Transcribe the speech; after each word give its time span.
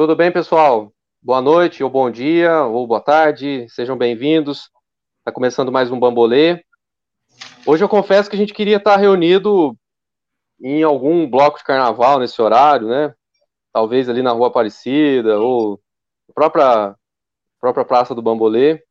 Tudo 0.00 0.16
bem, 0.16 0.32
pessoal? 0.32 0.90
Boa 1.20 1.42
noite, 1.42 1.84
ou 1.84 1.90
bom 1.90 2.10
dia, 2.10 2.64
ou 2.64 2.86
boa 2.86 3.02
tarde, 3.02 3.66
sejam 3.68 3.98
bem-vindos. 3.98 4.70
Está 5.18 5.30
começando 5.30 5.70
mais 5.70 5.90
um 5.90 6.00
Bambolê. 6.00 6.64
Hoje 7.66 7.84
eu 7.84 7.88
confesso 7.88 8.30
que 8.30 8.34
a 8.34 8.38
gente 8.38 8.54
queria 8.54 8.78
estar 8.78 8.96
reunido 8.96 9.76
em 10.58 10.82
algum 10.82 11.28
bloco 11.28 11.58
de 11.58 11.64
carnaval 11.64 12.18
nesse 12.18 12.40
horário, 12.40 12.88
né? 12.88 13.14
Talvez 13.74 14.08
ali 14.08 14.22
na 14.22 14.32
Rua 14.32 14.46
Aparecida, 14.46 15.38
ou 15.38 15.78
na 16.28 16.32
própria, 16.32 16.96
própria 17.60 17.84
Praça 17.84 18.14
do 18.14 18.22
Bambolê. 18.22 18.82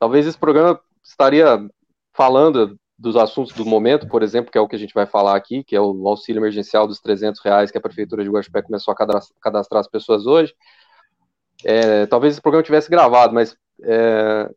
Talvez 0.00 0.26
esse 0.26 0.36
programa 0.36 0.80
estaria 1.00 1.64
falando 2.12 2.76
dos 2.98 3.16
assuntos 3.16 3.52
do 3.52 3.64
momento, 3.64 4.06
por 4.06 4.22
exemplo, 4.22 4.50
que 4.50 4.58
é 4.58 4.60
o 4.60 4.68
que 4.68 4.76
a 4.76 4.78
gente 4.78 4.94
vai 4.94 5.06
falar 5.06 5.34
aqui, 5.34 5.64
que 5.64 5.74
é 5.74 5.80
o 5.80 6.06
auxílio 6.06 6.40
emergencial 6.40 6.86
dos 6.86 7.00
300 7.00 7.40
reais 7.42 7.70
que 7.70 7.78
a 7.78 7.80
Prefeitura 7.80 8.22
de 8.22 8.30
Guaxupé 8.30 8.62
começou 8.62 8.92
a 8.92 9.30
cadastrar 9.40 9.80
as 9.80 9.88
pessoas 9.88 10.26
hoje. 10.26 10.54
É, 11.64 12.06
talvez 12.06 12.34
esse 12.34 12.42
programa 12.42 12.62
tivesse 12.62 12.90
gravado, 12.90 13.34
mas 13.34 13.56
é, 13.82 14.48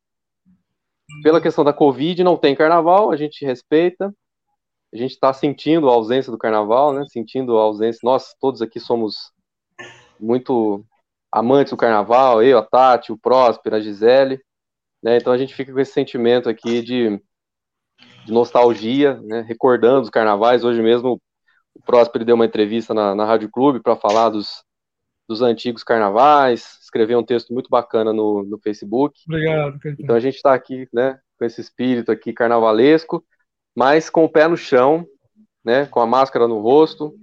pela 1.23 1.41
questão 1.41 1.63
da 1.63 1.73
Covid 1.73 2.23
não 2.23 2.37
tem 2.37 2.55
carnaval, 2.55 3.11
a 3.11 3.15
gente 3.15 3.45
respeita, 3.45 4.13
a 4.93 4.97
gente 4.97 5.11
está 5.11 5.33
sentindo 5.33 5.89
a 5.89 5.93
ausência 5.93 6.31
do 6.31 6.37
carnaval, 6.37 6.93
né? 6.93 7.05
Sentindo 7.07 7.57
a 7.57 7.61
ausência. 7.61 7.99
Nós 8.03 8.33
todos 8.39 8.61
aqui 8.61 8.79
somos 8.79 9.31
muito 10.19 10.83
amantes 11.31 11.71
do 11.71 11.77
carnaval, 11.77 12.41
eu, 12.41 12.57
a 12.57 12.63
Tati, 12.63 13.11
o 13.11 13.17
Próspero, 13.17 13.75
a 13.75 13.79
Gisele, 13.79 14.39
né? 15.03 15.17
Então 15.17 15.33
a 15.33 15.37
gente 15.37 15.53
fica 15.53 15.73
com 15.73 15.79
esse 15.79 15.91
sentimento 15.91 16.49
aqui 16.49 16.81
de 16.81 17.21
de 18.27 18.33
nostalgia, 18.33 19.13
né, 19.23 19.39
recordando 19.47 20.01
os 20.01 20.09
carnavais. 20.09 20.65
Hoje 20.65 20.81
mesmo 20.81 21.21
o 21.73 21.81
Próspero 21.85 22.25
deu 22.25 22.35
uma 22.35 22.45
entrevista 22.45 22.93
na, 22.93 23.15
na 23.15 23.23
Rádio 23.23 23.49
Clube 23.49 23.81
para 23.81 23.95
falar 23.95 24.27
dos, 24.27 24.63
dos 25.29 25.41
antigos 25.41 25.81
carnavais, 25.81 26.77
escreveu 26.81 27.19
um 27.19 27.23
texto 27.23 27.53
muito 27.53 27.69
bacana 27.69 28.11
no, 28.11 28.43
no 28.43 28.59
Facebook. 28.59 29.17
Obrigado. 29.25 29.79
Então 29.97 30.13
a 30.13 30.19
gente 30.19 30.35
está 30.35 30.53
aqui, 30.53 30.89
né, 30.93 31.17
com 31.39 31.45
esse 31.45 31.61
espírito 31.61 32.11
aqui 32.11 32.33
carnavalesco, 32.33 33.23
mas 33.73 34.09
com 34.09 34.25
o 34.25 34.29
pé 34.29 34.45
no 34.45 34.57
chão, 34.57 35.07
né, 35.63 35.85
com 35.85 36.01
a 36.01 36.05
máscara 36.05 36.49
no 36.49 36.59
rosto 36.59 37.15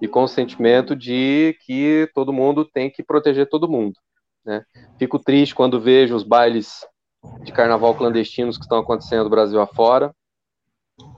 e 0.00 0.06
com 0.06 0.22
o 0.22 0.28
sentimento 0.28 0.94
de 0.94 1.58
que 1.66 2.08
todo 2.14 2.32
mundo 2.32 2.64
tem 2.64 2.88
que 2.88 3.02
proteger 3.02 3.48
todo 3.48 3.68
mundo. 3.68 3.98
Né? 4.44 4.64
Fico 5.00 5.18
triste 5.18 5.52
quando 5.52 5.80
vejo 5.80 6.14
os 6.14 6.22
bailes 6.22 6.86
de 7.42 7.50
carnaval 7.50 7.96
clandestinos 7.96 8.56
que 8.56 8.62
estão 8.62 8.78
acontecendo 8.78 9.24
no 9.24 9.30
Brasil 9.30 9.60
afora 9.60 10.14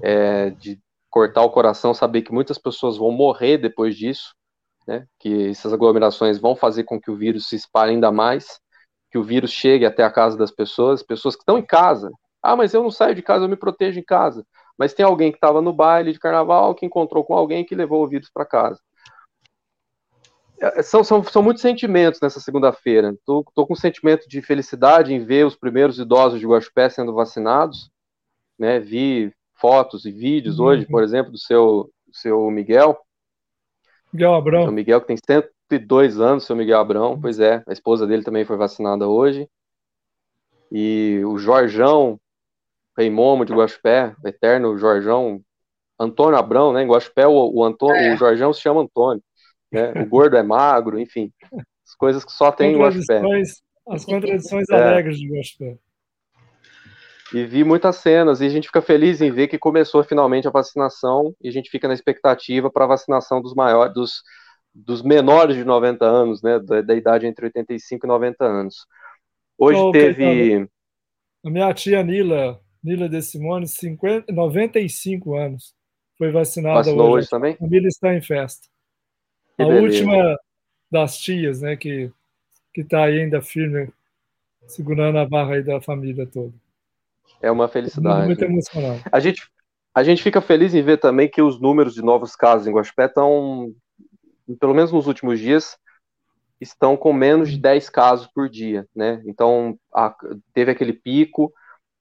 é, 0.03 0.51
de 0.51 0.81
cortar 1.11 1.43
o 1.43 1.51
coração, 1.51 1.95
saber 1.95 2.23
que 2.23 2.33
muitas 2.33 2.59
pessoas 2.59 2.97
vão 2.97 3.11
morrer 3.11 3.59
depois 3.59 3.97
disso, 3.97 4.35
né? 4.87 5.07
Que 5.19 5.49
essas 5.49 5.73
aglomerações 5.73 6.39
vão 6.39 6.55
fazer 6.55 6.85
com 6.85 7.01
que 7.01 7.11
o 7.11 7.17
vírus 7.17 7.49
se 7.49 7.57
espalhe 7.57 7.93
ainda 7.93 8.13
mais, 8.13 8.61
que 9.11 9.19
o 9.19 9.25
vírus 9.25 9.51
chegue 9.51 9.87
até 9.87 10.03
a 10.03 10.11
casa 10.11 10.37
das 10.37 10.51
pessoas, 10.51 11.03
pessoas 11.03 11.35
que 11.35 11.43
estão 11.43 11.59
em 11.59 11.65
casa. 11.65 12.11
Ah, 12.43 12.55
mas 12.55 12.75
eu 12.75 12.83
não 12.83 12.91
saio 12.91 13.15
de 13.15 13.23
casa, 13.23 13.45
eu 13.45 13.49
me 13.49 13.57
protejo 13.57 13.99
em 13.99 14.05
casa. 14.05 14.47
Mas 14.79 14.95
tem 14.95 15.05
alguém 15.05 15.33
que 15.33 15.39
estava 15.39 15.61
no 15.61 15.73
baile 15.73 16.13
de 16.13 16.19
carnaval 16.19 16.75
que 16.75 16.87
encontrou 16.87 17.25
com 17.25 17.35
alguém 17.35 17.65
que 17.65 17.75
levou 17.75 18.05
o 18.05 18.09
vírus 18.09 18.31
para 18.33 18.45
casa. 18.45 18.81
É, 20.61 20.83
são, 20.83 21.03
são, 21.03 21.23
são 21.25 21.43
muitos 21.43 21.63
sentimentos 21.63 22.21
nessa 22.21 22.41
segunda-feira. 22.41 23.11
Estou 23.13 23.45
com 23.45 23.73
um 23.73 23.77
sentimento 23.77 24.29
de 24.29 24.41
felicidade 24.43 25.13
em 25.13 25.25
ver 25.25 25.47
os 25.47 25.57
primeiros 25.57 25.99
idosos 25.99 26.39
de 26.39 26.47
Guaxupé 26.47 26.89
sendo 26.89 27.15
vacinados. 27.15 27.91
Né? 28.59 28.79
Vi 28.81 29.35
fotos 29.57 30.05
e 30.05 30.13
vídeos 30.13 30.59
uhum. 30.59 30.67
hoje, 30.67 30.87
por 30.87 31.03
exemplo, 31.03 31.33
do 31.33 31.39
seu, 31.39 31.91
seu 32.13 32.51
Miguel. 32.51 32.99
Miguel 34.13 34.35
Abrão. 34.35 34.65
O 34.65 34.73
Miguel 34.73 35.01
que 35.01 35.07
tem 35.09 35.17
102 35.17 36.21
anos, 36.21 36.45
seu 36.45 36.57
Miguel 36.57 36.79
Abrão, 36.79 37.21
pois 37.21 37.41
é, 37.41 37.63
a 37.67 37.73
esposa 37.73 38.07
dele 38.07 38.23
também 38.23 38.45
foi 38.45 38.57
vacinada 38.57 39.09
hoje. 39.09 39.49
E 40.71 41.23
o 41.25 41.39
Jorjão, 41.39 42.19
Rei 42.97 43.11
Momo 43.11 43.45
de 43.45 43.53
Guaxupé, 43.53 44.15
o 44.23 44.29
eterno 44.29 44.77
Jorjão, 44.77 45.41
Antônio 45.99 46.39
Abrão, 46.39 46.73
né? 46.73 46.83
Em 46.83 46.89
Guaxupé, 46.89 47.27
o, 47.27 47.53
o, 47.55 47.65
Antônio, 47.65 47.97
é. 47.97 48.15
o 48.15 48.17
Jorjão 48.17 48.53
se 48.53 48.61
chama 48.61 48.83
Antônio. 48.83 49.23
Né? 49.73 49.93
O 50.03 50.07
gordo 50.07 50.37
é 50.37 50.43
magro, 50.43 50.99
enfim. 50.99 51.33
As 51.87 51.95
coisas 51.97 52.25
que 52.25 52.33
só 52.33 52.51
tem 52.51 52.75
em 52.75 52.79
Guaxupé. 52.79 53.23
As 53.89 54.05
contradições 54.05 54.69
é. 54.71 54.75
alegres 54.75 55.19
de 55.19 55.29
Guaxupé 55.29 55.79
e 57.33 57.45
vi 57.45 57.65
muitas 57.65 57.97
cenas 57.97 58.41
e 58.41 58.47
a 58.47 58.49
gente 58.49 58.69
fica 58.69 58.81
feliz 58.81 59.21
em 59.21 59.31
ver 59.31 59.49
que 59.49 59.59
começou 59.59 60.03
finalmente 60.05 60.47
a 60.47 60.51
vacinação 60.51 61.35
e 61.41 61.49
a 61.49 61.53
gente 61.53 61.71
fica 61.71 61.89
na 61.89 61.95
expectativa 61.95 62.71
para 62.71 62.85
a 62.85 62.89
vacinação 62.89 63.41
dos 63.41 63.55
maiores, 63.55 63.95
dos, 63.95 64.23
dos 64.75 65.03
menores 65.03 65.57
de 65.57 65.65
90 65.65 66.05
anos, 66.05 66.43
né, 66.43 66.59
da, 66.61 66.81
da, 66.83 66.95
idade 66.95 67.27
entre 67.27 67.47
85 67.47 68.07
e 68.07 68.09
90 68.09 68.45
anos. 68.45 68.87
Hoje 69.59 69.81
oh, 69.81 69.91
teve 69.91 70.69
a 71.45 71.51
minha 71.51 71.73
tia 71.73 72.03
Nila, 72.03 72.61
Nila 72.83 73.09
De 73.09 73.23
Simone, 73.23 73.67
50, 73.67 74.33
95 74.33 75.37
anos, 75.37 75.75
foi 76.19 76.31
vacinada 76.31 76.77
Vacinou 76.77 77.07
hoje. 77.07 77.19
hoje 77.19 77.31
também? 77.31 77.55
A 77.55 77.57
família 77.59 77.89
está 77.89 78.15
em 78.15 78.21
festa. 78.21 78.67
Que 79.57 79.63
a 79.63 79.67
beleza. 79.67 79.83
última 79.83 80.39
das 80.91 81.19
tias, 81.19 81.61
né, 81.61 81.77
que 81.77 82.13
que 82.77 82.83
está 82.83 83.05
ainda 83.05 83.41
firme, 83.41 83.91
segurando 84.67 85.17
a 85.17 85.27
barra 85.27 85.55
aí 85.55 85.63
da 85.63 85.81
família 85.81 86.27
toda. 86.27 86.53
É 87.41 87.51
uma 87.51 87.69
felicidade. 87.69 88.27
Muito 88.27 88.43
emocionante. 88.43 89.05
A 89.11 89.21
gente, 89.21 89.49
a 89.95 90.03
gente 90.03 90.23
fica 90.23 90.41
feliz 90.41 90.75
em 90.75 90.83
ver 90.83 90.99
também 90.99 91.29
que 91.29 91.43
os 91.43 91.61
números 91.61 91.95
de 91.95 92.03
novos 92.03 92.35
casos 92.35 92.67
em 92.67 92.73
Guaxupé 92.73 93.07
estão, 93.07 93.73
pelo 94.59 94.75
menos 94.75 94.93
nos 94.93 95.07
últimos 95.07 95.39
dias, 95.39 95.77
estão 96.61 96.97
com 96.97 97.13
menos 97.13 97.51
de 97.51 97.59
10 97.59 97.89
casos 97.91 98.27
por 98.27 98.49
dia, 98.49 98.87
né? 98.95 99.23
Então, 99.27 99.79
a, 99.93 100.15
teve 100.53 100.71
aquele 100.71 100.93
pico 100.93 101.53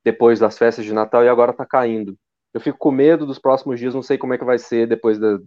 depois 0.04 0.40
das 0.40 0.58
festas 0.58 0.86
de 0.86 0.94
Natal 0.94 1.24
e 1.24 1.30
agora 1.30 1.52
está 1.52 1.66
caindo. 1.66 2.18
Eu 2.54 2.62
fico 2.62 2.78
com 2.78 2.92
medo 2.92 3.26
dos 3.26 3.40
próximos 3.40 3.80
dias, 3.80 3.94
não 3.94 4.02
sei 4.02 4.18
como 4.18 4.34
é 4.34 4.38
que 4.38 4.46
vai 4.46 4.58
ser 4.58 4.88
depois 4.88 5.20
da, 5.20 5.38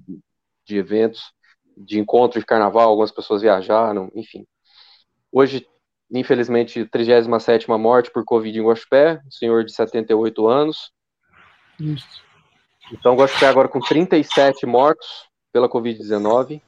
de 0.66 0.76
eventos, 0.76 1.32
de 1.76 1.98
encontro 1.98 2.38
de 2.38 2.44
carnaval, 2.44 2.90
algumas 2.90 3.12
pessoas 3.12 3.40
viajaram, 3.40 4.10
enfim. 4.14 4.44
Hoje 5.32 5.66
infelizmente, 6.10 6.84
37 6.86 7.68
morte 7.70 8.10
por 8.10 8.24
Covid 8.24 8.58
em 8.58 8.64
Guaxupé, 8.64 9.20
um 9.26 9.30
senhor 9.30 9.64
de 9.64 9.72
78 9.72 10.46
anos. 10.46 10.92
Isso. 11.78 12.22
Então, 12.92 13.14
Guaxupé 13.14 13.46
agora 13.46 13.68
com 13.68 13.80
37 13.80 14.64
mortos 14.66 15.28
pela 15.52 15.68
Covid-19. 15.68 16.60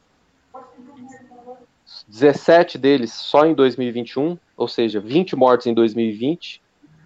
17 2.06 2.76
deles 2.78 3.12
só 3.12 3.46
em 3.46 3.54
2021, 3.54 4.38
ou 4.56 4.68
seja, 4.68 5.00
20 5.00 5.36
mortes 5.36 5.66
em 5.66 5.74
2020 5.74 6.62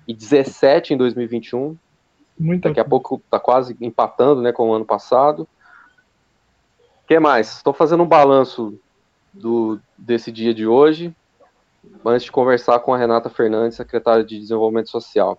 e 0.08 0.14
17 0.14 0.94
em 0.94 0.96
2021. 0.96 1.76
Muita 2.38 2.68
Daqui 2.68 2.80
a 2.80 2.84
pouco 2.84 3.22
está 3.24 3.38
quase 3.38 3.76
empatando 3.80 4.42
né, 4.42 4.52
com 4.52 4.68
o 4.68 4.74
ano 4.74 4.84
passado. 4.84 5.48
O 7.02 7.06
que 7.06 7.18
mais? 7.18 7.56
Estou 7.56 7.72
fazendo 7.72 8.02
um 8.02 8.08
balanço 8.08 8.78
do, 9.32 9.78
desse 9.96 10.32
dia 10.32 10.52
de 10.52 10.66
hoje 10.66 11.14
antes 12.04 12.24
de 12.24 12.32
conversar 12.32 12.78
com 12.80 12.92
a 12.92 12.98
Renata 12.98 13.28
Fernandes, 13.28 13.76
secretária 13.76 14.24
de 14.24 14.38
Desenvolvimento 14.38 14.90
Social. 14.90 15.38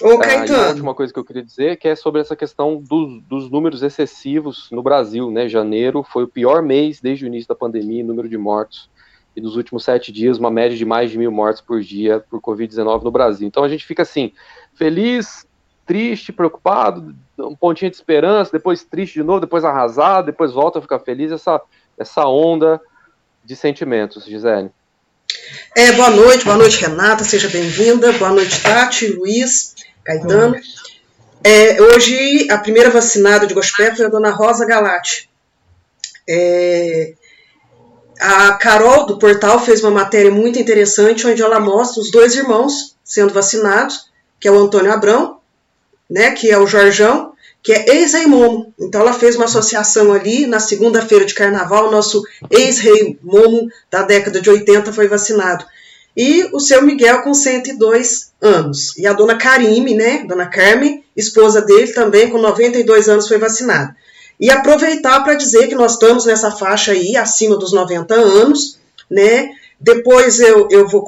Ô, 0.00 0.12
ah, 0.12 0.18
Caetano. 0.20 0.62
a 0.62 0.68
última 0.68 0.94
coisa 0.94 1.12
que 1.12 1.18
eu 1.18 1.24
queria 1.24 1.42
dizer 1.42 1.76
que 1.76 1.88
é 1.88 1.96
sobre 1.96 2.20
essa 2.20 2.36
questão 2.36 2.76
dos, 2.76 3.20
dos 3.22 3.50
números 3.50 3.82
excessivos 3.82 4.68
no 4.70 4.82
Brasil, 4.82 5.30
né? 5.30 5.48
Janeiro 5.48 6.04
foi 6.04 6.22
o 6.22 6.28
pior 6.28 6.62
mês 6.62 7.00
desde 7.00 7.24
o 7.24 7.26
início 7.26 7.48
da 7.48 7.54
pandemia 7.54 8.00
em 8.00 8.04
número 8.04 8.28
de 8.28 8.38
mortos. 8.38 8.88
E 9.34 9.40
nos 9.40 9.56
últimos 9.56 9.84
sete 9.84 10.12
dias, 10.12 10.38
uma 10.38 10.50
média 10.50 10.76
de 10.76 10.84
mais 10.84 11.10
de 11.10 11.18
mil 11.18 11.30
mortes 11.32 11.60
por 11.60 11.80
dia 11.80 12.24
por 12.30 12.40
Covid-19 12.40 13.02
no 13.02 13.10
Brasil. 13.10 13.46
Então 13.46 13.64
a 13.64 13.68
gente 13.68 13.84
fica 13.84 14.02
assim, 14.02 14.32
feliz, 14.74 15.46
triste, 15.84 16.32
preocupado, 16.32 17.14
um 17.38 17.56
pontinho 17.56 17.90
de 17.90 17.96
esperança, 17.96 18.52
depois 18.52 18.84
triste 18.84 19.14
de 19.14 19.22
novo, 19.22 19.40
depois 19.40 19.64
arrasado, 19.64 20.26
depois 20.26 20.52
volta 20.52 20.78
a 20.78 20.82
ficar 20.82 20.98
feliz, 21.00 21.32
essa, 21.32 21.60
essa 21.96 22.26
onda 22.26 22.80
de 23.44 23.56
sentimentos, 23.56 24.24
Gisele. 24.24 24.70
É, 25.76 25.92
boa 25.92 26.10
noite, 26.10 26.44
boa 26.44 26.56
noite, 26.56 26.80
Renata, 26.80 27.24
seja 27.24 27.48
bem-vinda. 27.48 28.12
Boa 28.12 28.30
noite, 28.30 28.60
Tati, 28.60 29.06
Luiz, 29.06 29.74
Caetano. 30.04 30.56
É, 31.44 31.80
hoje, 31.80 32.48
a 32.50 32.58
primeira 32.58 32.90
vacinada 32.90 33.46
de 33.46 33.54
Gospé 33.54 33.94
foi 33.94 34.06
a 34.06 34.08
dona 34.08 34.30
Rosa 34.30 34.66
Galati. 34.66 35.28
É, 36.28 37.14
a 38.20 38.52
Carol, 38.54 39.06
do 39.06 39.18
portal, 39.18 39.64
fez 39.64 39.82
uma 39.82 39.90
matéria 39.90 40.30
muito 40.30 40.58
interessante, 40.58 41.26
onde 41.26 41.40
ela 41.40 41.60
mostra 41.60 42.02
os 42.02 42.10
dois 42.10 42.34
irmãos 42.34 42.96
sendo 43.04 43.32
vacinados, 43.32 44.10
que 44.40 44.48
é 44.48 44.50
o 44.50 44.58
Antônio 44.58 44.92
Abrão, 44.92 45.40
né, 46.10 46.32
que 46.32 46.50
é 46.50 46.58
o 46.58 46.66
Jorjão, 46.66 47.27
que 47.62 47.72
é 47.72 47.96
ex-rei 47.96 48.26
Momo. 48.26 48.72
Então 48.78 49.00
ela 49.00 49.12
fez 49.12 49.36
uma 49.36 49.44
associação 49.44 50.12
ali, 50.12 50.46
na 50.46 50.60
segunda-feira 50.60 51.24
de 51.24 51.34
carnaval, 51.34 51.90
nosso 51.90 52.22
ex-rei 52.50 53.18
Momo 53.22 53.68
da 53.90 54.02
década 54.02 54.40
de 54.40 54.48
80 54.48 54.92
foi 54.92 55.08
vacinado. 55.08 55.64
E 56.16 56.48
o 56.52 56.58
seu 56.58 56.82
Miguel 56.82 57.22
com 57.22 57.32
102 57.32 58.32
anos. 58.40 58.96
E 58.98 59.06
a 59.06 59.12
dona 59.12 59.36
Karime, 59.36 59.94
né, 59.94 60.24
dona 60.26 60.46
Carmen, 60.46 61.04
esposa 61.16 61.62
dele, 61.62 61.92
também 61.92 62.28
com 62.28 62.38
92 62.38 63.08
anos 63.08 63.28
foi 63.28 63.38
vacinada. 63.38 63.94
E 64.40 64.50
aproveitar 64.50 65.22
para 65.22 65.34
dizer 65.34 65.68
que 65.68 65.74
nós 65.74 65.92
estamos 65.92 66.24
nessa 66.24 66.50
faixa 66.50 66.92
aí, 66.92 67.16
acima 67.16 67.56
dos 67.56 67.72
90 67.72 68.14
anos, 68.14 68.78
né? 69.10 69.50
Depois 69.80 70.40
eu, 70.40 70.68
eu 70.70 70.88
vou 70.88 71.04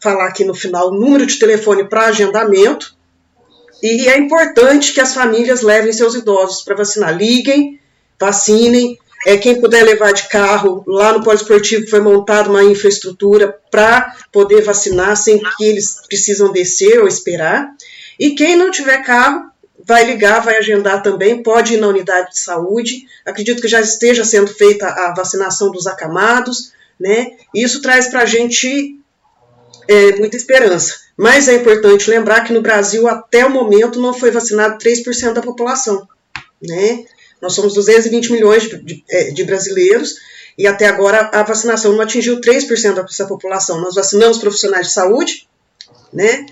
falar 0.00 0.26
aqui 0.26 0.44
no 0.44 0.54
final 0.54 0.88
o 0.88 0.94
número 0.94 1.26
de 1.26 1.38
telefone 1.38 1.84
para 1.88 2.06
agendamento. 2.06 2.94
E 3.84 4.08
é 4.08 4.16
importante 4.16 4.94
que 4.94 5.00
as 5.00 5.12
famílias 5.12 5.60
levem 5.60 5.92
seus 5.92 6.14
idosos 6.14 6.62
para 6.62 6.74
vacinar. 6.74 7.14
Liguem, 7.14 7.78
vacinem. 8.18 8.98
É, 9.26 9.36
quem 9.36 9.60
puder 9.60 9.82
levar 9.84 10.14
de 10.14 10.26
carro, 10.26 10.82
lá 10.86 11.12
no 11.12 11.22
poliesportivo 11.22 11.86
foi 11.90 12.00
montada 12.00 12.48
uma 12.48 12.64
infraestrutura 12.64 13.58
para 13.70 14.16
poder 14.32 14.62
vacinar 14.62 15.14
sem 15.18 15.38
que 15.38 15.64
eles 15.64 16.00
precisam 16.08 16.50
descer 16.50 16.98
ou 16.98 17.06
esperar. 17.06 17.74
E 18.18 18.30
quem 18.30 18.56
não 18.56 18.70
tiver 18.70 19.04
carro, 19.04 19.50
vai 19.86 20.02
ligar, 20.04 20.40
vai 20.40 20.56
agendar 20.56 21.02
também, 21.02 21.42
pode 21.42 21.74
ir 21.74 21.76
na 21.76 21.88
unidade 21.88 22.30
de 22.30 22.38
saúde. 22.38 23.04
Acredito 23.26 23.60
que 23.60 23.68
já 23.68 23.82
esteja 23.82 24.24
sendo 24.24 24.48
feita 24.48 24.86
a 24.86 25.12
vacinação 25.14 25.70
dos 25.70 25.86
acamados, 25.86 26.72
né? 26.98 27.32
Isso 27.54 27.82
traz 27.82 28.08
para 28.08 28.22
a 28.22 28.26
gente 28.26 28.98
é, 29.88 30.16
muita 30.16 30.36
esperança. 30.36 30.94
Mas 31.16 31.48
é 31.48 31.54
importante 31.54 32.10
lembrar 32.10 32.42
que 32.42 32.52
no 32.52 32.60
Brasil, 32.60 33.06
até 33.06 33.46
o 33.46 33.50
momento, 33.50 34.00
não 34.00 34.12
foi 34.12 34.30
vacinado 34.30 34.78
3% 34.78 35.32
da 35.32 35.42
população, 35.42 36.06
né? 36.62 37.04
Nós 37.40 37.54
somos 37.54 37.74
220 37.74 38.32
milhões 38.32 38.62
de, 38.64 38.78
de, 38.78 39.04
é, 39.08 39.30
de 39.30 39.44
brasileiros 39.44 40.16
e 40.56 40.66
até 40.66 40.86
agora 40.86 41.30
a 41.32 41.42
vacinação 41.42 41.92
não 41.92 42.00
atingiu 42.00 42.40
3% 42.40 43.02
dessa 43.02 43.26
população. 43.26 43.80
Nós 43.80 43.94
vacinamos 43.94 44.38
profissionais 44.38 44.88
de 44.88 44.92
saúde, 44.92 45.48
né? 46.12 46.46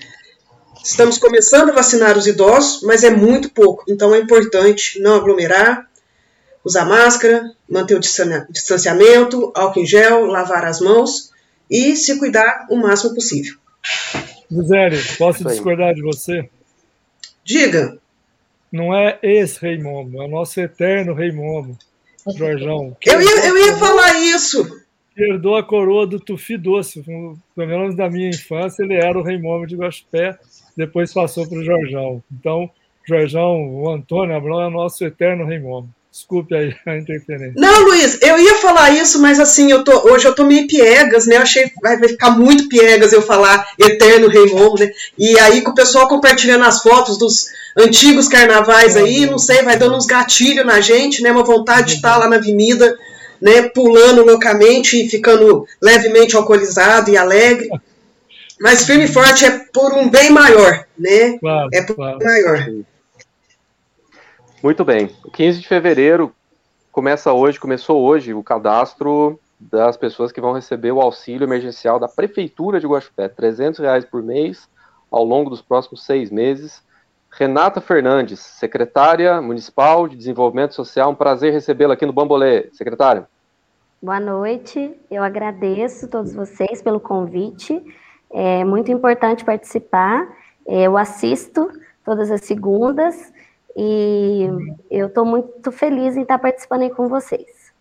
Estamos 0.85 1.17
começando 1.19 1.71
a 1.71 1.75
vacinar 1.75 2.19
os 2.19 2.27
idosos, 2.27 2.83
mas 2.83 3.05
é 3.05 3.11
muito 3.11 3.51
pouco. 3.51 3.85
Então 3.89 4.15
é 4.15 4.19
importante 4.19 5.01
não 5.01 5.15
aglomerar, 5.15 5.89
usar 6.65 6.85
máscara, 6.85 7.51
manter 7.69 7.95
o 7.95 8.01
distanciamento, 8.01 9.51
álcool 9.55 9.81
em 9.81 9.87
gel, 9.87 10.27
lavar 10.27 10.65
as 10.65 10.81
mãos 10.81 11.32
e 11.73 11.97
se 11.97 12.19
cuidar 12.19 12.67
o 12.71 12.77
máximo 12.77 13.15
possível. 13.15 13.57
Gisele, 14.51 14.99
posso 15.17 15.45
discordar 15.45 15.95
de 15.95 16.03
você? 16.03 16.49
Diga. 17.45 17.99
Não 18.71 18.95
é 18.95 19.19
esse 19.23 19.61
Rei 19.61 19.79
Momo, 19.79 20.23
é 20.23 20.27
o 20.27 20.31
nosso 20.31 20.59
eterno 20.61 21.15
Rei 21.15 21.33
Momo, 21.33 21.77
Jorjão. 22.37 22.97
Eu 23.05 23.21
ia, 23.21 23.47
eu 23.47 23.67
ia 23.67 23.77
falar 23.77 24.19
isso. 24.21 24.83
Herdou 25.15 25.57
a 25.57 25.63
coroa 25.63 26.07
do 26.07 26.19
Tufi 26.19 26.57
Doce. 26.57 27.03
Pelo 27.03 27.69
menos 27.69 27.95
da 27.95 28.09
minha 28.09 28.31
infância, 28.31 28.83
ele 28.83 28.95
era 28.95 29.19
o 29.19 29.23
Rei 29.23 29.39
Momo 29.39 29.67
de 29.67 29.77
Guaxupé 29.77 30.39
depois 30.77 31.13
passou 31.13 31.49
para 31.49 31.59
o 31.59 31.65
Jorjão. 31.65 32.23
Então, 32.33 32.71
Jorjão, 33.07 33.69
o 33.69 33.91
Antônio 33.91 34.37
Abrão 34.37 34.61
é 34.61 34.67
o 34.67 34.71
nosso 34.71 35.05
eterno 35.05 35.45
rei 35.45 35.59
Momo. 35.59 35.93
Desculpe 36.13 36.55
aí 36.55 36.75
a 36.87 36.99
interferência. 36.99 37.55
Não, 37.57 37.85
Luiz, 37.85 38.19
eu 38.21 38.39
ia 38.39 38.57
falar 38.57 38.91
isso, 38.91 39.19
mas 39.19 39.41
assim, 39.41 39.73
eu 39.73 39.83
tô, 39.83 40.11
hoje 40.13 40.29
eu 40.29 40.35
tô 40.35 40.45
meio 40.45 40.67
piegas, 40.67 41.27
né? 41.27 41.39
Eu 41.39 41.41
achei 41.41 41.71
que 41.71 41.81
vai 41.81 41.97
ficar 42.07 42.33
muito 42.33 42.69
piegas 42.69 43.15
eu 43.15 43.23
falar 43.23 43.67
eterno 43.79 44.29
rei 44.29 44.45
Momo, 44.53 44.79
né? 44.79 44.91
E 45.17 45.39
aí 45.41 45.63
com 45.63 45.71
o 45.71 45.75
pessoal 45.75 46.07
compartilhando 46.07 46.65
as 46.65 46.83
fotos 46.83 47.17
dos 47.17 47.47
antigos 47.79 48.29
carnavais 48.29 48.95
aí, 48.95 49.25
não 49.25 49.39
sei, 49.39 49.63
vai 49.63 49.79
dando 49.79 49.97
uns 49.97 50.05
gatilhos 50.05 50.67
na 50.67 50.83
gente, 50.83 51.23
né? 51.23 51.33
Uma 51.33 51.45
vontade 51.45 51.89
de 51.89 51.95
estar 51.95 52.19
lá 52.19 52.29
na 52.29 52.37
avenida, 52.37 52.95
né? 53.41 53.63
Pulando 53.71 54.23
loucamente 54.23 55.03
e 55.03 55.09
ficando 55.09 55.67
levemente 55.81 56.37
alcoolizado 56.37 57.11
e 57.11 57.17
alegre. 57.17 57.71
Mas 58.61 58.85
firme 58.85 59.05
e 59.05 59.09
forte 59.09 59.47
é 59.47 59.51
por 59.73 59.95
um 59.95 60.11
bem 60.11 60.29
maior, 60.29 60.85
né? 60.99 61.39
Claro, 61.39 61.69
é 61.73 61.83
por 61.83 61.97
claro. 61.97 62.17
um 62.17 62.19
bem 62.19 62.29
maior. 62.29 62.85
Muito 64.63 64.85
bem. 64.85 65.11
15 65.33 65.61
de 65.61 65.69
fevereiro 65.69 66.33
começa 66.91 67.33
hoje, 67.33 67.59
começou 67.59 68.01
hoje 68.03 68.33
o 68.33 68.43
cadastro 68.43 69.41
das 69.59 69.97
pessoas 69.97 70.31
que 70.31 70.41
vão 70.41 70.53
receber 70.53 70.93
o 70.93 71.01
auxílio 71.01 71.45
emergencial 71.45 71.99
da 71.99 72.09
Prefeitura 72.09 72.79
de 72.79 72.87
Guaxupé, 72.87 73.29
300 73.29 73.81
reais 73.81 74.05
por 74.05 74.23
mês 74.23 74.69
ao 75.11 75.25
longo 75.25 75.51
dos 75.51 75.63
próximos 75.63 76.05
seis 76.05 76.31
meses. 76.31 76.83
Renata 77.31 77.81
Fernandes, 77.81 78.41
secretária 78.41 79.41
municipal 79.41 80.07
de 80.07 80.17
Desenvolvimento 80.17 80.75
Social, 80.75 81.11
um 81.11 81.15
prazer 81.15 81.53
recebê-la 81.53 81.95
aqui 81.95 82.07
no 82.07 82.13
Bambolê. 82.13 82.69
Secretária. 82.73 83.27
Boa 84.01 84.21
noite, 84.21 84.95
eu 85.11 85.23
agradeço 85.23 86.07
a 86.07 86.09
todos 86.09 86.35
vocês 86.35 86.83
pelo 86.83 87.01
convite 87.01 87.83
é 88.33 88.65
muito 88.65 88.91
importante 88.91 89.45
participar. 89.45 90.27
É, 90.67 90.83
eu 90.83 90.97
assisto 90.97 91.71
todas 92.05 92.31
as 92.31 92.41
segundas 92.43 93.33
e 93.77 94.49
eu 94.91 95.07
estou 95.07 95.25
muito 95.25 95.71
feliz 95.73 96.17
em 96.17 96.23
estar 96.23 96.39
participando 96.39 96.83
aí 96.83 96.91
com 96.91 97.09
vocês. 97.09 97.73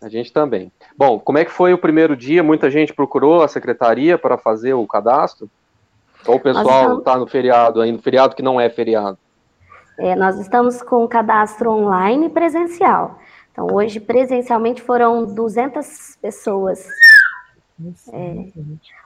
A 0.00 0.08
gente 0.08 0.32
também. 0.32 0.70
Bom, 0.96 1.18
como 1.18 1.38
é 1.38 1.44
que 1.44 1.50
foi 1.50 1.72
o 1.72 1.78
primeiro 1.78 2.16
dia? 2.16 2.42
Muita 2.42 2.70
gente 2.70 2.92
procurou 2.92 3.42
a 3.42 3.48
secretaria 3.48 4.18
para 4.18 4.36
fazer 4.36 4.74
o 4.74 4.86
cadastro? 4.86 5.50
Ou 6.26 6.36
o 6.36 6.40
pessoal 6.40 6.98
está 6.98 7.16
no 7.16 7.26
feriado 7.26 7.80
ainda, 7.80 8.00
feriado 8.02 8.34
que 8.34 8.42
não 8.42 8.60
é 8.60 8.68
feriado? 8.68 9.18
É, 9.98 10.14
nós 10.14 10.38
estamos 10.38 10.82
com 10.82 11.04
o 11.04 11.08
cadastro 11.08 11.70
online 11.70 12.26
e 12.26 12.30
presencial. 12.30 13.18
Então, 13.52 13.68
hoje, 13.72 13.98
presencialmente, 13.98 14.82
foram 14.82 15.24
200 15.24 16.18
pessoas 16.20 16.86
é, 18.12 18.46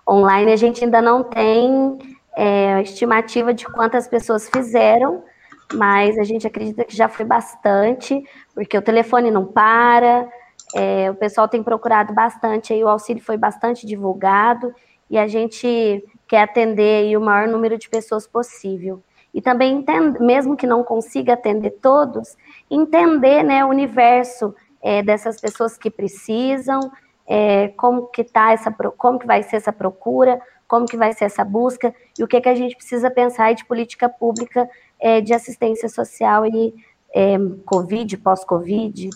online 0.08 0.52
a 0.52 0.56
gente 0.56 0.84
ainda 0.84 1.02
não 1.02 1.24
tem 1.24 1.98
é, 2.36 2.80
estimativa 2.82 3.52
de 3.52 3.66
quantas 3.66 4.06
pessoas 4.06 4.48
fizeram, 4.48 5.24
mas 5.72 6.18
a 6.18 6.24
gente 6.24 6.46
acredita 6.46 6.84
que 6.84 6.96
já 6.96 7.08
foi 7.08 7.24
bastante, 7.24 8.22
porque 8.54 8.76
o 8.76 8.82
telefone 8.82 9.30
não 9.30 9.44
para, 9.44 10.28
é, 10.74 11.10
o 11.10 11.14
pessoal 11.14 11.48
tem 11.48 11.62
procurado 11.62 12.12
bastante, 12.12 12.72
aí 12.72 12.82
o 12.82 12.88
auxílio 12.88 13.22
foi 13.22 13.36
bastante 13.36 13.86
divulgado, 13.86 14.74
e 15.08 15.18
a 15.18 15.26
gente 15.26 16.04
quer 16.28 16.42
atender 16.42 17.04
aí 17.04 17.16
o 17.16 17.20
maior 17.20 17.48
número 17.48 17.76
de 17.76 17.88
pessoas 17.88 18.26
possível. 18.26 19.02
E 19.34 19.40
também, 19.40 19.84
mesmo 20.20 20.56
que 20.56 20.66
não 20.66 20.82
consiga 20.82 21.34
atender 21.34 21.70
todos, 21.82 22.36
entender 22.70 23.42
né, 23.42 23.64
o 23.64 23.68
universo 23.68 24.54
é, 24.82 25.02
dessas 25.02 25.40
pessoas 25.40 25.76
que 25.76 25.90
precisam, 25.90 26.80
é, 27.26 27.68
como 27.68 28.06
que 28.08 28.24
tá 28.24 28.52
essa, 28.52 28.72
como 28.96 29.18
que 29.18 29.26
vai 29.26 29.42
ser 29.42 29.56
essa 29.56 29.72
procura, 29.72 30.40
como 30.66 30.86
que 30.86 30.96
vai 30.96 31.12
ser 31.12 31.24
essa 31.24 31.44
busca 31.44 31.94
e 32.18 32.24
o 32.24 32.28
que 32.28 32.40
que 32.40 32.48
a 32.48 32.54
gente 32.54 32.76
precisa 32.76 33.10
pensar 33.10 33.52
de 33.54 33.64
política 33.64 34.08
pública 34.08 34.68
é, 35.00 35.20
de 35.20 35.32
assistência 35.32 35.88
social 35.88 36.46
e 36.46 36.74
é, 37.14 37.36
Covid, 37.64 38.16
pós-Covid. 38.18 39.10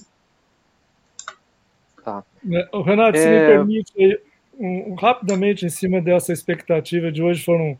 Tá. 2.03 2.25
É, 2.51 2.69
Renato, 2.83 3.19
se 3.19 3.27
me 3.27 3.37
é. 3.37 3.47
permite, 3.47 4.21
um, 4.59 4.93
um, 4.93 4.95
rapidamente 4.95 5.65
em 5.65 5.71
cima 5.71 6.01
dessa 6.01 6.33
expectativa 6.33 7.11
de 7.11 7.23
hoje 7.23 7.45
foram 7.45 7.79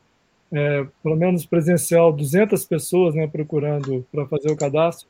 é, 0.53 0.87
pelo 1.03 1.17
menos 1.17 1.45
presencial 1.45 2.13
200 2.13 2.65
pessoas 2.65 3.15
né, 3.15 3.27
procurando 3.27 4.07
para 4.13 4.27
fazer 4.27 4.51
o 4.51 4.57
cadastro. 4.57 5.09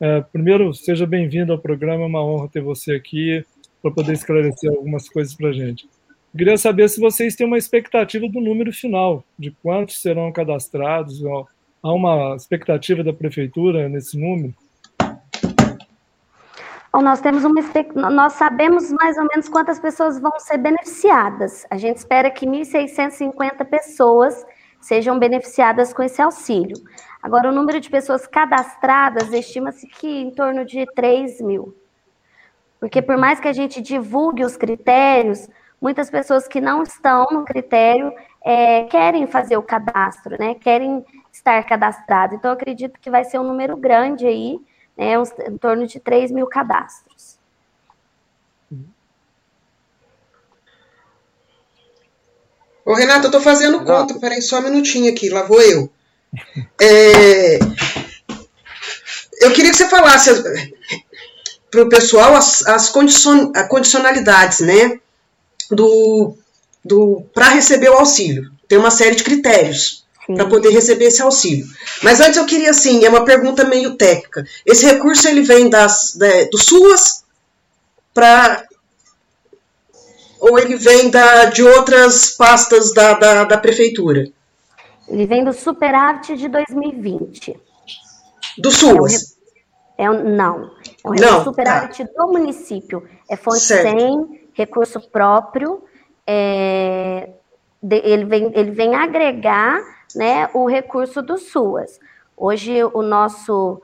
É, 0.00 0.20
primeiro, 0.20 0.72
seja 0.72 1.06
bem-vindo 1.06 1.52
ao 1.52 1.58
programa, 1.58 2.04
é 2.04 2.06
uma 2.06 2.24
honra 2.24 2.48
ter 2.48 2.62
você 2.62 2.94
aqui 2.94 3.44
para 3.82 3.90
poder 3.90 4.12
esclarecer 4.12 4.70
algumas 4.70 5.08
coisas 5.08 5.34
para 5.34 5.48
a 5.48 5.52
gente. 5.52 5.88
Queria 6.36 6.56
saber 6.56 6.88
se 6.88 7.00
vocês 7.00 7.34
têm 7.34 7.46
uma 7.46 7.58
expectativa 7.58 8.28
do 8.28 8.40
número 8.40 8.72
final, 8.72 9.24
de 9.38 9.50
quantos 9.62 10.00
serão 10.00 10.30
cadastrados. 10.30 11.20
Há 11.88 11.92
uma 11.94 12.36
expectativa 12.36 13.02
da 13.02 13.14
prefeitura 13.14 13.88
nesse 13.88 14.20
número? 14.20 14.52
Bom, 16.92 17.00
nós 17.00 17.22
temos 17.22 17.44
uma 17.44 17.62
nós 18.10 18.34
sabemos 18.34 18.92
mais 18.92 19.16
ou 19.16 19.24
menos 19.24 19.48
quantas 19.48 19.80
pessoas 19.80 20.20
vão 20.20 20.38
ser 20.38 20.58
beneficiadas. 20.58 21.66
A 21.70 21.78
gente 21.78 21.96
espera 21.96 22.30
que 22.30 22.44
1.650 22.44 23.64
pessoas 23.64 24.44
sejam 24.78 25.18
beneficiadas 25.18 25.94
com 25.94 26.02
esse 26.02 26.20
auxílio. 26.20 26.76
Agora, 27.22 27.48
o 27.48 27.54
número 27.54 27.80
de 27.80 27.88
pessoas 27.88 28.26
cadastradas 28.26 29.32
estima-se 29.32 29.86
que 29.86 30.06
em 30.06 30.30
torno 30.30 30.66
de 30.66 30.84
3 30.94 31.40
mil. 31.40 31.74
Porque 32.78 33.00
por 33.00 33.16
mais 33.16 33.40
que 33.40 33.48
a 33.48 33.52
gente 33.54 33.80
divulgue 33.80 34.44
os 34.44 34.58
critérios, 34.58 35.48
muitas 35.80 36.10
pessoas 36.10 36.46
que 36.46 36.60
não 36.60 36.82
estão 36.82 37.28
no 37.32 37.46
critério 37.46 38.12
é, 38.44 38.84
querem 38.84 39.26
fazer 39.26 39.56
o 39.56 39.62
cadastro, 39.62 40.36
né? 40.38 40.54
Querem 40.54 41.02
estar 41.48 41.64
cadastrados. 41.64 42.36
Então, 42.36 42.52
acredito 42.52 43.00
que 43.00 43.10
vai 43.10 43.24
ser 43.24 43.38
um 43.38 43.44
número 43.44 43.76
grande 43.76 44.26
aí, 44.26 44.58
né? 44.96 45.18
Uns, 45.18 45.30
em 45.46 45.56
torno 45.56 45.86
de 45.86 45.98
3 45.98 46.30
mil 46.30 46.46
cadastros. 46.46 47.38
Ô, 52.84 52.94
Renato, 52.94 53.26
eu 53.26 53.30
tô 53.30 53.40
fazendo 53.40 53.84
conta. 53.84 54.18
Peraí, 54.18 54.40
só 54.40 54.58
um 54.60 54.62
minutinho 54.62 55.10
aqui. 55.10 55.28
Lá 55.28 55.42
vou 55.42 55.60
eu. 55.60 55.90
É... 56.80 57.58
Eu 59.40 59.52
queria 59.52 59.70
que 59.70 59.76
você 59.76 59.88
falasse 59.88 60.30
para 61.70 61.82
o 61.82 61.88
pessoal 61.88 62.34
as, 62.34 62.66
as 62.66 62.88
condicion, 62.88 63.52
condicionalidades, 63.68 64.60
né? 64.60 64.98
Do, 65.70 66.36
do, 66.84 67.22
para 67.32 67.50
receber 67.50 67.88
o 67.88 67.98
auxílio. 67.98 68.50
Tem 68.66 68.78
uma 68.78 68.90
série 68.90 69.14
de 69.14 69.22
critérios 69.22 70.04
para 70.34 70.46
poder 70.46 70.70
receber 70.70 71.06
esse 71.06 71.22
auxílio. 71.22 71.66
Mas 72.02 72.20
antes 72.20 72.36
eu 72.36 72.44
queria, 72.44 72.70
assim, 72.70 73.04
é 73.04 73.08
uma 73.08 73.24
pergunta 73.24 73.64
meio 73.64 73.96
técnica. 73.96 74.44
Esse 74.64 74.84
recurso 74.84 75.26
ele 75.26 75.42
vem 75.42 75.70
das, 75.70 76.14
da, 76.16 76.26
do 76.50 76.58
SUAS 76.58 77.24
para 78.12 78.64
ou 80.40 80.56
ele 80.58 80.76
vem 80.76 81.10
da, 81.10 81.46
de 81.46 81.64
outras 81.64 82.30
pastas 82.30 82.92
da, 82.92 83.14
da, 83.14 83.44
da 83.44 83.58
prefeitura? 83.58 84.28
Ele 85.08 85.26
vem 85.26 85.42
do 85.42 85.52
superávit 85.52 86.36
de 86.36 86.48
2020. 86.48 87.58
Do 88.58 88.70
SUAS? 88.70 89.36
É 89.96 90.08
um, 90.08 90.36
não, 90.36 90.70
é 91.04 91.08
um 91.08 91.14
não, 91.14 91.42
superávit 91.42 92.04
tá. 92.04 92.12
do 92.16 92.32
município. 92.32 93.08
É 93.28 93.34
fonte 93.34 93.60
certo. 93.60 93.98
100, 93.98 94.50
recurso 94.52 95.00
próprio. 95.10 95.82
É, 96.24 97.30
ele, 97.82 98.24
vem, 98.26 98.52
ele 98.54 98.70
vem 98.70 98.94
agregar 98.94 99.97
né, 100.14 100.48
o 100.54 100.66
recurso 100.66 101.22
do 101.22 101.38
SUAS. 101.38 101.98
Hoje 102.36 102.82
o 102.84 103.02
nosso, 103.02 103.80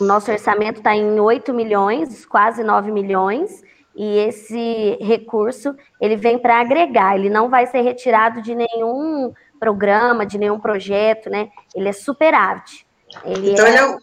o 0.00 0.04
nosso 0.04 0.30
orçamento 0.30 0.78
está 0.78 0.94
em 0.94 1.18
8 1.20 1.54
milhões, 1.54 2.26
quase 2.26 2.64
9 2.64 2.90
milhões, 2.90 3.62
e 3.94 4.18
esse 4.18 4.96
recurso 5.00 5.74
ele 6.00 6.16
vem 6.16 6.38
para 6.38 6.60
agregar, 6.60 7.16
ele 7.16 7.28
não 7.28 7.48
vai 7.48 7.66
ser 7.66 7.80
retirado 7.80 8.40
de 8.40 8.54
nenhum 8.54 9.32
programa, 9.58 10.24
de 10.24 10.38
nenhum 10.38 10.58
projeto, 10.58 11.28
né? 11.28 11.48
Ele 11.74 11.88
é 11.88 11.92
superávit. 11.92 12.86
Ele 13.24 13.52
então 13.52 13.66
é... 13.66 13.70
ele 13.70 13.78
é, 13.78 13.86
um, 13.86 13.98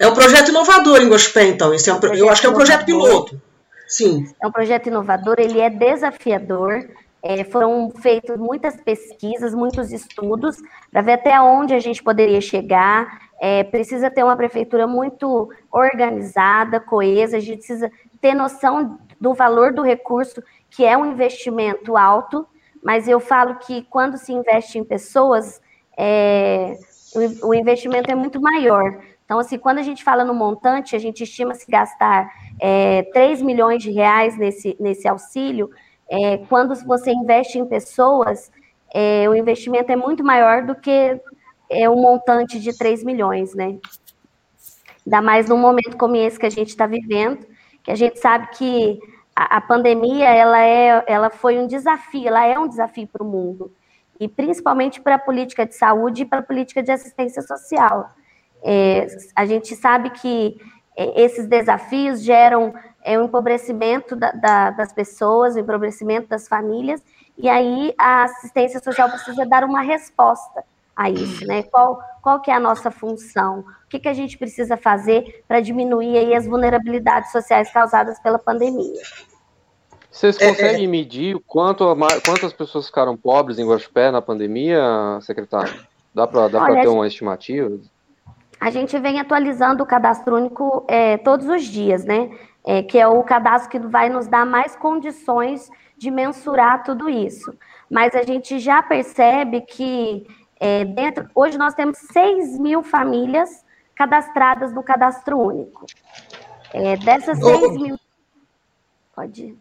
é 0.00 0.06
um 0.06 0.14
projeto 0.14 0.48
inovador 0.48 1.00
em 1.02 1.08
Gospé, 1.08 1.44
então. 1.44 1.74
Esse 1.74 1.90
é 1.90 1.94
um, 1.94 2.00
eu 2.14 2.28
acho 2.30 2.40
que 2.40 2.46
é 2.46 2.50
um 2.50 2.54
projeto 2.54 2.84
piloto. 2.84 3.40
Sim. 3.86 4.26
É 4.42 4.46
um 4.46 4.50
projeto 4.50 4.86
inovador, 4.88 5.36
ele 5.38 5.60
é 5.60 5.70
desafiador. 5.70 6.88
É, 7.28 7.42
foram 7.42 7.90
feitas 7.90 8.38
muitas 8.38 8.76
pesquisas, 8.76 9.52
muitos 9.52 9.90
estudos, 9.90 10.62
para 10.92 11.02
ver 11.02 11.14
até 11.14 11.40
onde 11.40 11.74
a 11.74 11.80
gente 11.80 12.00
poderia 12.00 12.40
chegar. 12.40 13.18
É, 13.40 13.64
precisa 13.64 14.08
ter 14.08 14.22
uma 14.22 14.36
prefeitura 14.36 14.86
muito 14.86 15.50
organizada, 15.72 16.78
coesa, 16.78 17.36
a 17.36 17.40
gente 17.40 17.58
precisa 17.58 17.90
ter 18.20 18.32
noção 18.32 18.98
do 19.20 19.34
valor 19.34 19.72
do 19.72 19.82
recurso, 19.82 20.40
que 20.70 20.84
é 20.84 20.96
um 20.96 21.04
investimento 21.04 21.96
alto, 21.96 22.46
mas 22.80 23.08
eu 23.08 23.18
falo 23.18 23.56
que 23.56 23.82
quando 23.90 24.16
se 24.16 24.32
investe 24.32 24.78
em 24.78 24.84
pessoas, 24.84 25.60
é, 25.98 26.76
o, 27.42 27.52
investimento 27.52 28.08
é 28.08 28.14
muito 28.14 28.40
maior. 28.40 29.00
Então, 29.24 29.40
assim, 29.40 29.58
quando 29.58 29.78
a 29.78 29.82
gente 29.82 30.04
fala 30.04 30.24
no 30.24 30.32
montante, 30.32 30.94
a 30.94 30.98
gente 31.00 31.24
estima 31.24 31.54
se 31.54 31.68
gastar 31.68 32.30
é, 32.60 33.02
3 33.12 33.42
milhões 33.42 33.82
de 33.82 33.90
reais 33.90 34.38
nesse, 34.38 34.76
nesse 34.78 35.08
auxílio, 35.08 35.68
é, 36.08 36.38
quando 36.48 36.74
você 36.84 37.10
investe 37.10 37.58
em 37.58 37.66
pessoas, 37.66 38.50
é, 38.94 39.28
o 39.28 39.34
investimento 39.34 39.90
é 39.90 39.96
muito 39.96 40.24
maior 40.24 40.62
do 40.62 40.74
que 40.74 41.20
é, 41.70 41.88
um 41.88 42.00
montante 42.00 42.60
de 42.60 42.76
3 42.76 43.04
milhões, 43.04 43.54
né? 43.54 43.78
Ainda 45.04 45.22
mais 45.22 45.48
num 45.48 45.58
momento 45.58 45.96
como 45.96 46.16
esse 46.16 46.38
que 46.38 46.46
a 46.46 46.50
gente 46.50 46.68
está 46.68 46.86
vivendo, 46.86 47.46
que 47.82 47.90
a 47.90 47.94
gente 47.94 48.18
sabe 48.18 48.48
que 48.56 48.98
a, 49.34 49.58
a, 49.58 49.60
pandemia 49.60 50.28
ela, 50.28 50.60
é, 50.60 51.04
ela 51.06 51.30
foi 51.30 51.58
um 51.58 51.66
desafio, 51.66 52.28
ela 52.28 52.44
é 52.44 52.58
um 52.58 52.68
desafio 52.68 53.06
para 53.06 53.22
o 53.22 53.26
mundo, 53.26 53.72
e 54.18 54.26
principalmente 54.26 55.00
para 55.00 55.16
a 55.16 55.18
política 55.18 55.66
de 55.66 55.74
saúde 55.74 56.22
e 56.22 56.24
para 56.24 56.38
a 56.38 56.42
política 56.42 56.82
de 56.82 56.90
assistência 56.90 57.42
social. 57.42 58.10
É, 58.62 59.06
a 59.34 59.44
gente 59.44 59.76
sabe 59.76 60.10
que 60.10 60.58
é, 60.96 61.22
esses 61.22 61.46
desafios 61.46 62.22
geram 62.22 62.74
é, 63.06 63.16
um 63.16 63.24
empobrecimento 63.26 64.16
da, 64.16 64.32
da, 64.32 64.70
das 64.70 64.92
pessoas, 64.92 65.54
o 65.54 65.58
um 65.58 65.60
empobrecimento 65.60 66.28
das 66.28 66.48
famílias, 66.48 67.00
e 67.38 67.48
aí 67.48 67.94
a 67.96 68.24
assistência 68.24 68.80
social 68.82 69.08
precisa 69.08 69.46
dar 69.46 69.62
uma 69.62 69.80
resposta 69.80 70.64
a 70.96 71.08
isso, 71.08 71.46
né? 71.46 71.62
Qual, 71.62 72.02
qual 72.20 72.40
que 72.40 72.50
é 72.50 72.54
a 72.54 72.60
nossa 72.60 72.90
função? 72.90 73.60
O 73.60 73.88
que, 73.88 74.00
que 74.00 74.08
a 74.08 74.14
gente 74.14 74.36
precisa 74.36 74.76
fazer 74.76 75.44
para 75.46 75.60
diminuir 75.60 76.16
aí 76.18 76.34
as 76.34 76.46
vulnerabilidades 76.46 77.30
sociais 77.30 77.70
causadas 77.70 78.18
pela 78.18 78.38
pandemia? 78.38 79.00
Vocês 80.10 80.36
conseguem 80.36 80.80
é, 80.80 80.84
é. 80.84 80.88
medir 80.88 81.38
quanto, 81.46 81.84
quantas 82.24 82.52
pessoas 82.52 82.86
ficaram 82.86 83.16
pobres 83.16 83.58
em 83.58 83.68
Guaxupé 83.68 84.10
na 84.10 84.22
pandemia, 84.22 84.80
secretário? 85.20 85.72
Dá 86.14 86.26
para 86.26 86.48
dá 86.48 86.64
ter 86.66 86.88
uma 86.88 87.06
estimativa? 87.06 87.78
A 88.58 88.70
gente 88.70 88.98
vem 88.98 89.20
atualizando 89.20 89.82
o 89.82 89.86
cadastro 89.86 90.34
único 90.34 90.84
é, 90.88 91.18
todos 91.18 91.46
os 91.46 91.64
dias, 91.64 92.04
né? 92.06 92.30
É, 92.66 92.82
que 92.82 92.98
é 92.98 93.06
o 93.06 93.22
cadastro 93.22 93.70
que 93.70 93.78
vai 93.78 94.08
nos 94.08 94.26
dar 94.26 94.44
mais 94.44 94.74
condições 94.74 95.70
de 95.96 96.10
mensurar 96.10 96.82
tudo 96.82 97.08
isso. 97.08 97.54
Mas 97.88 98.14
a 98.14 98.22
gente 98.22 98.58
já 98.58 98.82
percebe 98.82 99.60
que 99.60 100.26
é, 100.58 100.84
dentro, 100.84 101.28
hoje 101.34 101.56
nós 101.56 101.74
temos 101.74 101.98
6 102.12 102.58
mil 102.58 102.82
famílias 102.82 103.64
cadastradas 103.94 104.72
no 104.72 104.82
cadastro 104.82 105.38
único. 105.38 105.86
É, 106.72 106.96
dessas 106.96 107.38
6 107.38 107.72
mil. 107.80 107.96
Pode 109.14 109.42
ir. 109.42 109.58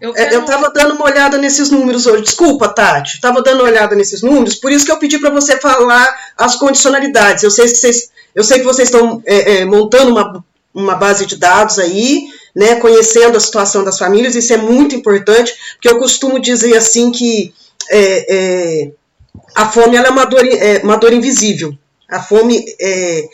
Eu 0.00 0.14
é, 0.14 0.32
estava 0.32 0.70
dando 0.70 0.94
uma 0.94 1.06
olhada 1.06 1.38
nesses 1.38 1.70
números 1.70 2.06
hoje. 2.06 2.22
Desculpa, 2.22 2.68
Tati. 2.68 3.14
Estava 3.14 3.42
dando 3.42 3.60
uma 3.60 3.70
olhada 3.70 3.96
nesses 3.96 4.22
números, 4.22 4.54
por 4.54 4.70
isso 4.70 4.84
que 4.84 4.92
eu 4.92 4.98
pedi 4.98 5.18
para 5.18 5.30
você 5.30 5.58
falar 5.60 6.08
as 6.36 6.54
condicionalidades. 6.56 7.42
Eu 7.42 7.50
sei, 7.50 7.66
vocês, 7.66 8.10
eu 8.34 8.44
sei 8.44 8.58
que 8.58 8.64
vocês 8.64 8.88
estão 8.88 9.20
é, 9.26 9.58
é, 9.58 9.64
montando 9.64 10.12
uma, 10.12 10.44
uma 10.74 10.94
base 10.94 11.26
de 11.26 11.36
dados 11.36 11.78
aí, 11.78 12.26
né, 12.54 12.76
conhecendo 12.76 13.36
a 13.36 13.40
situação 13.40 13.84
das 13.84 13.98
famílias, 13.98 14.34
isso 14.34 14.52
é 14.52 14.56
muito 14.56 14.94
importante, 14.94 15.54
porque 15.74 15.88
eu 15.88 15.98
costumo 15.98 16.40
dizer 16.40 16.76
assim 16.76 17.10
que 17.10 17.52
é, 17.90 18.34
é, 18.36 18.92
a 19.54 19.68
fome 19.70 19.96
é, 19.96 20.08
uma 20.08 20.24
dor, 20.24 20.44
é 20.44 20.80
uma 20.82 20.96
dor 20.96 21.12
invisível. 21.12 21.76
A 22.10 22.22
fome 22.22 22.64
é, 22.80 23.28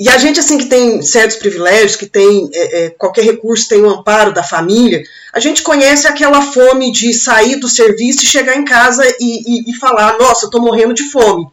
e 0.00 0.08
a 0.08 0.16
gente, 0.16 0.40
assim, 0.40 0.56
que 0.56 0.64
tem 0.64 1.02
certos 1.02 1.36
privilégios, 1.36 1.94
que 1.94 2.06
tem 2.06 2.48
é, 2.54 2.84
é, 2.84 2.90
qualquer 2.90 3.22
recurso, 3.22 3.68
tem 3.68 3.82
o 3.82 3.90
amparo 3.90 4.32
da 4.32 4.42
família, 4.42 5.02
a 5.30 5.38
gente 5.38 5.62
conhece 5.62 6.06
aquela 6.06 6.40
fome 6.40 6.90
de 6.90 7.12
sair 7.12 7.56
do 7.56 7.68
serviço 7.68 8.24
e 8.24 8.26
chegar 8.26 8.56
em 8.56 8.64
casa 8.64 9.04
e, 9.20 9.68
e, 9.68 9.70
e 9.70 9.74
falar: 9.74 10.18
nossa, 10.18 10.44
eu 10.44 10.48
estou 10.48 10.62
morrendo 10.62 10.94
de 10.94 11.10
fome. 11.10 11.46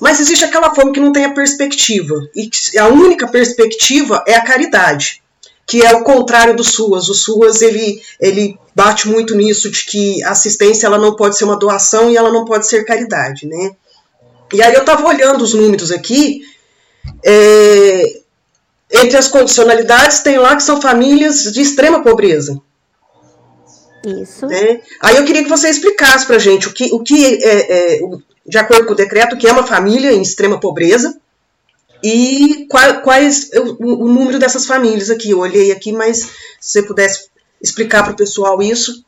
Mas 0.00 0.20
existe 0.20 0.44
aquela 0.44 0.74
fome 0.74 0.92
que 0.92 1.00
não 1.00 1.12
tem 1.12 1.24
a 1.24 1.32
perspectiva. 1.32 2.14
E 2.34 2.50
a 2.78 2.88
única 2.88 3.26
perspectiva 3.28 4.22
é 4.26 4.34
a 4.34 4.44
caridade, 4.44 5.22
que 5.66 5.84
é 5.84 5.94
o 5.94 6.04
contrário 6.04 6.54
do 6.54 6.64
SUAS. 6.64 7.08
O 7.08 7.14
SUAS 7.14 7.62
ele, 7.62 8.00
ele 8.20 8.58
bate 8.74 9.08
muito 9.08 9.34
nisso 9.34 9.70
de 9.70 9.84
que 9.86 10.22
a 10.24 10.30
assistência 10.30 10.86
ela 10.86 10.98
não 10.98 11.16
pode 11.16 11.36
ser 11.36 11.44
uma 11.44 11.58
doação 11.58 12.10
e 12.10 12.16
ela 12.16 12.32
não 12.32 12.44
pode 12.44 12.66
ser 12.66 12.84
caridade, 12.84 13.46
né? 13.46 13.72
E 14.52 14.62
aí 14.62 14.74
eu 14.74 14.80
estava 14.80 15.06
olhando 15.06 15.42
os 15.42 15.54
números 15.54 15.90
aqui 15.90 16.42
é, 17.24 18.20
entre 18.92 19.16
as 19.16 19.28
condicionalidades, 19.28 20.20
tem 20.20 20.38
lá 20.38 20.54
que 20.54 20.62
são 20.62 20.80
famílias 20.80 21.44
de 21.52 21.60
extrema 21.60 22.02
pobreza. 22.02 22.60
Isso. 24.06 24.46
Né? 24.46 24.80
Aí 25.00 25.16
eu 25.16 25.24
queria 25.24 25.42
que 25.42 25.48
você 25.48 25.68
explicasse 25.68 26.26
para 26.26 26.38
gente 26.38 26.68
o 26.68 26.72
que, 26.72 26.92
o 26.92 27.00
que 27.00 27.42
é, 27.42 27.96
é, 27.96 28.00
de 28.46 28.56
acordo 28.56 28.86
com 28.86 28.92
o 28.92 28.96
decreto, 28.96 29.34
o 29.34 29.38
que 29.38 29.48
é 29.48 29.52
uma 29.52 29.66
família 29.66 30.12
em 30.12 30.22
extrema 30.22 30.60
pobreza 30.60 31.18
e 32.02 32.66
qual, 32.70 33.02
quais 33.02 33.50
o, 33.52 34.04
o, 34.04 34.08
número 34.08 34.38
dessas 34.38 34.64
famílias 34.64 35.10
aqui. 35.10 35.30
Eu 35.30 35.40
olhei 35.40 35.72
aqui, 35.72 35.92
mas 35.92 36.18
se 36.60 36.80
você 36.80 36.82
pudesse 36.84 37.28
explicar 37.60 38.04
para 38.04 38.12
o 38.12 38.16
pessoal 38.16 38.62
isso. 38.62 39.04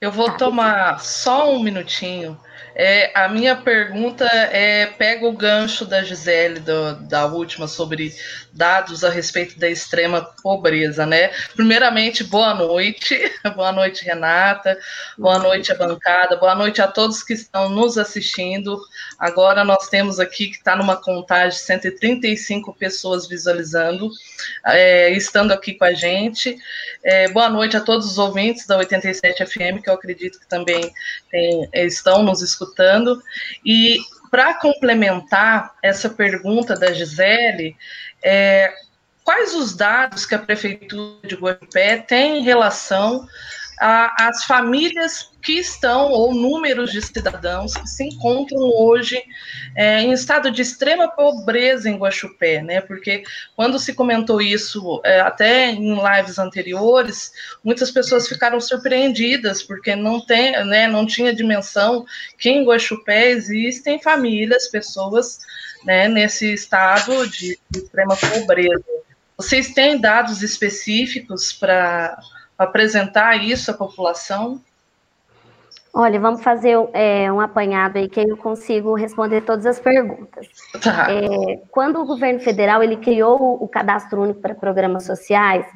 Eu 0.00 0.10
vou 0.10 0.30
tomar 0.30 1.04
só 1.04 1.52
um 1.52 1.62
minutinho 1.62 2.38
é, 2.74 3.10
a 3.14 3.28
minha 3.28 3.56
pergunta 3.56 4.24
é 4.24 4.86
pega 4.86 5.26
o 5.26 5.32
gancho 5.32 5.84
da 5.84 6.02
Gisele 6.02 6.60
do, 6.60 6.94
da 7.08 7.26
última 7.26 7.66
sobre 7.66 8.14
dados 8.52 9.04
a 9.04 9.10
respeito 9.10 9.58
da 9.58 9.68
extrema 9.68 10.22
pobreza, 10.42 11.04
né? 11.04 11.30
Primeiramente, 11.54 12.24
boa 12.24 12.54
noite, 12.54 13.18
boa 13.54 13.72
noite 13.72 14.04
Renata, 14.04 14.78
boa 15.18 15.38
noite 15.38 15.72
a 15.72 15.74
bancada, 15.74 16.36
boa 16.36 16.54
noite 16.54 16.80
a 16.80 16.88
todos 16.88 17.22
que 17.22 17.34
estão 17.34 17.68
nos 17.68 17.98
assistindo. 17.98 18.80
Agora 19.18 19.64
nós 19.64 19.88
temos 19.88 20.18
aqui 20.18 20.48
que 20.48 20.56
está 20.56 20.76
numa 20.76 20.96
contagem 20.96 21.58
135 21.58 22.72
pessoas 22.74 23.28
visualizando, 23.28 24.10
é, 24.66 25.10
estando 25.10 25.52
aqui 25.52 25.74
com 25.74 25.84
a 25.84 25.92
gente. 25.92 26.56
É, 27.02 27.28
boa 27.28 27.48
noite 27.48 27.76
a 27.76 27.80
todos 27.80 28.06
os 28.06 28.18
ouvintes 28.18 28.66
da 28.66 28.76
87 28.78 29.44
FM, 29.46 29.82
que 29.82 29.90
eu 29.90 29.94
acredito 29.94 30.38
que 30.38 30.48
também 30.48 30.92
tem, 31.30 31.68
estão 31.72 32.22
nos 32.22 32.42
escutando. 32.42 33.20
E 33.64 33.98
para 34.30 34.54
complementar 34.54 35.74
essa 35.82 36.08
pergunta 36.08 36.74
da 36.74 36.92
Gisele, 36.92 37.76
é, 38.22 38.72
quais 39.24 39.54
os 39.54 39.74
dados 39.74 40.24
que 40.24 40.34
a 40.34 40.38
Prefeitura 40.38 41.26
de 41.26 41.34
Guarapé 41.34 41.98
tem 41.98 42.38
em 42.38 42.42
relação 42.42 43.26
às 43.80 44.44
famílias 44.44 45.30
que 45.42 45.52
estão, 45.54 46.10
ou 46.10 46.34
números 46.34 46.92
de 46.92 47.00
cidadãos 47.00 47.72
que 47.72 47.88
se 47.88 48.04
encontram 48.04 48.60
hoje 48.60 49.22
é, 49.74 50.02
em 50.02 50.12
estado 50.12 50.50
de 50.50 50.60
extrema 50.60 51.08
pobreza 51.08 51.88
em 51.88 51.96
Guaxupé, 51.96 52.60
né? 52.62 52.82
Porque 52.82 53.22
quando 53.56 53.78
se 53.78 53.94
comentou 53.94 54.42
isso, 54.42 55.00
é, 55.02 55.20
até 55.20 55.70
em 55.70 55.94
lives 55.94 56.38
anteriores, 56.38 57.32
muitas 57.64 57.90
pessoas 57.90 58.28
ficaram 58.28 58.60
surpreendidas, 58.60 59.62
porque 59.62 59.96
não 59.96 60.20
tem, 60.20 60.52
né, 60.66 60.86
não 60.86 61.06
tinha 61.06 61.34
dimensão 61.34 62.04
que 62.38 62.50
em 62.50 62.64
Guaxupé 62.64 63.30
existem 63.30 63.98
famílias, 63.98 64.68
pessoas 64.68 65.38
né, 65.84 66.06
nesse 66.06 66.52
estado 66.52 67.26
de, 67.28 67.58
de 67.70 67.78
extrema 67.78 68.14
pobreza. 68.14 68.84
Vocês 69.38 69.72
têm 69.72 69.98
dados 69.98 70.42
específicos 70.42 71.50
para 71.50 72.18
apresentar 72.64 73.36
isso 73.36 73.70
à 73.70 73.74
população? 73.74 74.60
Olha, 75.92 76.20
vamos 76.20 76.42
fazer 76.42 76.76
é, 76.92 77.30
um 77.32 77.40
apanhado 77.40 77.98
aí 77.98 78.08
que 78.08 78.20
eu 78.20 78.36
consigo 78.36 78.94
responder 78.94 79.40
todas 79.40 79.66
as 79.66 79.80
perguntas. 79.80 80.46
Tá. 80.80 81.08
É, 81.10 81.62
quando 81.70 82.00
o 82.00 82.06
governo 82.06 82.38
federal 82.38 82.82
ele 82.82 82.96
criou 82.96 83.62
o 83.62 83.66
cadastro 83.66 84.22
único 84.22 84.40
para 84.40 84.54
programas 84.54 85.04
sociais, 85.04 85.66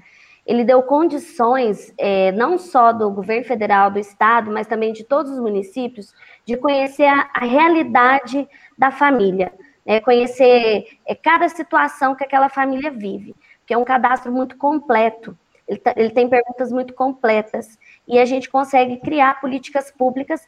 ele 0.47 0.63
deu 0.63 0.83
condições 0.83 1.93
é, 1.99 2.31
não 2.33 2.59
só 2.59 2.93
do 2.93 3.11
governo 3.11 3.45
federal, 3.45 3.91
do 3.91 3.99
estado, 3.99 4.53
mas 4.53 4.67
também 4.67 4.93
de 4.93 5.03
todos 5.03 5.33
os 5.33 5.41
municípios, 5.41 6.15
de 6.45 6.57
conhecer 6.57 7.07
a, 7.07 7.29
a 7.35 7.45
realidade 7.45 8.47
da 8.79 8.91
família, 8.91 9.53
né, 9.85 10.01
conhecer 10.01 10.87
é, 11.07 11.15
cada 11.15 11.49
situação 11.49 12.15
que 12.15 12.23
aquela 12.23 12.49
família 12.49 12.91
vive, 12.91 13.35
que 13.67 13.75
é 13.75 13.79
um 13.79 13.85
cadastro 13.85 14.31
muito 14.31 14.57
completo. 14.57 15.37
Ele, 15.67 15.79
tá, 15.79 15.95
ele 15.97 16.11
tem 16.11 16.29
perguntas 16.29 16.71
muito 16.71 16.93
completas 16.95 17.79
e 18.07 18.19
a 18.19 18.25
gente 18.25 18.51
consegue 18.51 18.99
criar 18.99 19.41
políticas 19.41 19.91
públicas 19.91 20.47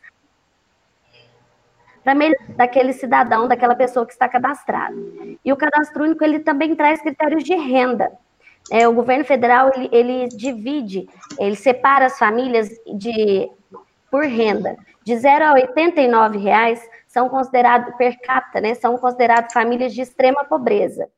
para 2.05 2.15
daquele 2.51 2.93
cidadão, 2.93 3.49
daquela 3.49 3.75
pessoa 3.75 4.07
que 4.07 4.13
está 4.13 4.29
cadastrada. 4.29 4.95
E 5.45 5.53
o 5.53 5.57
cadastro 5.57 6.05
único 6.05 6.23
ele 6.23 6.39
também 6.39 6.77
traz 6.77 7.01
critérios 7.03 7.43
de 7.43 7.55
renda. 7.57 8.13
É, 8.71 8.87
o 8.87 8.93
governo 8.93 9.25
federal 9.25 9.73
ele, 9.75 9.89
ele, 9.91 10.29
divide, 10.29 11.09
ele 11.39 11.57
separa 11.57 12.07
as 12.07 12.19
famílias 12.19 12.69
de 12.97 13.51
por 14.11 14.25
renda. 14.25 14.77
De 15.05 15.17
0 15.17 15.45
a 15.45 15.53
89 15.55 16.39
reais 16.39 16.81
são 17.09 17.29
considerados 17.29 17.95
per 17.97 18.21
capita, 18.21 18.61
né? 18.61 18.75
São 18.75 18.97
considerados 18.99 19.53
famílias 19.53 19.93
de 19.93 20.03
extrema 20.03 20.45
pobreza. 20.45 21.09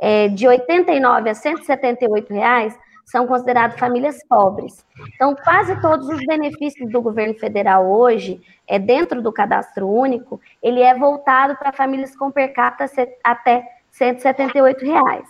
É, 0.00 0.28
de 0.28 0.46
89 0.46 1.30
a 1.30 1.34
178 1.34 2.32
reais 2.34 2.78
são 3.06 3.26
considerados 3.26 3.78
famílias 3.78 4.18
pobres. 4.28 4.84
Então, 5.14 5.34
quase 5.36 5.80
todos 5.80 6.08
os 6.08 6.18
benefícios 6.26 6.90
do 6.90 7.00
governo 7.00 7.34
federal 7.34 7.88
hoje, 7.88 8.40
é 8.66 8.78
dentro 8.78 9.22
do 9.22 9.32
cadastro 9.32 9.88
único, 9.88 10.40
ele 10.60 10.82
é 10.82 10.92
voltado 10.92 11.56
para 11.56 11.72
famílias 11.72 12.16
com 12.16 12.32
per 12.32 12.52
capita 12.52 12.90
até 13.22 13.64
178 13.92 14.84
reais. 14.84 15.28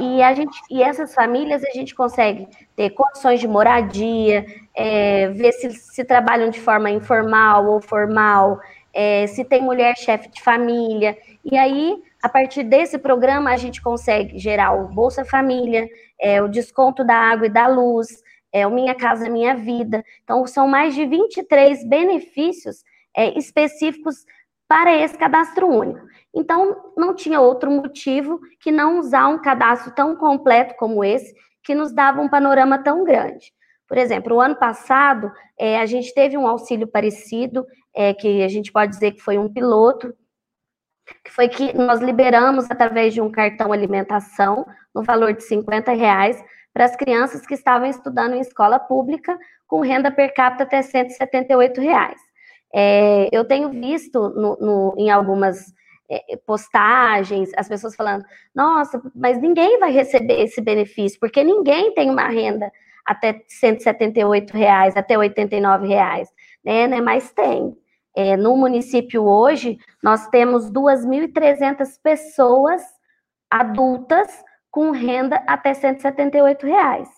E, 0.00 0.22
a 0.22 0.32
gente, 0.32 0.58
e 0.70 0.82
essas 0.82 1.12
famílias 1.12 1.62
a 1.64 1.70
gente 1.72 1.94
consegue 1.94 2.48
ter 2.74 2.90
condições 2.90 3.40
de 3.40 3.48
moradia, 3.48 4.46
é, 4.74 5.28
ver 5.28 5.52
se, 5.52 5.70
se 5.72 6.04
trabalham 6.04 6.48
de 6.48 6.60
forma 6.60 6.90
informal 6.90 7.66
ou 7.66 7.80
formal, 7.80 8.60
é, 8.94 9.26
se 9.26 9.44
tem 9.44 9.60
mulher 9.60 9.96
chefe 9.96 10.30
de 10.30 10.40
família. 10.40 11.18
E 11.44 11.58
aí 11.58 12.02
a 12.22 12.28
partir 12.28 12.64
desse 12.64 12.98
programa, 12.98 13.50
a 13.50 13.56
gente 13.56 13.80
consegue 13.80 14.38
gerar 14.38 14.72
o 14.72 14.88
Bolsa 14.88 15.24
Família, 15.24 15.88
é, 16.20 16.42
o 16.42 16.48
desconto 16.48 17.02
da 17.02 17.14
água 17.14 17.46
e 17.46 17.50
da 17.50 17.66
luz, 17.66 18.22
é, 18.52 18.66
o 18.66 18.70
Minha 18.70 18.94
Casa 18.94 19.28
Minha 19.28 19.54
Vida. 19.54 20.04
Então, 20.22 20.46
são 20.46 20.68
mais 20.68 20.94
de 20.94 21.06
23 21.06 21.88
benefícios 21.88 22.84
é, 23.16 23.38
específicos 23.38 24.24
para 24.68 24.94
esse 24.94 25.16
cadastro 25.16 25.66
único. 25.66 26.06
Então, 26.34 26.92
não 26.96 27.14
tinha 27.14 27.40
outro 27.40 27.70
motivo 27.70 28.38
que 28.60 28.70
não 28.70 28.98
usar 28.98 29.28
um 29.28 29.40
cadastro 29.40 29.92
tão 29.94 30.14
completo 30.14 30.74
como 30.78 31.02
esse, 31.02 31.34
que 31.62 31.74
nos 31.74 31.92
dava 31.92 32.20
um 32.20 32.28
panorama 32.28 32.78
tão 32.78 33.04
grande. 33.04 33.52
Por 33.88 33.98
exemplo, 33.98 34.36
o 34.36 34.40
ano 34.40 34.54
passado, 34.54 35.32
é, 35.58 35.80
a 35.80 35.86
gente 35.86 36.14
teve 36.14 36.36
um 36.36 36.46
auxílio 36.46 36.86
parecido, 36.86 37.66
é, 37.92 38.14
que 38.14 38.42
a 38.42 38.48
gente 38.48 38.70
pode 38.70 38.92
dizer 38.92 39.12
que 39.12 39.20
foi 39.20 39.36
um 39.36 39.52
piloto, 39.52 40.14
que 41.24 41.30
foi 41.30 41.48
que 41.48 41.76
nós 41.76 42.00
liberamos 42.00 42.70
através 42.70 43.14
de 43.14 43.20
um 43.20 43.30
cartão 43.30 43.72
alimentação 43.72 44.66
no 44.94 45.02
valor 45.02 45.32
de 45.32 45.42
50 45.44 45.92
reais 45.92 46.42
para 46.72 46.84
as 46.84 46.96
crianças 46.96 47.46
que 47.46 47.54
estavam 47.54 47.88
estudando 47.88 48.34
em 48.34 48.40
escola 48.40 48.78
pública 48.78 49.38
com 49.66 49.80
renda 49.80 50.10
per 50.10 50.32
capita 50.34 50.64
até 50.64 50.82
178 50.82 51.80
reais. 51.80 52.20
É, 52.72 53.28
eu 53.32 53.44
tenho 53.44 53.70
visto 53.70 54.28
no, 54.30 54.56
no, 54.56 54.94
em 54.96 55.10
algumas 55.10 55.72
é, 56.10 56.36
postagens 56.44 57.50
as 57.56 57.68
pessoas 57.68 57.94
falando, 57.94 58.24
nossa, 58.54 59.00
mas 59.14 59.40
ninguém 59.40 59.78
vai 59.78 59.92
receber 59.92 60.40
esse 60.42 60.60
benefício, 60.60 61.18
porque 61.20 61.42
ninguém 61.42 61.94
tem 61.94 62.10
uma 62.10 62.28
renda 62.28 62.70
até 63.06 63.42
178 63.48 64.52
reais, 64.52 64.96
até 64.96 65.16
89 65.16 65.86
reais, 65.86 66.28
né? 66.64 66.86
né 66.86 67.00
mas 67.00 67.32
tem. 67.32 67.76
É, 68.22 68.36
no 68.36 68.54
município 68.54 69.24
hoje, 69.24 69.78
nós 70.02 70.28
temos 70.28 70.70
2.300 70.70 71.88
pessoas 72.02 72.82
adultas 73.50 74.28
com 74.70 74.90
renda 74.90 75.42
até 75.46 75.72
178 75.72 76.66
reais. 76.66 77.08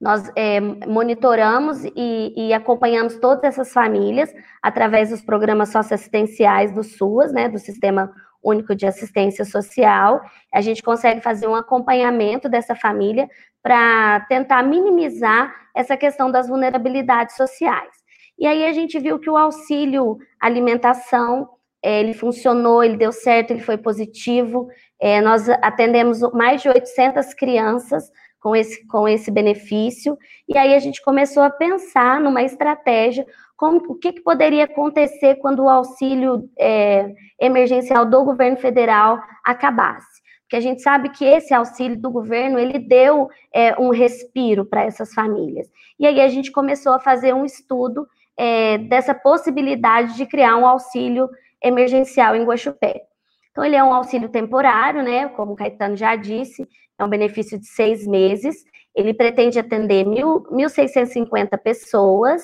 Nós 0.00 0.32
é, 0.34 0.58
monitoramos 0.60 1.84
e, 1.84 2.34
e, 2.36 2.52
acompanhamos 2.52 3.20
todas 3.20 3.44
essas 3.44 3.72
famílias 3.72 4.34
através 4.60 5.10
dos 5.10 5.22
programas 5.22 5.68
socioassistenciais 5.68 6.72
do 6.72 6.82
SUAS, 6.82 7.32
né, 7.32 7.48
do 7.48 7.58
Sistema 7.60 8.12
Único 8.42 8.74
de 8.74 8.84
Assistência 8.84 9.44
Social. 9.44 10.20
A 10.52 10.60
gente 10.60 10.82
consegue 10.82 11.20
fazer 11.20 11.46
um 11.46 11.54
acompanhamento 11.54 12.48
dessa 12.48 12.74
família 12.74 13.28
para 13.62 14.26
tentar 14.28 14.64
minimizar 14.64 15.54
essa 15.72 15.96
questão 15.96 16.32
das 16.32 16.48
vulnerabilidades 16.48 17.36
sociais. 17.36 17.97
E 18.38 18.46
aí 18.46 18.64
a 18.64 18.72
gente 18.72 18.98
viu 18.98 19.18
que 19.18 19.28
o 19.28 19.36
auxílio 19.36 20.18
alimentação, 20.40 21.48
é, 21.82 22.00
ele 22.00 22.14
funcionou, 22.14 22.82
ele 22.82 22.96
deu 22.96 23.12
certo, 23.12 23.50
ele 23.50 23.60
foi 23.60 23.76
positivo. 23.76 24.68
É, 25.00 25.20
nós 25.20 25.48
atendemos 25.48 26.20
mais 26.32 26.62
de 26.62 26.68
800 26.68 27.34
crianças 27.34 28.10
com 28.40 28.54
esse, 28.54 28.86
com 28.86 29.08
esse 29.08 29.30
benefício, 29.30 30.16
e 30.48 30.56
aí 30.56 30.74
a 30.74 30.78
gente 30.78 31.02
começou 31.02 31.42
a 31.42 31.50
pensar 31.50 32.20
numa 32.20 32.42
estratégia, 32.42 33.26
como, 33.56 33.78
o 33.88 33.94
que, 33.96 34.12
que 34.12 34.20
poderia 34.22 34.64
acontecer 34.64 35.34
quando 35.36 35.64
o 35.64 35.68
auxílio 35.68 36.48
é, 36.56 37.12
emergencial 37.40 38.06
do 38.06 38.24
governo 38.24 38.56
federal 38.56 39.20
acabasse. 39.44 40.22
Porque 40.42 40.56
a 40.56 40.60
gente 40.60 40.80
sabe 40.80 41.10
que 41.10 41.24
esse 41.24 41.52
auxílio 41.52 42.00
do 42.00 42.10
governo, 42.10 42.58
ele 42.58 42.78
deu 42.78 43.28
é, 43.52 43.78
um 43.78 43.90
respiro 43.90 44.64
para 44.64 44.84
essas 44.84 45.12
famílias. 45.12 45.68
E 45.98 46.06
aí 46.06 46.20
a 46.20 46.28
gente 46.28 46.50
começou 46.52 46.92
a 46.92 47.00
fazer 47.00 47.34
um 47.34 47.44
estudo 47.44 48.06
é, 48.38 48.78
dessa 48.78 49.12
possibilidade 49.12 50.16
de 50.16 50.24
criar 50.24 50.56
um 50.56 50.66
auxílio 50.66 51.28
emergencial 51.62 52.36
em 52.36 52.44
Guaxupé. 52.44 53.02
Então, 53.50 53.64
ele 53.64 53.74
é 53.74 53.82
um 53.82 53.92
auxílio 53.92 54.28
temporário, 54.28 55.02
né? 55.02 55.28
Como 55.30 55.52
o 55.52 55.56
Caetano 55.56 55.96
já 55.96 56.14
disse, 56.14 56.66
é 56.96 57.04
um 57.04 57.08
benefício 57.08 57.58
de 57.58 57.66
seis 57.66 58.06
meses. 58.06 58.64
Ele 58.94 59.12
pretende 59.12 59.58
atender 59.58 60.04
1.650 60.04 61.58
pessoas. 61.58 62.42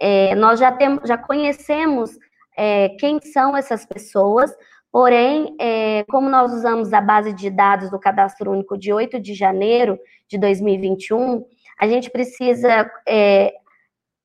É, 0.00 0.34
nós 0.34 0.58
já, 0.58 0.72
temos, 0.72 1.08
já 1.08 1.16
conhecemos 1.16 2.10
é, 2.56 2.88
quem 2.98 3.20
são 3.20 3.56
essas 3.56 3.86
pessoas, 3.86 4.52
porém, 4.90 5.54
é, 5.60 6.04
como 6.08 6.28
nós 6.28 6.52
usamos 6.52 6.92
a 6.92 7.00
base 7.00 7.32
de 7.32 7.50
dados 7.50 7.88
do 7.90 8.00
Cadastro 8.00 8.50
Único 8.50 8.76
de 8.76 8.92
8 8.92 9.20
de 9.20 9.34
janeiro 9.34 9.96
de 10.28 10.38
2021, 10.38 11.44
a 11.78 11.86
gente 11.86 12.10
precisa 12.10 12.90
é, 13.06 13.52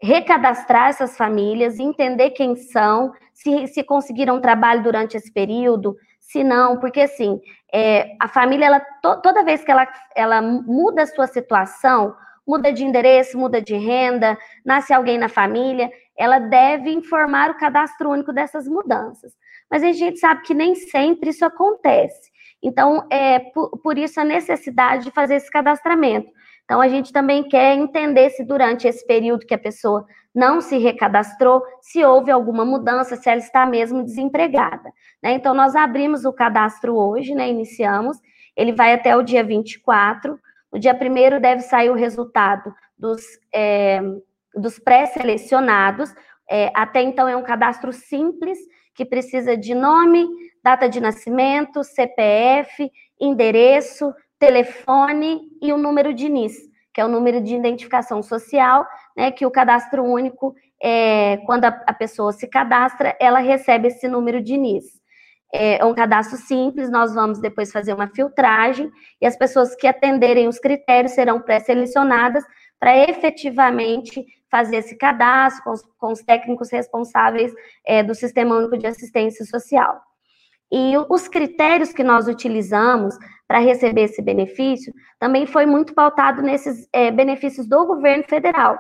recadastrar 0.04 0.90
essas 0.90 1.16
famílias, 1.16 1.80
entender 1.80 2.32
quem 2.32 2.58
são, 2.58 3.14
se, 3.34 3.68
se 3.68 3.82
conseguiram 3.84 4.42
trabalho 4.42 4.84
durante 4.84 5.16
esse 5.16 5.32
período, 5.32 5.96
se 6.20 6.44
não, 6.44 6.78
porque 6.78 7.00
assim, 7.00 7.40
é, 7.74 8.14
a 8.20 8.28
família, 8.28 8.66
ela, 8.66 8.82
to, 8.82 9.22
toda 9.22 9.46
vez 9.46 9.64
que 9.64 9.72
ela, 9.72 9.88
ela 10.14 10.42
muda 10.42 11.04
a 11.04 11.08
sua 11.08 11.26
situação, 11.26 12.14
muda 12.46 12.74
de 12.74 12.84
endereço, 12.84 13.38
muda 13.38 13.62
de 13.62 13.76
renda, 13.76 14.38
nasce 14.66 14.94
alguém 14.94 15.18
na 15.18 15.30
família, 15.30 15.90
ela 16.18 16.38
deve 16.38 16.92
informar 16.92 17.52
o 17.52 17.58
cadastro 17.58 18.10
único 18.10 18.34
dessas 18.34 18.68
mudanças. 18.68 19.32
Mas 19.72 19.84
a 19.84 19.94
gente 19.94 20.20
sabe 20.20 20.42
que 20.42 20.54
nem 20.54 20.76
sempre 20.76 21.30
isso 21.30 21.46
acontece. 21.46 22.30
Então, 22.62 23.08
é 23.10 23.40
por, 23.40 23.70
por 23.82 23.98
isso 23.98 24.20
a 24.20 24.26
necessidade 24.26 25.06
de 25.06 25.12
fazer 25.12 25.36
esse 25.36 25.50
cadastramento. 25.50 26.30
Então, 26.66 26.80
a 26.80 26.88
gente 26.88 27.12
também 27.12 27.44
quer 27.44 27.76
entender 27.76 28.30
se 28.30 28.44
durante 28.44 28.88
esse 28.88 29.06
período 29.06 29.46
que 29.46 29.54
a 29.54 29.58
pessoa 29.58 30.06
não 30.34 30.62
se 30.62 30.78
recadastrou, 30.78 31.62
se 31.82 32.04
houve 32.04 32.32
alguma 32.32 32.66
mudança, 32.66 33.16
se 33.16 33.30
ela 33.30 33.40
está 33.40 33.66
mesmo 33.66 34.04
desempregada. 34.04 34.92
Né? 35.22 35.34
Então, 35.34 35.54
nós 35.54 35.76
abrimos 35.76 36.26
o 36.26 36.34
cadastro 36.34 36.96
hoje, 36.96 37.36
né? 37.36 37.50
iniciamos, 37.50 38.18
ele 38.56 38.72
vai 38.72 38.94
até 38.94 39.16
o 39.16 39.22
dia 39.22 39.44
24. 39.44 40.40
No 40.72 40.80
dia 40.80 40.98
1 41.00 41.40
deve 41.40 41.62
sair 41.62 41.90
o 41.90 41.96
resultado 41.96 42.74
dos, 42.98 43.22
é, 43.54 44.02
dos 44.56 44.80
pré-selecionados. 44.80 46.14
É, 46.50 46.72
até 46.74 47.02
então, 47.02 47.28
é 47.28 47.36
um 47.36 47.44
cadastro 47.44 47.92
simples, 47.92 48.58
que 48.96 49.06
precisa 49.06 49.58
de 49.58 49.74
nome, 49.76 50.28
data 50.64 50.88
de 50.88 51.00
nascimento, 51.00 51.84
CPF, 51.84 52.90
endereço, 53.20 54.14
telefone 54.44 55.40
e 55.62 55.72
o 55.72 55.78
número 55.78 56.14
de 56.14 56.28
NIS, 56.28 56.54
que 56.94 57.00
é 57.00 57.06
o 57.06 57.08
número 57.08 57.40
de 57.40 57.56
identificação 57.56 58.22
social, 58.22 58.86
né, 59.16 59.32
que 59.32 59.46
o 59.46 59.52
cadastro 59.52 60.04
único, 60.04 60.54
é, 60.84 61.38
quando 61.46 61.64
a, 61.64 61.70
a 61.88 61.94
pessoa 61.94 62.34
se 62.34 62.46
cadastra, 62.46 63.16
ela 63.22 63.40
recebe 63.40 63.88
esse 63.88 64.06
número 64.06 64.44
de 64.44 64.58
NIS. 64.58 64.84
É, 65.54 65.78
é 65.78 65.86
um 65.86 65.94
cadastro 65.94 66.38
simples, 66.38 66.92
nós 66.92 67.14
vamos 67.14 67.40
depois 67.40 67.72
fazer 67.72 67.94
uma 67.94 68.10
filtragem 68.10 68.92
e 69.22 69.26
as 69.26 69.38
pessoas 69.38 69.76
que 69.76 69.88
atenderem 69.88 70.50
os 70.50 70.60
critérios 70.60 71.14
serão 71.14 71.40
pré-selecionadas 71.40 72.44
para 72.78 72.98
efetivamente 72.98 74.26
fazer 74.52 74.76
esse 74.78 74.98
cadastro 74.98 75.64
com 75.64 75.72
os, 75.72 75.82
com 75.98 76.12
os 76.12 76.22
técnicos 76.22 76.70
responsáveis 76.70 77.54
é, 77.88 78.04
do 78.04 78.14
Sistema 78.14 78.58
Único 78.58 78.78
de 78.78 78.88
Assistência 78.88 79.46
Social. 79.46 80.02
E 80.76 80.96
os 81.08 81.28
critérios 81.28 81.94
que 81.94 82.04
nós 82.04 82.28
utilizamos 82.28 83.16
para 83.54 83.60
receber 83.60 84.06
esse 84.06 84.20
benefício 84.20 84.92
também 85.20 85.46
foi 85.46 85.68
muito 85.68 85.94
pautado 85.94 86.42
nesses 86.42 86.90
é, 86.92 87.12
benefícios 87.12 87.68
do 87.68 87.86
governo 87.86 88.24
federal, 88.24 88.80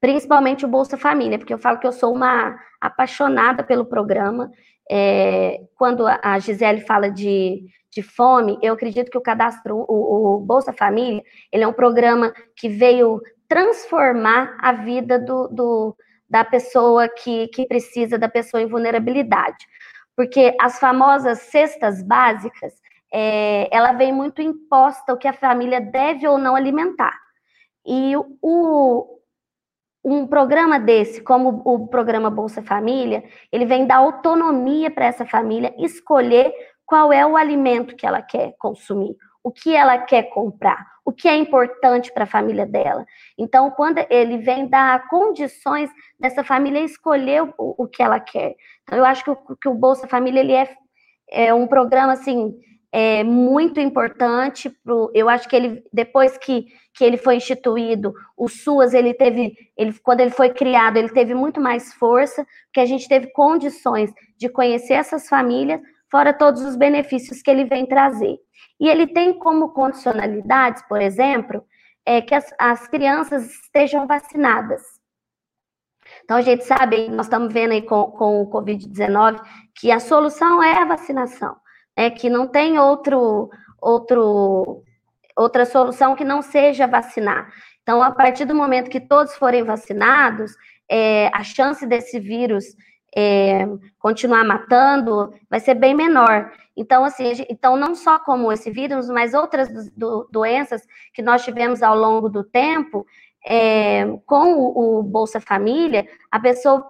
principalmente 0.00 0.64
o 0.64 0.68
Bolsa 0.68 0.98
Família, 0.98 1.38
porque 1.38 1.54
eu 1.54 1.58
falo 1.58 1.78
que 1.78 1.86
eu 1.86 1.92
sou 1.92 2.12
uma 2.12 2.58
apaixonada 2.80 3.62
pelo 3.62 3.84
programa. 3.84 4.50
É, 4.90 5.60
quando 5.76 6.04
a 6.04 6.36
Gisele 6.40 6.80
fala 6.80 7.08
de, 7.08 7.64
de 7.92 8.02
fome, 8.02 8.58
eu 8.60 8.74
acredito 8.74 9.08
que 9.08 9.18
o 9.18 9.22
cadastro, 9.22 9.86
o, 9.88 10.34
o 10.34 10.40
Bolsa 10.40 10.72
Família, 10.72 11.22
ele 11.52 11.62
é 11.62 11.68
um 11.68 11.72
programa 11.72 12.34
que 12.56 12.68
veio 12.68 13.20
transformar 13.48 14.56
a 14.58 14.72
vida 14.72 15.16
do, 15.16 15.46
do 15.46 15.96
da 16.28 16.44
pessoa 16.44 17.08
que, 17.08 17.46
que 17.48 17.68
precisa, 17.68 18.18
da 18.18 18.28
pessoa 18.28 18.60
em 18.60 18.66
vulnerabilidade 18.66 19.64
porque 20.16 20.54
as 20.60 20.78
famosas 20.78 21.40
cestas 21.40 22.02
básicas, 22.02 22.74
é, 23.16 23.68
ela 23.70 23.92
vem 23.92 24.12
muito 24.12 24.42
imposta 24.42 25.12
o 25.14 25.16
que 25.16 25.28
a 25.28 25.32
família 25.32 25.80
deve 25.80 26.26
ou 26.26 26.36
não 26.36 26.56
alimentar. 26.56 27.16
E 27.86 28.12
o, 28.42 29.20
um 30.04 30.26
programa 30.26 30.80
desse, 30.80 31.22
como 31.22 31.62
o 31.64 31.86
programa 31.86 32.28
Bolsa 32.28 32.60
Família, 32.60 33.22
ele 33.52 33.66
vem 33.66 33.86
dar 33.86 33.98
autonomia 33.98 34.90
para 34.90 35.04
essa 35.04 35.24
família 35.24 35.72
escolher 35.78 36.52
qual 36.84 37.12
é 37.12 37.24
o 37.24 37.36
alimento 37.36 37.94
que 37.94 38.04
ela 38.04 38.20
quer 38.20 38.52
consumir, 38.58 39.16
o 39.44 39.52
que 39.52 39.76
ela 39.76 39.96
quer 39.96 40.24
comprar, 40.24 40.84
o 41.04 41.12
que 41.12 41.28
é 41.28 41.36
importante 41.36 42.12
para 42.12 42.24
a 42.24 42.26
família 42.26 42.66
dela. 42.66 43.06
Então, 43.38 43.70
quando 43.70 44.04
ele 44.10 44.38
vem 44.38 44.66
dar 44.66 45.06
condições 45.06 45.88
dessa 46.18 46.42
família 46.42 46.80
escolher 46.80 47.44
o, 47.44 47.54
o 47.58 47.86
que 47.86 48.02
ela 48.02 48.18
quer. 48.18 48.56
Então, 48.82 48.98
eu 48.98 49.04
acho 49.04 49.22
que 49.22 49.30
o, 49.30 49.36
que 49.56 49.68
o 49.68 49.74
Bolsa 49.74 50.08
Família 50.08 50.40
ele 50.40 50.52
é, 50.52 50.68
é 51.30 51.54
um 51.54 51.68
programa 51.68 52.14
assim 52.14 52.58
é, 52.94 53.24
muito 53.24 53.80
importante. 53.80 54.70
Pro, 54.70 55.10
eu 55.12 55.28
acho 55.28 55.48
que 55.48 55.56
ele 55.56 55.82
depois 55.92 56.38
que, 56.38 56.66
que 56.94 57.02
ele 57.02 57.16
foi 57.16 57.34
instituído, 57.34 58.14
o 58.36 58.48
SUAS 58.48 58.94
ele 58.94 59.12
teve, 59.12 59.52
ele, 59.76 59.92
quando 60.00 60.20
ele 60.20 60.30
foi 60.30 60.50
criado, 60.50 60.96
ele 60.96 61.08
teve 61.08 61.34
muito 61.34 61.60
mais 61.60 61.92
força, 61.94 62.46
porque 62.66 62.78
a 62.78 62.86
gente 62.86 63.08
teve 63.08 63.32
condições 63.32 64.12
de 64.38 64.48
conhecer 64.48 64.94
essas 64.94 65.28
famílias, 65.28 65.80
fora 66.08 66.32
todos 66.32 66.62
os 66.62 66.76
benefícios 66.76 67.42
que 67.42 67.50
ele 67.50 67.64
vem 67.64 67.84
trazer. 67.84 68.38
E 68.78 68.88
ele 68.88 69.08
tem 69.08 69.36
como 69.40 69.72
condicionalidades, 69.72 70.80
por 70.88 71.02
exemplo, 71.02 71.64
é 72.06 72.22
que 72.22 72.32
as, 72.34 72.54
as 72.60 72.86
crianças 72.86 73.50
estejam 73.50 74.06
vacinadas. 74.06 74.82
Então, 76.22 76.36
a 76.36 76.42
gente 76.42 76.62
sabe, 76.64 77.08
nós 77.08 77.26
estamos 77.26 77.52
vendo 77.52 77.72
aí 77.72 77.82
com, 77.82 78.04
com 78.12 78.42
o 78.42 78.50
Covid-19, 78.50 79.40
que 79.74 79.90
a 79.90 79.98
solução 79.98 80.62
é 80.62 80.78
a 80.78 80.84
vacinação, 80.84 81.56
é 81.96 82.10
que 82.10 82.28
não 82.28 82.46
tem 82.46 82.78
outro, 82.78 83.50
outro, 83.80 84.82
outra 85.36 85.64
solução 85.64 86.14
que 86.16 86.24
não 86.24 86.42
seja 86.42 86.86
vacinar. 86.86 87.52
Então, 87.82 88.02
a 88.02 88.10
partir 88.10 88.44
do 88.44 88.54
momento 88.54 88.90
que 88.90 89.00
todos 89.00 89.34
forem 89.36 89.62
vacinados, 89.62 90.52
é, 90.88 91.30
a 91.34 91.42
chance 91.42 91.86
desse 91.86 92.18
vírus 92.18 92.64
é, 93.16 93.66
continuar 93.98 94.44
matando 94.44 95.32
vai 95.48 95.60
ser 95.60 95.74
bem 95.74 95.94
menor. 95.94 96.50
Então, 96.76 97.04
assim, 97.04 97.30
então 97.48 97.76
não 97.76 97.94
só 97.94 98.18
como 98.18 98.50
esse 98.50 98.70
vírus, 98.70 99.08
mas 99.08 99.34
outras 99.34 99.68
do, 99.68 99.90
do, 99.96 100.28
doenças 100.32 100.82
que 101.12 101.22
nós 101.22 101.44
tivemos 101.44 101.82
ao 101.82 101.96
longo 101.96 102.28
do 102.28 102.42
tempo, 102.42 103.06
é, 103.46 104.06
com 104.26 104.54
o, 104.54 104.98
o, 104.98 105.02
Bolsa 105.02 105.38
Família, 105.40 106.08
a 106.30 106.40
pessoa, 106.40 106.84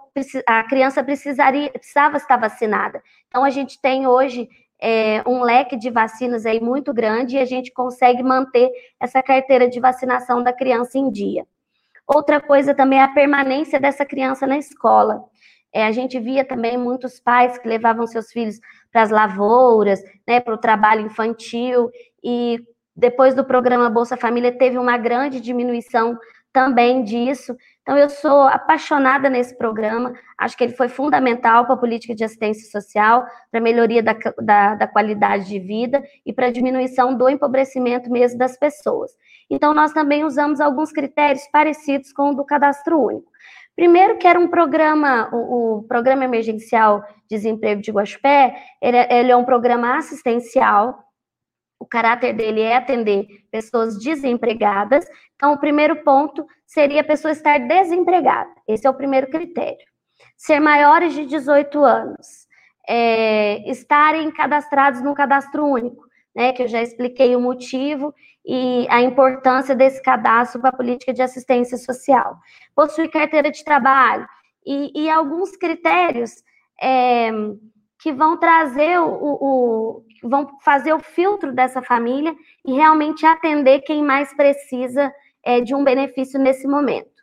a 0.47 0.63
criança 0.63 1.03
precisaria, 1.03 1.69
precisava 1.69 2.17
estar 2.17 2.37
vacinada. 2.37 3.03
Então, 3.27 3.43
a 3.43 3.49
gente 3.49 3.79
tem 3.79 4.07
hoje 4.07 4.47
é, 4.81 5.23
um 5.27 5.41
leque 5.41 5.77
de 5.77 5.89
vacinas 5.89 6.45
aí 6.45 6.59
muito 6.59 6.93
grande 6.93 7.35
e 7.35 7.39
a 7.39 7.45
gente 7.45 7.71
consegue 7.71 8.21
manter 8.21 8.69
essa 8.99 9.21
carteira 9.21 9.69
de 9.69 9.79
vacinação 9.79 10.43
da 10.43 10.53
criança 10.53 10.97
em 10.97 11.09
dia. 11.09 11.45
Outra 12.07 12.39
coisa 12.39 12.75
também 12.75 12.99
é 12.99 13.03
a 13.03 13.13
permanência 13.13 13.79
dessa 13.79 14.05
criança 14.05 14.45
na 14.45 14.57
escola. 14.57 15.23
É, 15.73 15.85
a 15.85 15.91
gente 15.91 16.19
via 16.19 16.45
também 16.45 16.77
muitos 16.77 17.19
pais 17.19 17.57
que 17.57 17.67
levavam 17.67 18.05
seus 18.07 18.31
filhos 18.31 18.59
para 18.91 19.01
as 19.01 19.09
lavouras, 19.09 20.01
né, 20.25 20.39
para 20.39 20.53
o 20.53 20.57
trabalho 20.57 21.01
infantil, 21.01 21.89
e 22.23 22.63
depois 22.95 23.33
do 23.33 23.43
programa 23.43 23.89
Bolsa 23.89 24.15
Família 24.15 24.57
teve 24.57 24.77
uma 24.77 24.97
grande 24.97 25.41
diminuição 25.41 26.17
também 26.53 27.03
disso. 27.03 27.55
Então, 27.85 27.99
eu 27.99 28.09
sou 28.09 28.47
apaixonada 28.47 29.29
nesse 29.29 29.55
programa, 29.55 30.11
acho 30.39 30.57
que 30.57 30.63
ele 30.63 30.73
foi 30.73 30.89
fundamental 30.89 31.65
para 31.65 31.75
a 31.75 31.77
política 31.77 32.15
de 32.15 32.23
assistência 32.23 32.67
social, 32.71 33.23
para 33.51 33.59
a 33.59 33.63
melhoria 33.63 34.01
da, 34.01 34.15
da, 34.41 34.73
da, 34.73 34.87
qualidade 34.87 35.45
de 35.45 35.59
vida 35.59 36.03
e 36.25 36.33
para 36.33 36.47
a 36.47 36.51
diminuição 36.51 37.15
do 37.15 37.29
empobrecimento 37.29 38.09
mesmo 38.09 38.39
das 38.39 38.57
pessoas. 38.57 39.11
Então, 39.51 39.71
nós 39.71 39.93
também 39.93 40.23
usamos 40.23 40.59
alguns 40.59 40.91
critérios 40.91 41.43
parecidos 41.51 42.11
com 42.11 42.31
o 42.31 42.33
do 42.33 42.43
cadastro 42.43 42.99
único. 42.99 43.31
Primeiro, 43.75 44.17
que 44.17 44.25
era 44.25 44.39
um 44.39 44.47
programa, 44.47 45.29
o, 45.31 45.77
o 45.77 45.83
Programa 45.83 46.25
Emergencial 46.25 47.03
Desemprego 47.29 47.83
de 47.83 47.91
Guaxupé, 47.91 48.55
ele, 48.81 48.97
é, 48.97 49.19
ele 49.19 49.31
é 49.31 49.35
um 49.35 49.45
programa 49.45 49.95
assistencial, 49.95 51.04
o 51.79 51.85
caráter 51.85 52.33
dele 52.33 52.61
é 52.61 52.75
atender 52.75 53.27
pessoas 53.51 53.99
desempregadas. 53.99 55.05
Então, 55.35 55.53
o 55.53 55.59
primeiro 55.59 56.03
ponto 56.03 56.45
seria 56.65 57.01
a 57.01 57.05
pessoa 57.05 57.31
estar 57.31 57.59
desempregada. 57.59 58.49
Esse 58.67 58.87
é 58.87 58.89
o 58.89 58.93
primeiro 58.93 59.29
critério. 59.29 59.85
Ser 60.37 60.59
maiores 60.59 61.13
de 61.13 61.25
18 61.25 61.83
anos, 61.83 62.47
é, 62.87 63.69
estarem 63.69 64.31
cadastrados 64.31 65.01
no 65.01 65.13
cadastro 65.13 65.65
único, 65.65 66.05
né, 66.35 66.51
que 66.51 66.63
eu 66.63 66.67
já 66.67 66.81
expliquei 66.81 67.35
o 67.35 67.41
motivo 67.41 68.13
e 68.45 68.85
a 68.89 69.01
importância 69.01 69.73
desse 69.73 70.01
cadastro 70.01 70.61
para 70.61 70.69
a 70.69 70.75
política 70.75 71.13
de 71.13 71.21
assistência 71.21 71.77
social. 71.77 72.37
Possuir 72.75 73.09
carteira 73.09 73.49
de 73.49 73.63
trabalho 73.63 74.27
e, 74.65 74.91
e 75.03 75.09
alguns 75.09 75.55
critérios 75.55 76.43
é, 76.81 77.31
que 77.99 78.11
vão 78.11 78.37
trazer 78.37 78.99
o, 78.99 79.07
o, 79.07 80.05
vão 80.27 80.47
fazer 80.61 80.93
o 80.93 80.99
filtro 80.99 81.53
dessa 81.53 81.81
família 81.81 82.35
e 82.65 82.73
realmente 82.73 83.25
atender 83.25 83.81
quem 83.81 84.03
mais 84.03 84.33
precisa 84.33 85.13
é, 85.43 85.61
de 85.61 85.75
um 85.75 85.83
benefício 85.83 86.39
nesse 86.39 86.67
momento. 86.67 87.15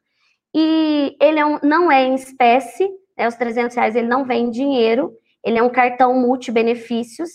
E 0.54 1.16
ele 1.20 1.38
é 1.38 1.46
um, 1.46 1.58
não 1.62 1.90
é 1.90 2.04
em 2.04 2.14
espécie, 2.14 2.88
né, 3.16 3.26
os 3.26 3.34
300 3.34 3.74
reais 3.76 3.96
ele 3.96 4.06
não 4.06 4.24
vem 4.24 4.46
em 4.46 4.50
dinheiro, 4.50 5.12
ele 5.42 5.58
é 5.58 5.62
um 5.62 5.70
cartão 5.70 6.14
multibenefícios, 6.14 7.30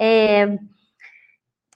é, 0.00 0.56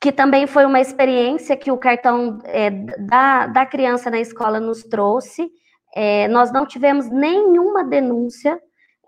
que 0.00 0.12
também 0.12 0.46
foi 0.46 0.64
uma 0.64 0.80
experiência 0.80 1.56
que 1.56 1.70
o 1.70 1.78
cartão 1.78 2.38
é, 2.44 2.70
da, 2.70 3.46
da 3.46 3.66
criança 3.66 4.10
na 4.10 4.20
escola 4.20 4.60
nos 4.60 4.82
trouxe. 4.82 5.50
É, 5.94 6.28
nós 6.28 6.52
não 6.52 6.66
tivemos 6.66 7.08
nenhuma 7.10 7.84
denúncia 7.84 8.60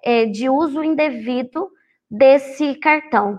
é, 0.03 0.27
de 0.27 0.49
uso 0.49 0.83
indevido 0.83 1.69
desse 2.11 2.75
cartão. 2.77 3.39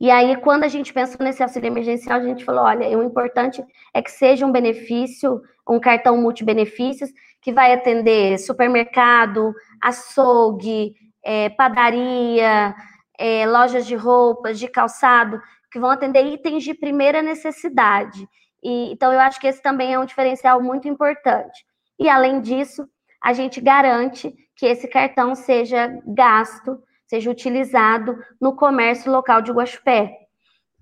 E 0.00 0.10
aí, 0.10 0.34
quando 0.36 0.64
a 0.64 0.68
gente 0.68 0.94
pensou 0.94 1.18
nesse 1.20 1.42
auxílio 1.42 1.66
emergencial, 1.66 2.18
a 2.18 2.24
gente 2.24 2.44
falou: 2.44 2.64
olha, 2.64 2.88
o 2.96 3.02
importante 3.02 3.62
é 3.92 4.00
que 4.00 4.10
seja 4.10 4.46
um 4.46 4.52
benefício, 4.52 5.42
um 5.68 5.78
cartão 5.78 6.16
multibenefícios, 6.16 7.10
que 7.42 7.52
vai 7.52 7.72
atender 7.74 8.38
supermercado, 8.38 9.54
açougue, 9.80 10.94
é, 11.22 11.50
padaria, 11.50 12.74
é, 13.18 13.46
lojas 13.46 13.86
de 13.86 13.94
roupas, 13.94 14.58
de 14.58 14.68
calçado, 14.68 15.40
que 15.70 15.78
vão 15.78 15.90
atender 15.90 16.24
itens 16.24 16.64
de 16.64 16.72
primeira 16.72 17.20
necessidade. 17.20 18.26
E, 18.62 18.92
então, 18.92 19.12
eu 19.12 19.20
acho 19.20 19.38
que 19.38 19.46
esse 19.46 19.62
também 19.62 19.92
é 19.92 19.98
um 19.98 20.06
diferencial 20.06 20.62
muito 20.62 20.88
importante. 20.88 21.64
E, 21.98 22.08
além 22.08 22.40
disso, 22.40 22.88
a 23.22 23.34
gente 23.34 23.60
garante 23.60 24.34
que 24.56 24.64
esse 24.64 24.88
cartão 24.88 25.34
seja 25.34 25.94
gasto, 26.06 26.82
seja 27.10 27.28
utilizado 27.28 28.16
no 28.40 28.54
comércio 28.54 29.10
local 29.10 29.42
de 29.42 29.50
Guaxupé. 29.50 30.12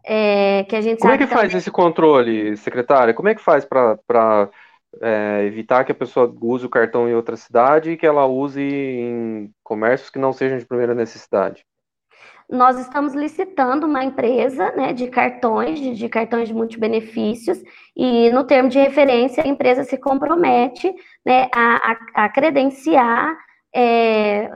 É, 0.05 0.65
que 0.65 0.77
a 0.77 0.81
gente 0.83 1.01
Como 1.01 1.13
é 1.13 1.17
que 1.17 1.25
também... 1.25 1.39
faz 1.39 1.55
esse 1.55 1.71
controle, 1.71 2.55
secretária? 2.59 3.15
Como 3.15 3.29
é 3.29 3.35
que 3.35 3.43
faz 3.43 3.65
para 3.65 4.51
é, 5.01 5.45
evitar 5.47 5.85
que 5.85 5.93
a 5.93 5.95
pessoa 5.95 6.33
use 6.43 6.67
o 6.67 6.71
cartão 6.71 7.09
em 7.09 7.15
outra 7.15 7.35
cidade 7.35 7.93
e 7.93 7.97
que 7.97 8.07
ela 8.07 8.27
use 8.27 8.61
em 8.61 9.51
comércios 9.63 10.11
que 10.11 10.19
não 10.19 10.33
sejam 10.33 10.59
de 10.59 10.67
primeira 10.67 10.95
necessidade? 10.95 11.65
nós 12.51 12.79
estamos 12.79 13.13
licitando 13.13 13.87
uma 13.87 14.03
empresa 14.03 14.73
né, 14.73 14.95
de 14.95 15.09
cartões, 15.09 15.79
de, 15.79 15.95
de, 15.95 16.09
cartões 16.09 16.49
de 16.49 16.55
multibenefícios, 16.55 17.63
e 17.95 18.31
no 18.31 18.43
termo 18.43 18.71
de 18.71 18.79
referência, 18.79 19.45
a 19.45 19.47
empresa 19.47 19.85
se 19.85 19.99
compromete 19.99 20.91
né, 21.27 21.47
a, 21.55 21.93
a, 21.93 22.25
a 22.25 22.29
credenciar 22.31 23.37
é, 23.75 24.51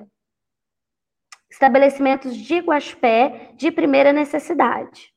estabelecimentos 1.62 2.36
de 2.36 2.58
Guaxpé 2.58 3.50
de 3.56 3.70
primeira 3.70 4.12
necessidade. 4.12 5.12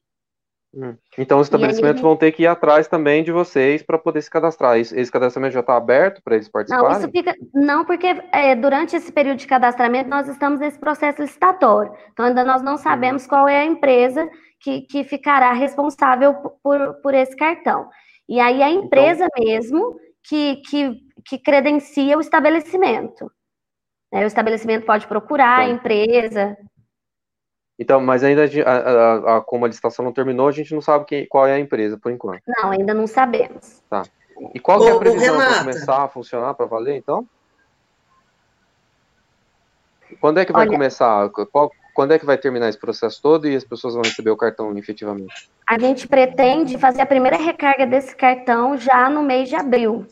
Hum. 0.75 0.95
Então, 1.17 1.39
os 1.39 1.47
estabelecimentos 1.47 1.97
aí, 1.97 2.03
vão 2.03 2.17
ter 2.17 2.34
que 2.34 2.43
ir 2.43 2.47
atrás 2.47 2.88
também 2.88 3.23
de 3.23 3.31
vocês 3.31 3.81
para 3.81 3.97
poder 3.97 4.21
se 4.21 4.29
cadastrar. 4.29 4.77
Esse 4.77 5.10
cadastramento 5.10 5.53
já 5.53 5.62
está 5.62 5.77
aberto 5.77 6.21
para 6.21 6.36
eles 6.36 6.49
participarem? 6.49 6.91
Não, 6.91 6.99
isso 6.99 7.10
fica, 7.10 7.34
não 7.53 7.86
porque 7.86 8.08
é, 8.31 8.55
durante 8.55 8.95
esse 8.95 9.12
período 9.12 9.38
de 9.38 9.47
cadastramento 9.47 10.10
nós 10.10 10.27
estamos 10.27 10.60
nesse 10.60 10.77
processo 10.77 11.21
licitatório. 11.21 11.93
Então, 12.12 12.25
ainda 12.25 12.43
nós 12.43 12.62
não 12.62 12.77
sabemos 12.77 13.23
uhum. 13.23 13.29
qual 13.29 13.47
é 13.47 13.62
a 13.62 13.65
empresa 13.65 14.29
que, 14.60 14.81
que 14.81 15.03
ficará 15.05 15.53
responsável 15.53 16.34
por, 16.62 16.95
por 17.01 17.13
esse 17.13 17.36
cartão. 17.36 17.89
E 18.27 18.39
aí 18.39 18.62
a 18.62 18.69
empresa 18.69 19.27
então, 19.31 19.45
mesmo 19.45 19.95
que, 20.27 20.58
que, 20.67 20.99
que 21.25 21.38
credencia 21.38 22.17
o 22.17 22.21
estabelecimento. 22.21 23.31
Né? 24.15 24.23
O 24.23 24.28
estabelecimento 24.28 24.86
pode 24.86 25.06
procurar 25.08 25.63
então, 25.63 25.73
a 25.73 25.78
empresa. 25.78 26.58
Então, 27.78 27.99
mas 27.99 28.23
ainda 28.23 28.45
a, 28.65 28.71
a, 28.71 29.38
a, 29.38 29.41
como 29.41 29.65
a 29.65 29.67
licitação 29.67 30.06
não 30.06 30.13
terminou, 30.13 30.47
a 30.47 30.54
gente 30.54 30.73
não 30.73 30.80
sabe 30.80 31.04
quem, 31.04 31.28
qual 31.28 31.45
é 31.45 31.51
a 31.51 31.60
empresa, 31.60 31.99
por 32.01 32.13
enquanto. 32.13 32.41
Não, 32.47 32.71
ainda 32.71 32.93
não 32.93 33.08
sabemos. 33.08 33.84
Tá. 33.89 34.04
E 34.54 34.60
qual 34.60 34.88
é 34.88 34.91
a 34.91 34.97
previsão 34.97 35.36
para 35.36 35.60
começar 35.60 36.04
a 36.06 36.08
funcionar, 36.08 36.54
para 36.54 36.65
valer, 36.65 36.95
então? 36.95 37.28
Quando 40.21 40.39
é 40.39 40.45
que 40.45 40.54
vai 40.54 40.62
Olha, 40.62 40.71
começar? 40.71 41.30
Qual, 41.51 41.69
quando 41.93 42.13
é 42.13 42.19
que 42.19 42.25
vai 42.25 42.38
terminar 42.38 42.69
esse 42.69 42.80
processo 42.80 43.21
todo 43.21 43.49
e 43.49 43.56
as 43.56 43.65
pessoas 43.65 43.95
vão 43.95 44.04
receber 44.04 44.30
o 44.30 44.38
cartão 44.38 44.78
efetivamente? 44.78 45.49
A 45.67 45.78
gente 45.78 46.08
pretende 46.08 46.78
fazer 46.78 47.01
a 47.01 47.06
primeira 47.06 47.36
recarga 47.36 47.86
desse 47.86 48.15
cartão 48.15 48.78
já 48.78 49.10
no 49.10 49.23
mês 49.23 49.49
de 49.49 49.56
abril 49.58 50.08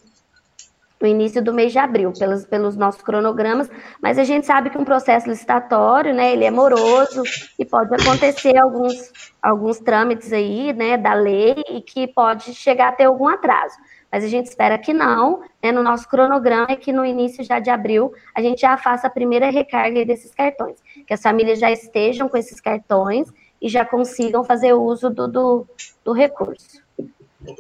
no 1.04 1.10
início 1.10 1.44
do 1.44 1.54
mês 1.54 1.74
de 1.74 1.80
abril, 1.80 2.14
pelos, 2.18 2.46
pelos 2.46 2.78
nossos 2.78 3.02
cronogramas, 3.02 3.70
mas 4.02 4.18
a 4.18 4.24
gente 4.24 4.48
sabe 4.48 4.70
que 4.70 4.78
um 4.78 4.86
processo 4.86 5.28
licitatório, 5.28 6.14
né, 6.14 6.32
ele 6.32 6.46
é 6.46 6.50
moroso 6.50 7.24
e 7.60 7.66
pode 7.66 7.94
acontecer 7.94 8.58
alguns, 8.58 9.12
alguns 9.42 9.80
trâmites 9.80 10.32
aí, 10.32 10.72
né, 10.72 10.98
da 10.98 11.14
lei 11.14 11.62
e 11.70 11.82
que 11.82 12.08
pode 12.08 12.54
chegar 12.54 12.88
a 12.88 12.92
ter 12.94 13.04
algum 13.04 13.28
atraso. 13.28 13.76
Mas 14.10 14.24
a 14.24 14.28
gente 14.30 14.46
espera 14.46 14.78
que 14.78 14.94
não, 14.94 15.42
né, 15.62 15.74
no 15.74 15.84
nosso 15.84 16.08
cronograma 16.08 16.68
é 16.70 16.78
que 16.78 16.94
no 16.94 17.06
início 17.06 17.44
já 17.44 17.60
de 17.60 17.70
abril 17.70 18.14
a 18.34 18.42
gente 18.42 18.62
já 18.62 18.78
faça 18.78 19.08
a 19.08 19.10
primeira 19.10 19.50
recarga 19.50 20.06
desses 20.06 20.34
cartões, 20.34 20.78
que 21.06 21.14
as 21.14 21.22
famílias 21.22 21.60
já 21.60 21.70
estejam 21.70 22.30
com 22.30 22.38
esses 22.38 22.62
cartões 22.62 23.28
e 23.62 23.68
já 23.68 23.84
consigam 23.84 24.42
fazer 24.46 24.72
uso 24.72 25.10
do, 25.10 25.28
do, 25.28 25.68
do 26.06 26.14
recurso. 26.14 26.82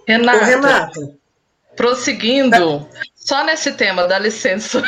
Renata, 0.07 0.45
Renata, 0.45 1.22
prosseguindo, 1.75 2.87
só 3.15 3.43
nesse 3.43 3.73
tema, 3.73 4.07
dá 4.07 4.19
licença. 4.19 4.83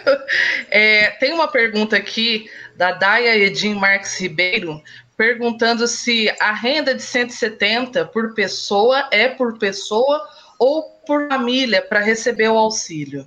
é, 0.70 1.10
tem 1.12 1.32
uma 1.32 1.48
pergunta 1.48 1.96
aqui 1.96 2.50
da 2.76 2.92
Daia 2.92 3.36
Edim 3.36 3.74
Marques 3.74 4.18
Ribeiro, 4.20 4.80
perguntando 5.16 5.86
se 5.86 6.34
a 6.40 6.52
renda 6.52 6.94
de 6.94 7.02
170 7.02 8.06
por 8.06 8.34
pessoa 8.34 9.08
é 9.10 9.28
por 9.28 9.58
pessoa 9.58 10.20
ou 10.58 10.82
por 11.06 11.28
família 11.28 11.82
para 11.82 12.00
receber 12.00 12.48
o 12.48 12.58
auxílio. 12.58 13.26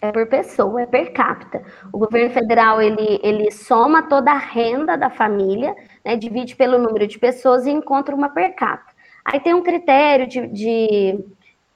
É 0.00 0.12
por 0.12 0.26
pessoa, 0.26 0.82
é 0.82 0.86
per 0.86 1.12
capita. 1.12 1.62
O 1.92 1.98
governo 1.98 2.30
federal 2.30 2.82
ele, 2.82 3.18
ele 3.22 3.50
soma 3.50 4.02
toda 4.02 4.30
a 4.30 4.38
renda 4.38 4.96
da 4.96 5.10
família, 5.10 5.74
né, 6.04 6.16
divide 6.16 6.54
pelo 6.54 6.78
número 6.78 7.06
de 7.06 7.18
pessoas 7.18 7.66
e 7.66 7.70
encontra 7.70 8.14
uma 8.14 8.28
per 8.28 8.54
capita. 8.54 8.94
Aí 9.24 9.40
tem 9.40 9.54
um 9.54 9.62
critério 9.62 10.26
de, 10.28 10.46
de 10.48 11.24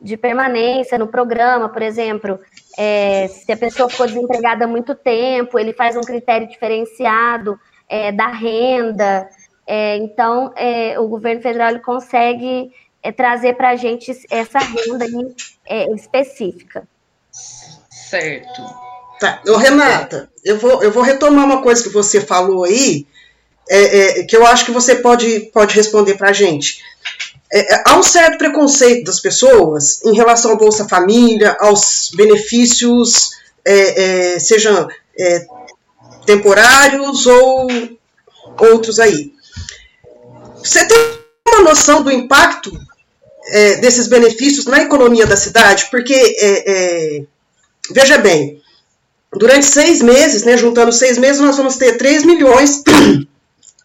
de 0.01 0.17
permanência 0.17 0.99
no 0.99 1.07
programa, 1.07 1.69
por 1.69 1.83
exemplo, 1.83 2.41
é, 2.79 3.29
se 3.29 3.53
a 3.53 3.57
pessoa 3.57 3.89
ficou 3.89 4.07
desempregada 4.07 4.65
há 4.65 4.69
muito 4.69 4.95
tempo, 4.95 5.59
ele 5.59 5.73
faz 5.73 5.97
um 5.97 6.01
critério 6.01 6.49
diferenciado 6.49 7.59
é, 7.89 8.11
da 8.11 8.29
renda. 8.29 9.29
É, 9.67 9.97
então, 9.97 10.53
é, 10.57 10.99
o 10.99 11.07
governo 11.09 11.43
federal 11.43 11.71
ele 11.71 11.81
consegue 11.81 12.73
é, 13.03 13.13
trazer 13.13 13.55
para 13.55 13.71
a 13.71 13.77
gente 13.77 14.11
essa 14.31 14.59
renda 14.59 15.05
aí, 15.05 15.35
é, 15.67 15.93
específica. 15.93 16.89
Certo. 17.31 18.63
Tá. 19.21 19.43
Ô, 19.47 19.57
Renata, 19.57 20.31
eu 20.43 20.57
vou, 20.57 20.83
eu 20.83 20.91
vou 20.91 21.03
retomar 21.03 21.45
uma 21.45 21.63
coisa 21.63 21.83
que 21.83 21.91
você 21.91 22.21
falou 22.21 22.65
aí, 22.65 23.07
que 24.29 24.37
eu 24.37 24.47
acho 24.47 24.65
que 24.65 24.73
você 24.73 24.97
pode, 24.97 25.51
pode 25.53 25.75
responder 25.77 26.15
para 26.15 26.31
a 26.31 26.33
gente. 26.33 26.83
É, 27.53 27.75
é, 27.75 27.83
há 27.85 27.99
um 27.99 28.03
certo 28.03 28.39
preconceito 28.39 29.05
das 29.05 29.19
pessoas 29.19 30.01
em 30.05 30.15
relação 30.15 30.53
ao 30.53 30.57
Bolsa 30.57 30.89
Família, 30.89 31.57
aos 31.59 32.11
benefícios, 32.15 33.31
é, 33.65 34.35
é, 34.35 34.39
sejam 34.39 34.89
é, 35.19 35.47
temporários 36.25 37.27
ou 37.27 37.67
outros 38.57 39.01
aí. 39.01 39.33
Você 40.63 40.87
tem 40.87 40.97
uma 41.49 41.63
noção 41.63 42.05
do 42.05 42.11
impacto 42.11 42.71
é, 43.49 43.77
desses 43.77 44.07
benefícios 44.07 44.67
na 44.67 44.83
economia 44.83 45.27
da 45.27 45.37
cidade? 45.37 45.89
Porque, 45.91 47.27
veja 47.91 48.19
bem, 48.19 48.63
durante 49.33 49.67
seis 49.67 50.01
meses, 50.01 50.45
né, 50.45 50.57
juntando 50.57 50.93
seis 50.93 51.19
meses, 51.19 51.41
nós 51.41 51.57
vamos 51.57 51.77
ter 51.77 51.97
3 51.97 52.25
milhões 52.25 52.83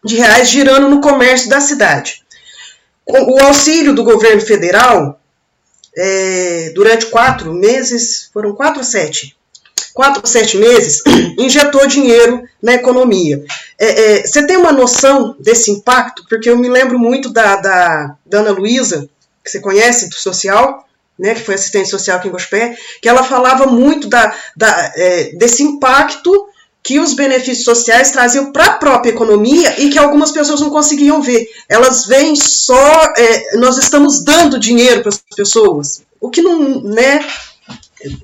de 0.04 0.16
reais 0.16 0.48
girando 0.48 0.88
no 0.88 1.00
comércio 1.00 1.48
da 1.48 1.60
cidade 1.60 2.25
o 3.06 3.40
auxílio 3.44 3.94
do 3.94 4.02
governo 4.02 4.40
federal, 4.40 5.20
é, 5.96 6.72
durante 6.74 7.06
quatro 7.06 7.52
meses, 7.54 8.28
foram 8.32 8.54
quatro 8.54 8.80
ou 8.80 8.84
sete, 8.84 9.36
quatro 9.94 10.20
ou 10.20 10.26
sete 10.26 10.56
meses, 10.58 11.02
injetou 11.38 11.86
dinheiro 11.86 12.42
na 12.60 12.74
economia. 12.74 13.44
É, 13.78 13.86
é, 13.86 14.26
você 14.26 14.46
tem 14.46 14.56
uma 14.56 14.72
noção 14.72 15.36
desse 15.38 15.70
impacto? 15.70 16.24
Porque 16.28 16.50
eu 16.50 16.58
me 16.58 16.68
lembro 16.68 16.98
muito 16.98 17.30
da, 17.30 17.56
da, 17.56 18.16
da 18.26 18.38
Ana 18.40 18.50
Luísa, 18.50 19.08
que 19.42 19.50
você 19.50 19.60
conhece, 19.60 20.08
do 20.08 20.16
social, 20.16 20.86
né, 21.18 21.34
que 21.34 21.42
foi 21.42 21.54
assistente 21.54 21.88
social 21.88 22.18
aqui 22.18 22.28
em 22.28 22.32
Gospé, 22.32 22.76
que 23.00 23.08
ela 23.08 23.22
falava 23.22 23.66
muito 23.66 24.08
da, 24.08 24.34
da 24.54 24.92
é, 24.96 25.30
desse 25.36 25.62
impacto 25.62 26.48
que 26.86 27.00
os 27.00 27.14
benefícios 27.14 27.64
sociais 27.64 28.12
traziam 28.12 28.52
para 28.52 28.66
a 28.66 28.72
própria 28.74 29.10
economia 29.10 29.74
e 29.80 29.90
que 29.90 29.98
algumas 29.98 30.30
pessoas 30.30 30.60
não 30.60 30.70
conseguiam 30.70 31.20
ver. 31.20 31.48
Elas 31.68 32.06
veem 32.06 32.36
só, 32.36 33.12
é, 33.16 33.56
nós 33.56 33.76
estamos 33.76 34.22
dando 34.22 34.56
dinheiro 34.56 35.00
para 35.00 35.08
as 35.08 35.20
pessoas, 35.34 36.04
o 36.20 36.30
que 36.30 36.40
não, 36.40 36.80
né? 36.82 37.26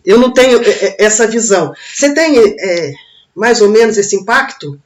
Eu 0.05 0.16
não 0.16 0.33
tenho 0.33 0.62
é, 0.62 0.70
é, 0.70 1.05
essa 1.05 1.27
visão. 1.27 1.75
Você 1.92 2.14
tem 2.14 2.38
é, 2.38 2.92
mais 3.35 3.61
ou 3.61 3.68
menos 3.68 3.98
esse 3.98 4.14
impacto? 4.14 4.79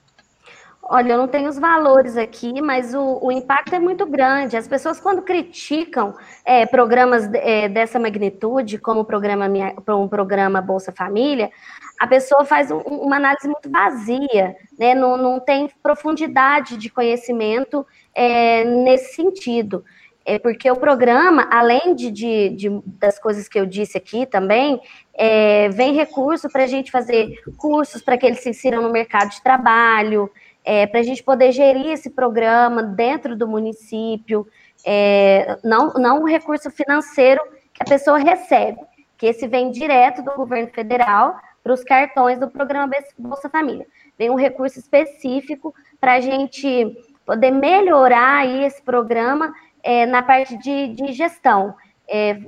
Olha, 0.88 1.14
eu 1.14 1.18
não 1.18 1.26
tenho 1.26 1.48
os 1.48 1.58
valores 1.58 2.16
aqui, 2.16 2.62
mas 2.62 2.94
o, 2.94 3.18
o 3.20 3.32
impacto 3.32 3.74
é 3.74 3.78
muito 3.78 4.06
grande. 4.06 4.56
As 4.56 4.68
pessoas, 4.68 5.00
quando 5.00 5.20
criticam 5.20 6.14
é, 6.44 6.64
programas 6.64 7.28
é, 7.34 7.68
dessa 7.68 7.98
magnitude, 7.98 8.78
como 8.78 9.00
o 9.00 9.04
programa, 9.04 9.48
minha, 9.48 9.74
um 9.88 10.06
programa 10.06 10.60
Bolsa 10.60 10.92
Família, 10.92 11.50
a 11.98 12.06
pessoa 12.06 12.44
faz 12.44 12.70
um, 12.70 12.78
uma 12.78 13.16
análise 13.16 13.48
muito 13.48 13.68
vazia, 13.68 14.54
né? 14.78 14.94
não, 14.94 15.16
não 15.16 15.40
tem 15.40 15.68
profundidade 15.82 16.76
de 16.76 16.88
conhecimento 16.88 17.84
é, 18.14 18.62
nesse 18.62 19.14
sentido. 19.14 19.84
É 20.24 20.38
porque 20.40 20.68
o 20.68 20.76
programa, 20.76 21.48
além 21.52 21.94
de, 21.94 22.10
de, 22.10 22.50
de 22.50 22.82
das 22.84 23.16
coisas 23.16 23.48
que 23.48 23.58
eu 23.58 23.64
disse 23.64 23.96
aqui 23.96 24.26
também, 24.26 24.80
é, 25.14 25.68
vem 25.68 25.94
recurso 25.94 26.48
para 26.50 26.64
a 26.64 26.66
gente 26.66 26.90
fazer 26.90 27.40
cursos 27.56 28.02
para 28.02 28.18
que 28.18 28.26
eles 28.26 28.40
se 28.40 28.50
insiram 28.50 28.82
no 28.82 28.90
mercado 28.90 29.30
de 29.30 29.40
trabalho, 29.40 30.28
é, 30.66 30.84
para 30.84 30.98
a 30.98 31.02
gente 31.04 31.22
poder 31.22 31.52
gerir 31.52 31.86
esse 31.86 32.10
programa 32.10 32.82
dentro 32.82 33.36
do 33.36 33.46
município, 33.46 34.48
é, 34.84 35.56
não, 35.62 35.92
não 35.94 36.22
um 36.22 36.26
recurso 36.26 36.68
financeiro 36.72 37.40
que 37.72 37.84
a 37.84 37.86
pessoa 37.86 38.18
recebe, 38.18 38.80
que 39.16 39.26
esse 39.26 39.46
vem 39.46 39.70
direto 39.70 40.22
do 40.22 40.32
governo 40.32 40.68
federal 40.74 41.36
para 41.62 41.72
os 41.72 41.84
cartões 41.84 42.40
do 42.40 42.50
programa 42.50 42.90
Bolsa 43.16 43.48
Família. 43.48 43.86
Vem 44.18 44.28
um 44.28 44.34
recurso 44.34 44.80
específico 44.80 45.72
para 46.00 46.14
a 46.14 46.20
gente 46.20 46.96
poder 47.24 47.52
melhorar 47.52 48.38
aí 48.38 48.64
esse 48.64 48.82
programa 48.82 49.54
é, 49.84 50.04
na 50.04 50.20
parte 50.20 50.56
de, 50.58 50.88
de 50.88 51.12
gestão, 51.12 51.76
é, 52.08 52.40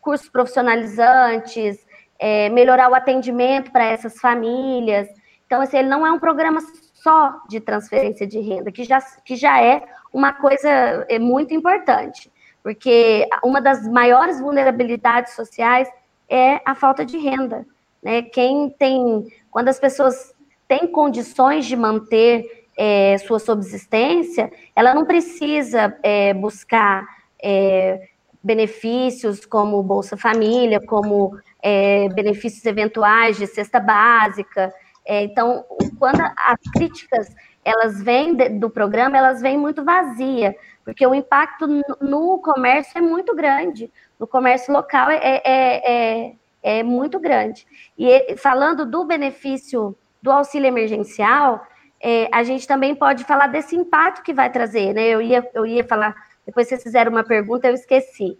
cursos 0.00 0.28
profissionalizantes, 0.28 1.86
é, 2.18 2.48
melhorar 2.48 2.90
o 2.90 2.94
atendimento 2.96 3.70
para 3.70 3.84
essas 3.84 4.18
famílias. 4.18 5.08
Então, 5.46 5.60
assim, 5.60 5.78
ele 5.78 5.88
não 5.88 6.04
é 6.06 6.10
um 6.10 6.18
programa 6.18 6.60
só 7.02 7.40
de 7.48 7.60
transferência 7.60 8.26
de 8.26 8.40
renda, 8.40 8.70
que 8.70 8.84
já, 8.84 9.00
que 9.24 9.36
já 9.36 9.60
é 9.60 9.82
uma 10.12 10.32
coisa 10.32 10.68
é 11.08 11.18
muito 11.18 11.54
importante, 11.54 12.30
porque 12.62 13.26
uma 13.42 13.60
das 13.60 13.86
maiores 13.88 14.40
vulnerabilidades 14.40 15.34
sociais 15.34 15.88
é 16.28 16.60
a 16.64 16.74
falta 16.74 17.04
de 17.04 17.16
renda. 17.18 17.66
Né? 18.02 18.22
Quem 18.22 18.70
tem, 18.70 19.26
quando 19.50 19.68
as 19.68 19.78
pessoas 19.78 20.34
têm 20.68 20.86
condições 20.86 21.66
de 21.66 21.74
manter 21.74 22.66
é, 22.76 23.18
sua 23.18 23.38
subsistência, 23.38 24.50
ela 24.76 24.94
não 24.94 25.04
precisa 25.04 25.96
é, 26.02 26.32
buscar 26.34 27.06
é, 27.42 28.08
benefícios 28.42 29.44
como 29.44 29.82
Bolsa 29.82 30.16
Família, 30.16 30.80
como 30.80 31.36
é, 31.62 32.08
benefícios 32.10 32.64
eventuais 32.64 33.36
de 33.36 33.46
cesta 33.46 33.80
básica, 33.80 34.72
é, 35.10 35.24
então, 35.24 35.64
quando 35.98 36.20
as 36.20 36.60
críticas 36.72 37.34
elas 37.64 38.00
vêm 38.00 38.32
de, 38.32 38.48
do 38.48 38.70
programa, 38.70 39.18
elas 39.18 39.42
vêm 39.42 39.58
muito 39.58 39.84
vazia, 39.84 40.54
porque 40.84 41.04
o 41.04 41.12
impacto 41.12 41.66
no 42.00 42.38
comércio 42.38 42.96
é 42.96 43.00
muito 43.00 43.34
grande, 43.34 43.90
no 44.20 44.26
comércio 44.28 44.72
local 44.72 45.10
é, 45.10 45.42
é, 45.44 45.92
é, 45.92 46.32
é 46.62 46.82
muito 46.84 47.18
grande. 47.18 47.66
E 47.98 48.36
falando 48.36 48.86
do 48.86 49.04
benefício 49.04 49.98
do 50.22 50.30
auxílio 50.30 50.68
emergencial, 50.68 51.66
é, 52.00 52.28
a 52.32 52.44
gente 52.44 52.64
também 52.64 52.94
pode 52.94 53.24
falar 53.24 53.48
desse 53.48 53.74
impacto 53.74 54.22
que 54.22 54.32
vai 54.32 54.48
trazer, 54.48 54.94
né? 54.94 55.08
Eu 55.08 55.20
ia, 55.20 55.44
eu 55.52 55.66
ia 55.66 55.82
falar, 55.82 56.14
depois 56.46 56.68
vocês 56.68 56.84
fizeram 56.84 57.10
uma 57.10 57.24
pergunta, 57.24 57.66
eu 57.66 57.74
esqueci. 57.74 58.38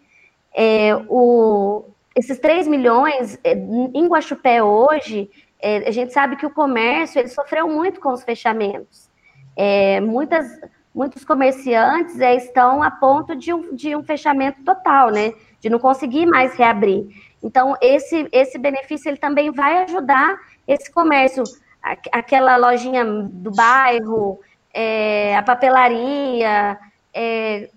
É, 0.54 0.94
o, 1.09 1.85
esses 2.14 2.38
3 2.38 2.68
milhões 2.68 3.40
é, 3.42 3.54
em 3.54 4.06
Guaxupé 4.06 4.62
hoje, 4.62 5.28
é, 5.62 5.88
a 5.88 5.90
gente 5.90 6.12
sabe 6.12 6.36
que 6.36 6.46
o 6.46 6.50
comércio 6.50 7.18
ele 7.18 7.28
sofreu 7.28 7.68
muito 7.68 8.00
com 8.00 8.12
os 8.12 8.22
fechamentos. 8.22 9.08
É, 9.56 10.00
muitas, 10.00 10.46
muitos 10.94 11.24
comerciantes 11.24 12.18
é, 12.20 12.34
estão 12.34 12.82
a 12.82 12.90
ponto 12.90 13.36
de 13.36 13.52
um, 13.52 13.74
de 13.74 13.94
um 13.94 14.02
fechamento 14.02 14.62
total, 14.64 15.10
né? 15.10 15.32
De 15.60 15.68
não 15.68 15.78
conseguir 15.78 16.26
mais 16.26 16.54
reabrir. 16.54 17.06
Então, 17.42 17.76
esse, 17.80 18.28
esse 18.32 18.58
benefício 18.58 19.08
ele 19.08 19.16
também 19.16 19.50
vai 19.50 19.84
ajudar 19.84 20.38
esse 20.66 20.90
comércio, 20.90 21.42
aquela 22.12 22.56
lojinha 22.56 23.04
do 23.04 23.50
bairro, 23.50 24.40
é, 24.72 25.36
a 25.36 25.42
papelaria, 25.42 26.78
é, 27.12 27.68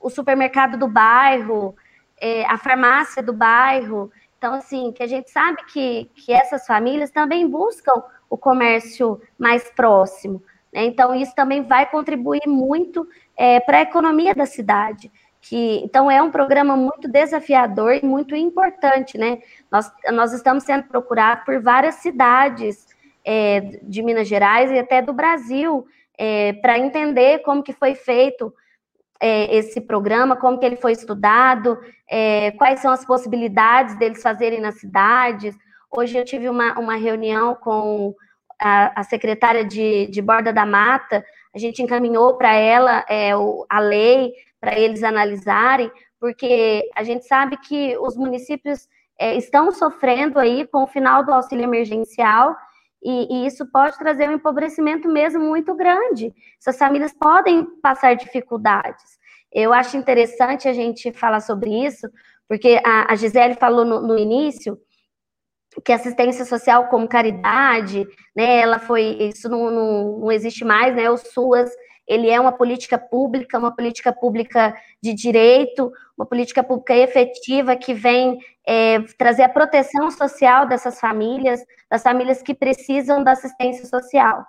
o 0.00 0.10
supermercado 0.10 0.76
do 0.76 0.88
bairro, 0.88 1.74
é, 2.20 2.44
a 2.46 2.58
farmácia 2.58 3.22
do 3.22 3.32
bairro. 3.32 4.10
Então, 4.40 4.54
assim, 4.54 4.90
que 4.90 5.02
a 5.02 5.06
gente 5.06 5.30
sabe 5.30 5.58
que, 5.66 6.10
que 6.14 6.32
essas 6.32 6.66
famílias 6.66 7.10
também 7.10 7.46
buscam 7.46 7.92
o 8.30 8.38
comércio 8.38 9.20
mais 9.38 9.70
próximo. 9.70 10.42
Né? 10.72 10.84
Então, 10.84 11.14
isso 11.14 11.34
também 11.34 11.62
vai 11.62 11.84
contribuir 11.84 12.46
muito 12.46 13.06
é, 13.36 13.60
para 13.60 13.76
a 13.76 13.82
economia 13.82 14.34
da 14.34 14.46
cidade. 14.46 15.12
Que, 15.42 15.82
então, 15.84 16.10
é 16.10 16.22
um 16.22 16.30
programa 16.30 16.74
muito 16.74 17.06
desafiador 17.06 17.96
e 17.96 18.02
muito 18.02 18.34
importante, 18.34 19.18
né? 19.18 19.40
Nós, 19.70 19.92
nós 20.10 20.32
estamos 20.32 20.64
sendo 20.64 20.84
procurados 20.84 21.44
por 21.44 21.60
várias 21.60 21.96
cidades 21.96 22.86
é, 23.22 23.60
de 23.82 24.02
Minas 24.02 24.26
Gerais 24.26 24.70
e 24.70 24.78
até 24.78 25.02
do 25.02 25.12
Brasil 25.12 25.86
é, 26.16 26.54
para 26.54 26.78
entender 26.78 27.40
como 27.40 27.62
que 27.62 27.74
foi 27.74 27.94
feito 27.94 28.54
é, 29.20 29.54
esse 29.54 29.80
programa, 29.80 30.34
como 30.34 30.58
que 30.58 30.64
ele 30.64 30.76
foi 30.76 30.92
estudado, 30.92 31.78
é, 32.08 32.52
quais 32.52 32.80
são 32.80 32.90
as 32.90 33.04
possibilidades 33.04 33.96
deles 33.98 34.22
fazerem 34.22 34.60
nas 34.60 34.80
cidades. 34.80 35.54
Hoje 35.90 36.16
eu 36.16 36.24
tive 36.24 36.48
uma, 36.48 36.78
uma 36.78 36.96
reunião 36.96 37.54
com 37.54 38.14
a, 38.58 39.00
a 39.00 39.02
secretária 39.04 39.64
de, 39.64 40.06
de 40.06 40.22
Borda 40.22 40.52
da 40.52 40.64
Mata, 40.64 41.24
a 41.54 41.58
gente 41.58 41.82
encaminhou 41.82 42.34
para 42.36 42.54
ela 42.54 43.04
é, 43.08 43.36
o, 43.36 43.66
a 43.68 43.80
lei 43.80 44.32
para 44.60 44.78
eles 44.78 45.02
analisarem, 45.02 45.90
porque 46.18 46.88
a 46.94 47.02
gente 47.02 47.26
sabe 47.26 47.56
que 47.56 47.96
os 47.98 48.16
municípios 48.16 48.88
é, 49.18 49.34
estão 49.36 49.72
sofrendo 49.72 50.38
aí 50.38 50.66
com 50.66 50.84
o 50.84 50.86
final 50.86 51.24
do 51.24 51.32
auxílio 51.32 51.64
emergencial 51.64 52.56
e, 53.02 53.34
e, 53.34 53.46
isso 53.46 53.66
pode 53.70 53.98
trazer 53.98 54.28
um 54.28 54.32
empobrecimento 54.32 55.08
mesmo 55.08 55.40
muito 55.40 55.74
grande. 55.74 56.34
Essas 56.58 56.76
famílias 56.76 57.12
podem 57.12 57.64
passar 57.80 58.14
dificuldades. 58.14 59.18
Eu 59.52 59.72
acho 59.72 59.96
interessante 59.96 60.68
a 60.68 60.72
gente 60.72 61.12
falar 61.12 61.40
sobre 61.40 61.70
isso, 61.84 62.08
porque 62.48 62.80
a, 62.84 63.12
a 63.12 63.16
Gisele 63.16 63.54
falou 63.54 63.84
no, 63.84 64.00
no 64.00 64.18
início 64.18 64.78
que 65.84 65.92
assistência 65.92 66.44
social 66.44 66.88
como 66.88 67.08
caridade, 67.08 68.06
né, 68.34 68.60
ela 68.60 68.78
foi, 68.78 69.02
isso 69.20 69.48
não, 69.48 69.70
não, 69.70 70.18
não 70.18 70.32
existe 70.32 70.64
mais, 70.64 70.94
né, 70.94 71.08
o 71.08 71.16
SUAS, 71.16 71.70
ele 72.08 72.28
é 72.28 72.40
uma 72.40 72.50
política 72.50 72.98
pública, 72.98 73.56
uma 73.56 73.74
política 73.74 74.12
pública 74.12 74.74
de 75.00 75.14
direito, 75.14 75.92
uma 76.20 76.26
política 76.26 76.62
pública 76.62 76.94
efetiva 76.94 77.74
que 77.74 77.94
vem 77.94 78.38
é, 78.66 79.00
trazer 79.16 79.42
a 79.42 79.48
proteção 79.48 80.10
social 80.10 80.66
dessas 80.68 81.00
famílias, 81.00 81.64
das 81.90 82.02
famílias 82.02 82.42
que 82.42 82.54
precisam 82.54 83.24
da 83.24 83.32
assistência 83.32 83.86
social. 83.86 84.44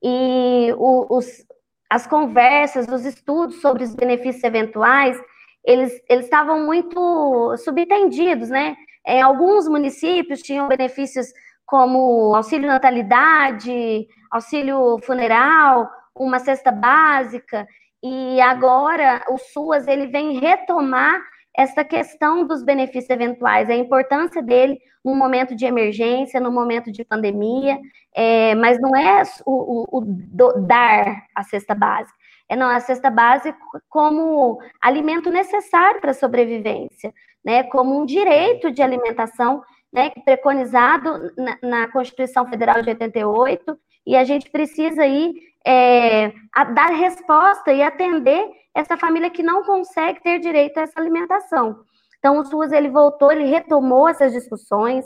E 0.00 0.72
o, 0.78 1.16
os, 1.16 1.44
as 1.90 2.06
conversas, 2.06 2.86
os 2.86 3.04
estudos 3.04 3.60
sobre 3.60 3.82
os 3.82 3.92
benefícios 3.92 4.44
eventuais, 4.44 5.20
eles, 5.64 6.00
eles 6.08 6.26
estavam 6.26 6.64
muito 6.64 7.56
subentendidos, 7.58 8.48
né? 8.48 8.76
Em 9.04 9.20
alguns 9.20 9.66
municípios 9.66 10.40
tinham 10.40 10.68
benefícios 10.68 11.26
como 11.66 12.36
auxílio 12.36 12.68
natalidade, 12.68 14.06
auxílio 14.30 14.98
funeral, 15.02 15.90
uma 16.14 16.38
cesta 16.38 16.70
básica, 16.70 17.66
e 18.02 18.40
agora 18.40 19.22
o 19.28 19.36
SUAS 19.36 19.86
ele 19.86 20.06
vem 20.06 20.38
retomar 20.38 21.20
essa 21.56 21.84
questão 21.84 22.46
dos 22.46 22.62
benefícios 22.62 23.10
eventuais, 23.10 23.68
a 23.68 23.74
importância 23.74 24.42
dele 24.42 24.78
no 25.04 25.14
momento 25.14 25.54
de 25.54 25.64
emergência, 25.64 26.40
no 26.40 26.52
momento 26.52 26.92
de 26.92 27.04
pandemia, 27.04 27.78
é, 28.14 28.54
mas 28.54 28.80
não 28.80 28.94
é 28.96 29.22
o, 29.44 29.96
o, 29.96 29.98
o 29.98 30.04
do, 30.04 30.66
dar 30.66 31.22
a 31.34 31.42
cesta 31.42 31.74
básica, 31.74 32.16
é 32.48 32.56
não 32.56 32.68
a 32.68 32.80
cesta 32.80 33.10
básica 33.10 33.58
como 33.88 34.58
alimento 34.80 35.30
necessário 35.30 36.00
para 36.00 36.12
a 36.12 36.14
sobrevivência, 36.14 37.12
né, 37.44 37.62
como 37.64 38.00
um 38.00 38.04
direito 38.04 38.70
de 38.70 38.82
alimentação, 38.82 39.62
né, 39.92 40.10
preconizado 40.24 41.32
na, 41.36 41.58
na 41.62 41.88
Constituição 41.88 42.46
Federal 42.46 42.82
de 42.82 42.90
88, 42.90 43.78
e 44.06 44.16
a 44.16 44.24
gente 44.24 44.50
precisa 44.50 45.02
aí 45.02 45.34
é, 45.66 46.32
dar 46.74 46.90
resposta 46.90 47.72
e 47.72 47.82
atender 47.82 48.48
essa 48.74 48.96
família 48.96 49.30
que 49.30 49.42
não 49.42 49.62
consegue 49.64 50.22
ter 50.22 50.38
direito 50.38 50.78
a 50.78 50.82
essa 50.82 51.00
alimentação. 51.00 51.80
Então, 52.18 52.38
o 52.38 52.44
SUS 52.44 52.72
ele 52.72 52.88
voltou, 52.88 53.32
ele 53.32 53.44
retomou 53.44 54.08
essas 54.08 54.32
discussões, 54.32 55.04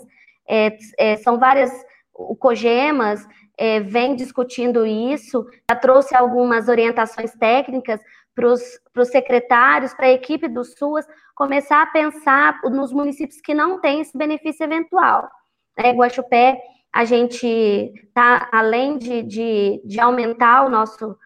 é, 0.48 0.76
é, 0.98 1.16
são 1.16 1.38
várias, 1.38 1.70
o 2.12 2.36
COGEMAS 2.36 3.26
é, 3.56 3.80
vem 3.80 4.16
discutindo 4.16 4.84
isso, 4.84 5.46
já 5.70 5.76
trouxe 5.76 6.14
algumas 6.14 6.68
orientações 6.68 7.32
técnicas 7.32 8.00
para 8.34 8.48
os 8.48 9.08
secretários, 9.08 9.94
para 9.94 10.06
a 10.06 10.12
equipe 10.12 10.48
do 10.48 10.64
SUAS, 10.64 11.06
começar 11.36 11.82
a 11.82 11.86
pensar 11.86 12.60
nos 12.64 12.92
municípios 12.92 13.40
que 13.40 13.54
não 13.54 13.80
têm 13.80 14.00
esse 14.00 14.16
benefício 14.16 14.64
eventual. 14.64 15.28
Né? 15.78 15.92
Guaxupé, 15.92 16.60
a 16.94 17.04
gente 17.04 17.44
está, 18.06 18.48
além 18.52 18.96
de, 18.96 19.20
de, 19.22 19.82
de 19.84 20.00
aumentar 20.00 20.64
o 20.64 20.70
nosso 20.70 21.16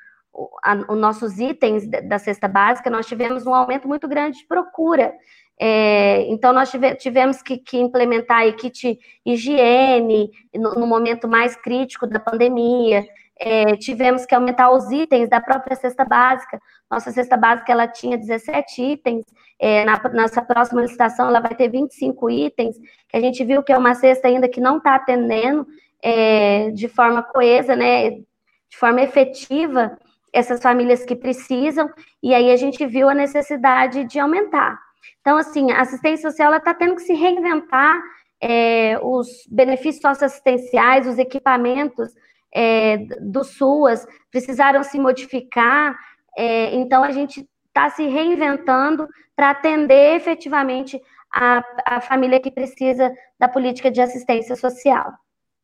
os 0.88 0.96
nossos 0.96 1.40
itens 1.40 1.84
da 1.88 2.16
cesta 2.16 2.46
básica, 2.46 2.88
nós 2.88 3.06
tivemos 3.06 3.44
um 3.44 3.52
aumento 3.52 3.88
muito 3.88 4.06
grande 4.06 4.38
de 4.38 4.46
procura. 4.46 5.12
É, 5.60 6.30
então, 6.30 6.52
nós 6.52 6.70
tive, 6.70 6.94
tivemos 6.94 7.42
que, 7.42 7.58
que, 7.58 7.76
implementar 7.76 8.54
kit 8.54 8.96
higiene 9.26 10.30
no, 10.54 10.74
no, 10.76 10.86
momento 10.86 11.26
mais 11.26 11.56
crítico 11.56 12.06
da 12.06 12.20
pandemia, 12.20 13.04
é, 13.40 13.76
tivemos 13.76 14.26
que 14.26 14.34
aumentar 14.34 14.70
os 14.70 14.90
itens 14.90 15.28
da 15.28 15.40
própria 15.40 15.76
cesta 15.76 16.04
básica. 16.04 16.60
Nossa 16.90 17.12
cesta 17.12 17.36
básica 17.36 17.72
ela 17.72 17.86
tinha 17.86 18.18
17 18.18 18.82
itens, 18.82 19.24
é, 19.58 19.84
na 19.84 20.00
nossa 20.14 20.42
próxima 20.42 20.82
licitação 20.82 21.28
ela 21.28 21.40
vai 21.40 21.54
ter 21.54 21.68
25 21.68 22.30
itens, 22.30 22.76
que 23.08 23.16
a 23.16 23.20
gente 23.20 23.44
viu 23.44 23.62
que 23.62 23.72
é 23.72 23.78
uma 23.78 23.94
cesta 23.94 24.28
ainda 24.28 24.48
que 24.48 24.60
não 24.60 24.78
está 24.78 24.94
atendendo 24.94 25.66
é, 26.02 26.70
de 26.70 26.88
forma 26.88 27.22
coesa, 27.22 27.74
né, 27.74 28.10
de 28.10 28.76
forma 28.76 29.02
efetiva, 29.02 29.96
essas 30.32 30.60
famílias 30.60 31.04
que 31.04 31.16
precisam, 31.16 31.90
e 32.22 32.34
aí 32.34 32.50
a 32.50 32.56
gente 32.56 32.84
viu 32.86 33.08
a 33.08 33.14
necessidade 33.14 34.04
de 34.04 34.18
aumentar. 34.18 34.78
Então, 35.20 35.36
assim, 35.36 35.70
a 35.72 35.80
assistência 35.80 36.30
social 36.30 36.54
está 36.54 36.74
tendo 36.74 36.94
que 36.94 37.02
se 37.02 37.14
reinventar, 37.14 38.00
é, 38.40 38.98
os 39.02 39.28
benefícios 39.50 40.00
socioassistenciais, 40.00 41.06
os 41.06 41.18
equipamentos 41.18 42.12
é, 42.54 42.98
do 43.20 43.44
SUAS 43.44 44.06
precisaram 44.30 44.82
se 44.82 44.98
modificar, 44.98 45.96
é, 46.36 46.74
então 46.74 47.02
a 47.02 47.10
gente 47.12 47.46
está 47.66 47.90
se 47.90 48.06
reinventando 48.06 49.08
para 49.36 49.50
atender 49.50 50.16
efetivamente 50.16 51.00
a, 51.32 51.62
a 51.86 52.00
família 52.00 52.40
que 52.40 52.50
precisa 52.50 53.12
da 53.38 53.48
política 53.48 53.90
de 53.90 54.00
assistência 54.00 54.56
social. 54.56 55.12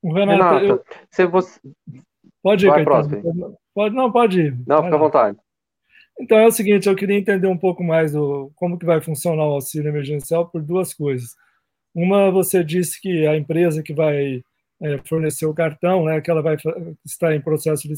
Renata, 0.02 0.58
Renata 0.58 0.64
eu... 0.64 0.84
se 1.10 1.26
você... 1.26 1.60
Pode 2.42 2.66
ir, 2.66 2.68
Vai, 2.68 2.84
próximo. 2.84 3.56
Pode, 3.74 3.94
não, 3.94 4.12
pode 4.12 4.40
ir. 4.40 4.58
Não, 4.66 4.82
fica 4.82 4.94
à 4.94 4.98
vontade. 4.98 5.38
Então 6.20 6.38
é 6.38 6.46
o 6.46 6.52
seguinte, 6.52 6.88
eu 6.88 6.94
queria 6.94 7.18
entender 7.18 7.46
um 7.46 7.56
pouco 7.56 7.82
mais 7.82 8.12
do, 8.12 8.52
como 8.54 8.78
que 8.78 8.86
vai 8.86 9.00
funcionar 9.00 9.44
o 9.44 9.54
auxílio 9.54 9.88
emergencial 9.88 10.48
por 10.48 10.62
duas 10.62 10.92
coisas. 10.92 11.30
Uma, 11.94 12.30
você 12.30 12.62
disse 12.62 13.00
que 13.00 13.26
a 13.26 13.36
empresa 13.36 13.82
que 13.82 13.94
vai 13.94 14.42
fornecer 15.04 15.46
o 15.46 15.54
cartão, 15.54 16.04
né, 16.04 16.20
que 16.20 16.30
ela 16.30 16.42
vai 16.42 16.56
estar 17.04 17.34
em 17.34 17.40
processo 17.40 17.88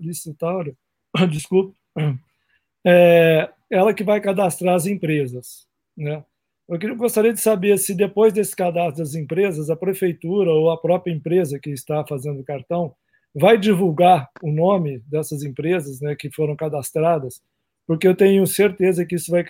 licitário, 0.00 0.76
desculpe, 1.30 1.76
é, 2.86 3.50
ela 3.70 3.94
que 3.94 4.04
vai 4.04 4.20
cadastrar 4.20 4.74
as 4.74 4.86
empresas, 4.86 5.66
né? 5.96 6.24
Eu 6.68 6.96
gostaria 6.96 7.32
de 7.32 7.40
saber 7.40 7.76
se 7.78 7.94
depois 7.94 8.32
desse 8.32 8.56
cadastro 8.56 9.02
das 9.02 9.14
empresas, 9.14 9.68
a 9.68 9.76
prefeitura 9.76 10.50
ou 10.50 10.70
a 10.70 10.80
própria 10.80 11.12
empresa 11.12 11.58
que 11.58 11.70
está 11.70 12.04
fazendo 12.06 12.40
o 12.40 12.44
cartão 12.44 12.94
vai 13.34 13.58
divulgar 13.58 14.30
o 14.42 14.50
nome 14.50 15.00
dessas 15.00 15.42
empresas 15.42 16.00
né, 16.00 16.14
que 16.14 16.30
foram 16.30 16.56
cadastradas, 16.56 17.42
porque 17.86 18.06
eu 18.06 18.14
tenho 18.14 18.46
certeza 18.46 19.04
que 19.04 19.16
isso 19.16 19.30
vai, 19.30 19.44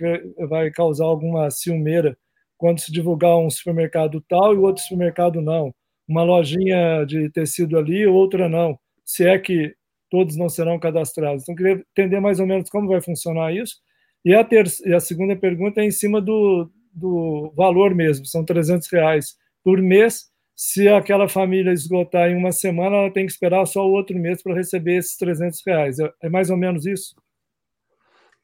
vai 0.48 0.70
causar 0.70 1.04
alguma 1.04 1.50
ciumeira 1.50 2.16
quando 2.56 2.80
se 2.80 2.92
divulgar 2.92 3.36
um 3.36 3.50
supermercado 3.50 4.20
tal 4.28 4.54
e 4.54 4.58
outro 4.58 4.82
supermercado 4.82 5.40
não. 5.40 5.74
Uma 6.08 6.22
lojinha 6.22 7.04
de 7.04 7.30
tecido 7.30 7.78
ali, 7.78 8.06
outra 8.06 8.48
não. 8.48 8.78
Se 9.04 9.26
é 9.26 9.38
que 9.38 9.74
todos 10.10 10.36
não 10.36 10.48
serão 10.48 10.78
cadastrados. 10.78 11.42
Então, 11.42 11.54
queria 11.54 11.82
entender 11.90 12.20
mais 12.20 12.38
ou 12.38 12.46
menos 12.46 12.68
como 12.68 12.88
vai 12.88 13.00
funcionar 13.00 13.54
isso. 13.54 13.76
E 14.22 14.34
a, 14.34 14.46
e 14.84 14.94
a 14.94 15.00
segunda 15.00 15.34
pergunta 15.34 15.80
é 15.80 15.84
em 15.84 15.90
cima 15.90 16.20
do, 16.20 16.70
do 16.92 17.52
valor 17.56 17.94
mesmo, 17.94 18.26
são 18.26 18.44
300 18.44 18.86
reais 18.92 19.36
por 19.64 19.80
mês. 19.80 20.30
Se 20.54 20.86
aquela 20.86 21.28
família 21.28 21.72
esgotar 21.72 22.28
em 22.28 22.36
uma 22.36 22.52
semana, 22.52 22.96
ela 22.96 23.10
tem 23.10 23.24
que 23.24 23.32
esperar 23.32 23.64
só 23.66 23.84
o 23.84 23.92
outro 23.92 24.16
mês 24.16 24.42
para 24.42 24.54
receber 24.54 24.98
esses 24.98 25.16
300 25.16 25.60
reais. 25.66 25.98
É, 25.98 26.12
é 26.24 26.28
mais 26.28 26.50
ou 26.50 26.56
menos 26.56 26.86
isso? 26.86 27.16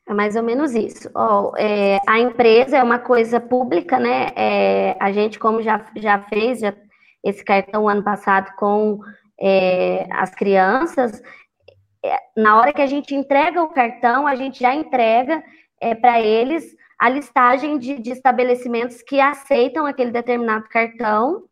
É 0.09 0.15
mais 0.15 0.35
ou 0.37 0.43
menos 0.43 0.75
isso. 0.75 1.11
Oh, 1.15 1.53
é, 1.59 1.99
a 2.09 2.19
empresa 2.19 2.79
é 2.79 2.83
uma 2.83 2.99
coisa 2.99 3.39
pública, 3.39 4.01
né? 4.01 4.31
É, 4.35 4.97
a 4.99 5.13
gente, 5.13 5.39
como 5.39 5.63
já, 5.63 5.85
já 5.97 6.19
fez 6.23 6.61
já, 6.61 6.75
esse 7.23 7.45
cartão 7.45 7.89
ano 7.89 8.03
passado 8.03 8.55
com 8.57 9.01
é, 9.41 10.07
as 10.11 10.35
crianças, 10.35 11.23
é, 12.05 12.17
na 12.37 12.59
hora 12.59 12.73
que 12.73 12.83
a 12.83 12.87
gente 12.87 13.15
entrega 13.15 13.63
o 13.63 13.73
cartão, 13.73 14.27
a 14.27 14.35
gente 14.35 14.61
já 14.61 14.75
entrega 14.75 15.43
é, 15.81 15.95
para 15.95 16.21
eles 16.21 16.77
a 16.99 17.09
listagem 17.09 17.79
de, 17.79 17.99
de, 17.99 18.11
estabelecimentos 18.11 19.03
que 19.03 19.21
aceitam 19.21 19.87
aquele 19.87 20.11
determinado 20.11 20.69
cartão. 20.69 21.45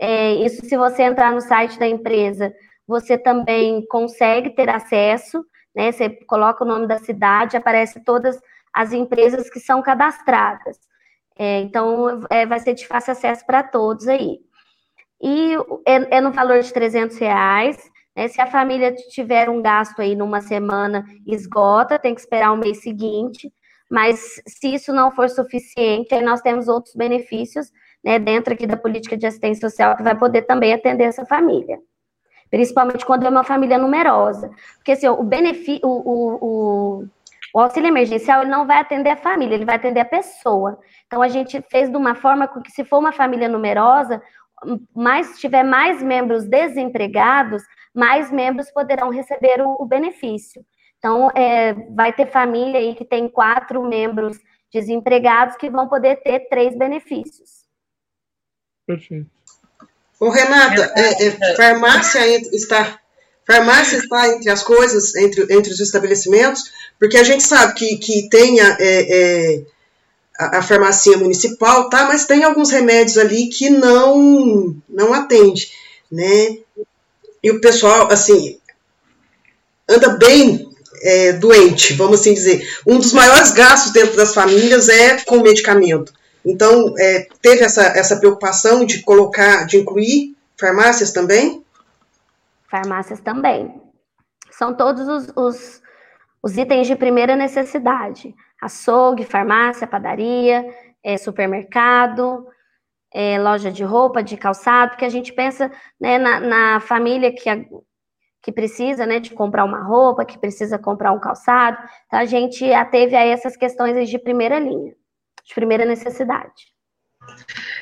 É, 0.00 0.34
isso, 0.34 0.64
se 0.64 0.76
você 0.76 1.02
entrar 1.02 1.32
no 1.32 1.40
site 1.40 1.78
da 1.78 1.86
empresa, 1.86 2.52
você 2.86 3.16
também 3.18 3.84
consegue 3.86 4.50
ter 4.50 4.68
acesso, 4.68 5.44
né? 5.74 5.92
Você 5.92 6.10
coloca 6.26 6.64
o 6.64 6.66
nome 6.66 6.86
da 6.86 6.98
cidade, 6.98 7.56
aparece 7.56 8.02
todas 8.04 8.40
as 8.72 8.92
empresas 8.92 9.50
que 9.50 9.60
são 9.60 9.82
cadastradas. 9.82 10.78
É, 11.38 11.60
então, 11.60 12.26
é, 12.30 12.46
vai 12.46 12.58
ser 12.58 12.74
de 12.74 12.86
fácil 12.86 13.12
acesso 13.12 13.46
para 13.46 13.62
todos 13.62 14.08
aí. 14.08 14.40
E 15.20 15.54
é, 15.86 16.16
é, 16.16 16.20
no 16.20 16.30
valor 16.30 16.60
de 16.60 16.72
300 16.72 17.18
reais. 17.18 17.90
Né? 18.16 18.28
Se 18.28 18.40
a 18.40 18.46
família 18.46 18.94
tiver 19.10 19.48
um 19.48 19.60
gasto 19.60 20.00
aí 20.00 20.14
numa 20.14 20.40
semana, 20.40 21.04
esgota, 21.26 21.98
tem 21.98 22.14
que 22.14 22.20
esperar 22.20 22.52
o 22.52 22.56
mês 22.56 22.82
seguinte. 22.82 23.52
Mas 23.90 24.40
se 24.46 24.74
isso 24.74 24.92
não 24.92 25.10
for 25.10 25.28
suficiente, 25.30 26.14
aí 26.14 26.22
nós 26.22 26.40
temos 26.40 26.68
outros 26.68 26.94
benefícios 26.94 27.72
né, 28.04 28.18
dentro 28.18 28.52
aqui 28.52 28.66
da 28.66 28.76
política 28.76 29.16
de 29.16 29.26
assistência 29.26 29.68
social 29.68 29.96
que 29.96 30.02
vai 30.02 30.16
poder 30.16 30.42
também 30.42 30.72
atender 30.72 31.04
essa 31.04 31.24
família. 31.24 31.78
Principalmente 32.50 33.04
quando 33.04 33.26
é 33.26 33.28
uma 33.28 33.44
família 33.44 33.78
numerosa. 33.78 34.50
Porque 34.76 34.92
assim, 34.92 35.08
o 35.08 35.22
benefício, 35.22 35.80
o, 35.86 36.00
o, 36.40 37.08
o, 37.54 37.60
auxílio 37.60 37.88
emergencial 37.88 38.42
ele 38.42 38.50
não 38.50 38.66
vai 38.66 38.78
atender 38.78 39.10
a 39.10 39.16
família, 39.16 39.54
ele 39.54 39.64
vai 39.64 39.76
atender 39.76 40.00
a 40.00 40.04
pessoa. 40.04 40.78
Então 41.06 41.22
a 41.22 41.28
gente 41.28 41.62
fez 41.70 41.90
de 41.90 41.96
uma 41.96 42.14
forma 42.14 42.48
que, 42.48 42.70
se 42.70 42.84
for 42.84 42.98
uma 42.98 43.12
família 43.12 43.48
numerosa, 43.48 44.22
mais 44.94 45.38
tiver 45.38 45.62
mais 45.62 46.02
membros 46.02 46.44
desempregados, 46.44 47.62
mais 47.94 48.30
membros 48.30 48.70
poderão 48.70 49.10
receber 49.10 49.60
o, 49.60 49.76
o 49.80 49.86
benefício. 49.86 50.64
Então, 50.98 51.30
é, 51.34 51.74
vai 51.94 52.12
ter 52.12 52.30
família 52.30 52.80
aí 52.80 52.94
que 52.94 53.04
tem 53.04 53.28
quatro 53.28 53.82
membros 53.82 54.36
desempregados 54.72 55.56
que 55.56 55.70
vão 55.70 55.88
poder 55.88 56.16
ter 56.22 56.48
três 56.48 56.76
benefícios. 56.76 57.64
Perfeito. 58.86 59.30
Ô, 60.20 60.30
Renata, 60.30 60.92
é, 60.96 61.26
é, 61.26 61.56
farmácia 61.56 62.20
está 62.52 62.98
farmácia 63.46 63.96
está 63.96 64.28
entre 64.28 64.50
as 64.50 64.62
coisas, 64.62 65.14
entre, 65.14 65.42
entre 65.44 65.72
os 65.72 65.80
estabelecimentos, 65.80 66.70
porque 66.98 67.16
a 67.16 67.22
gente 67.22 67.42
sabe 67.42 67.72
que, 67.74 67.96
que 67.96 68.28
tem 68.28 68.60
a, 68.60 68.76
é, 68.78 69.56
é, 69.56 69.64
a, 70.38 70.62
farmácia 70.62 71.16
municipal, 71.18 71.88
tá? 71.88 72.04
Mas 72.04 72.24
tem 72.24 72.44
alguns 72.44 72.70
remédios 72.70 73.18
ali 73.18 73.48
que 73.48 73.68
não 73.68 74.76
não 74.88 75.12
atende, 75.12 75.70
né? 76.10 76.58
E 77.42 77.50
o 77.50 77.60
pessoal, 77.60 78.10
assim, 78.10 78.58
anda 79.88 80.10
bem 80.10 80.68
é, 81.02 81.32
doente, 81.32 81.94
vamos 81.94 82.20
assim 82.20 82.34
dizer. 82.34 82.68
Um 82.86 82.98
dos 82.98 83.12
maiores 83.12 83.50
gastos 83.50 83.92
dentro 83.92 84.16
das 84.16 84.34
famílias 84.34 84.88
é 84.88 85.18
com 85.24 85.40
medicamento. 85.40 86.12
Então, 86.44 86.94
é, 86.98 87.28
teve 87.42 87.64
essa, 87.64 87.82
essa 87.82 88.16
preocupação 88.16 88.84
de 88.84 89.02
colocar, 89.02 89.66
de 89.66 89.76
incluir 89.76 90.36
farmácias 90.56 91.12
também? 91.12 91.64
Farmácias 92.70 93.20
também. 93.20 93.74
São 94.50 94.74
todos 94.74 95.06
os, 95.06 95.32
os, 95.36 95.82
os 96.42 96.56
itens 96.56 96.86
de 96.86 96.96
primeira 96.96 97.36
necessidade: 97.36 98.34
açougue, 98.60 99.24
farmácia, 99.24 99.86
padaria, 99.86 100.64
é, 101.02 101.16
supermercado, 101.16 102.46
é, 103.12 103.38
loja 103.38 103.70
de 103.70 103.84
roupa, 103.84 104.22
de 104.22 104.36
calçado, 104.36 104.90
porque 104.90 105.04
a 105.04 105.10
gente 105.10 105.32
pensa 105.32 105.70
né, 106.00 106.18
na, 106.18 106.40
na 106.40 106.80
família 106.80 107.32
que 107.32 107.48
que 108.40 108.52
precisa, 108.52 109.04
né, 109.04 109.18
de 109.18 109.30
comprar 109.30 109.64
uma 109.64 109.82
roupa, 109.82 110.24
que 110.24 110.38
precisa 110.38 110.78
comprar 110.78 111.12
um 111.12 111.20
calçado. 111.20 111.76
Então, 112.06 112.18
a 112.18 112.24
gente 112.24 112.72
ateve 112.72 113.16
a 113.16 113.24
essas 113.24 113.56
questões 113.56 114.08
de 114.08 114.18
primeira 114.18 114.58
linha, 114.58 114.94
de 115.44 115.54
primeira 115.54 115.84
necessidade. 115.84 116.72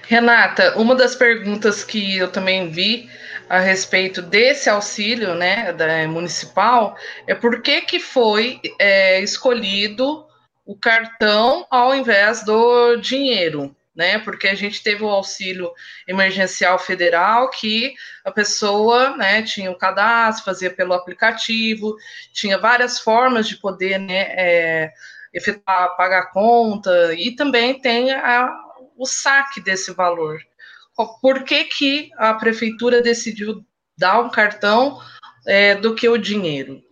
Renata, 0.03 0.77
uma 0.77 0.95
das 0.95 1.15
perguntas 1.15 1.85
que 1.85 2.17
eu 2.17 2.33
também 2.33 2.69
vi 2.71 3.09
a 3.49 3.61
respeito 3.61 4.21
desse 4.21 4.69
auxílio, 4.69 5.35
né, 5.35 5.73
da, 5.73 6.09
municipal, 6.09 6.97
é 7.27 7.35
por 7.35 7.63
que 7.63 7.83
que 7.83 8.01
foi 8.01 8.61
é, 8.79 9.21
escolhido 9.21 10.26
o 10.67 10.77
cartão 10.77 11.67
ao 11.71 11.95
invés 11.95 12.45
do 12.45 12.97
dinheiro? 12.97 13.75
né? 13.97 14.19
Porque 14.19 14.47
a 14.47 14.55
gente 14.55 14.83
teve 14.83 15.03
o 15.03 15.09
auxílio 15.09 15.73
emergencial 16.07 16.79
federal 16.79 17.49
que 17.49 17.95
a 18.23 18.31
pessoa, 18.31 19.17
né, 19.17 19.43
tinha 19.43 19.71
o 19.71 19.79
cadastro, 19.79 20.45
fazia 20.45 20.71
pelo 20.71 20.93
aplicativo, 20.93 21.97
tinha 22.31 22.59
várias 22.59 23.01
formas 23.01 23.49
de 23.49 23.57
poder, 23.57 23.99
né, 23.99 24.27
é, 24.37 24.93
efetuar, 25.33 25.97
pagar 25.97 26.19
a 26.19 26.27
conta 26.27 27.15
e 27.15 27.35
também 27.35 27.81
tem 27.81 28.13
a, 28.13 28.55
o 28.99 29.07
saque 29.07 29.63
desse 29.63 29.93
valor. 29.93 30.39
Por 31.23 31.43
que, 31.43 31.65
que 31.65 32.11
a 32.19 32.35
prefeitura 32.35 33.01
decidiu 33.01 33.65
dar 33.97 34.21
um 34.21 34.31
cartão 34.31 35.01
é, 35.47 35.75
do 35.75 35.95
que 35.95 36.09
o 36.09 36.19
dinheiro? 36.19 36.83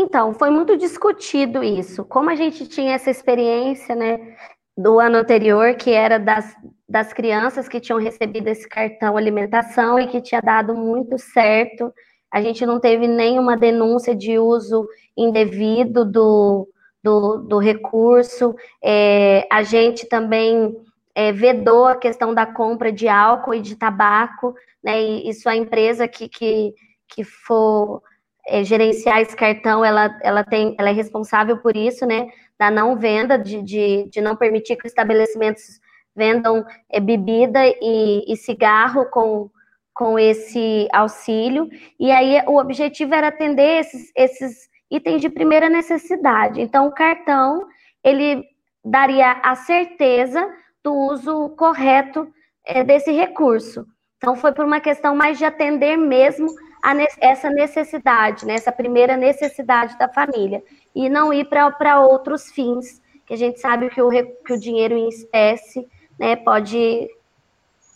Então, 0.00 0.32
foi 0.32 0.50
muito 0.50 0.78
discutido 0.78 1.62
isso. 1.62 2.04
Como 2.06 2.30
a 2.30 2.34
gente 2.34 2.66
tinha 2.66 2.94
essa 2.94 3.10
experiência, 3.10 3.94
né, 3.94 4.34
do 4.76 4.98
ano 4.98 5.18
anterior, 5.18 5.74
que 5.74 5.90
era 5.92 6.18
das, 6.18 6.56
das 6.88 7.12
crianças 7.12 7.68
que 7.68 7.78
tinham 7.78 8.00
recebido 8.00 8.48
esse 8.48 8.66
cartão 8.66 9.14
alimentação 9.14 9.98
e 9.98 10.06
que 10.06 10.22
tinha 10.22 10.40
dado 10.40 10.74
muito 10.74 11.18
certo. 11.18 11.92
A 12.32 12.40
gente 12.40 12.64
não 12.64 12.80
teve 12.80 13.06
nenhuma 13.06 13.58
denúncia 13.58 14.14
de 14.14 14.38
uso 14.38 14.88
indevido 15.14 16.02
do, 16.02 16.66
do, 17.04 17.36
do 17.38 17.58
recurso. 17.58 18.54
É, 18.82 19.46
a 19.52 19.62
gente 19.62 20.08
também 20.08 20.74
é, 21.14 21.30
vedou 21.30 21.86
a 21.86 21.96
questão 21.96 22.32
da 22.32 22.46
compra 22.46 22.90
de 22.90 23.06
álcool 23.06 23.54
e 23.54 23.60
de 23.60 23.76
tabaco, 23.76 24.54
né? 24.82 25.02
E 25.02 25.28
isso 25.28 25.46
a 25.46 25.54
empresa 25.54 26.08
que, 26.08 26.26
que, 26.26 26.72
que 27.06 27.22
for 27.22 28.00
é, 28.46 28.64
gerenciar 28.64 29.20
esse 29.20 29.36
cartão, 29.36 29.84
ela, 29.84 30.18
ela, 30.22 30.44
tem, 30.44 30.74
ela 30.78 30.90
é 30.90 30.92
responsável 30.92 31.58
por 31.58 31.76
isso, 31.76 32.06
né? 32.06 32.28
da 32.60 32.70
não 32.70 32.94
venda, 32.94 33.38
de, 33.38 33.62
de, 33.62 34.06
de 34.10 34.20
não 34.20 34.36
permitir 34.36 34.76
que 34.76 34.84
os 34.86 34.92
estabelecimentos 34.92 35.80
vendam 36.14 36.62
é, 36.90 37.00
bebida 37.00 37.58
e, 37.66 38.22
e 38.30 38.36
cigarro 38.36 39.06
com, 39.06 39.48
com 39.94 40.18
esse 40.18 40.86
auxílio. 40.92 41.70
E 41.98 42.12
aí 42.12 42.42
o 42.46 42.58
objetivo 42.58 43.14
era 43.14 43.28
atender 43.28 43.80
esses, 43.80 44.12
esses 44.14 44.68
itens 44.90 45.22
de 45.22 45.30
primeira 45.30 45.70
necessidade. 45.70 46.60
Então, 46.60 46.86
o 46.86 46.92
cartão, 46.92 47.66
ele 48.04 48.44
daria 48.84 49.40
a 49.42 49.54
certeza 49.54 50.46
do 50.84 50.92
uso 50.92 51.48
correto 51.56 52.28
é, 52.66 52.84
desse 52.84 53.10
recurso. 53.10 53.86
Então, 54.18 54.36
foi 54.36 54.52
por 54.52 54.66
uma 54.66 54.80
questão 54.80 55.16
mais 55.16 55.38
de 55.38 55.46
atender 55.46 55.96
mesmo 55.96 56.46
a, 56.82 56.94
essa 57.20 57.50
necessidade, 57.50 58.46
né, 58.46 58.54
essa 58.54 58.72
primeira 58.72 59.16
necessidade 59.16 59.98
da 59.98 60.08
família 60.08 60.62
e 60.94 61.08
não 61.08 61.32
ir 61.32 61.46
para 61.46 62.00
outros 62.00 62.50
fins, 62.50 63.00
que 63.26 63.34
a 63.34 63.36
gente 63.36 63.60
sabe 63.60 63.90
que 63.90 64.00
o, 64.00 64.10
que 64.10 64.52
o 64.52 64.58
dinheiro 64.58 64.94
em 64.94 65.08
espécie 65.08 65.86
né, 66.18 66.36
pode 66.36 67.08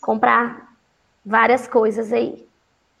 comprar 0.01 0.73
várias 1.25 1.67
coisas 1.67 2.13
aí. 2.13 2.45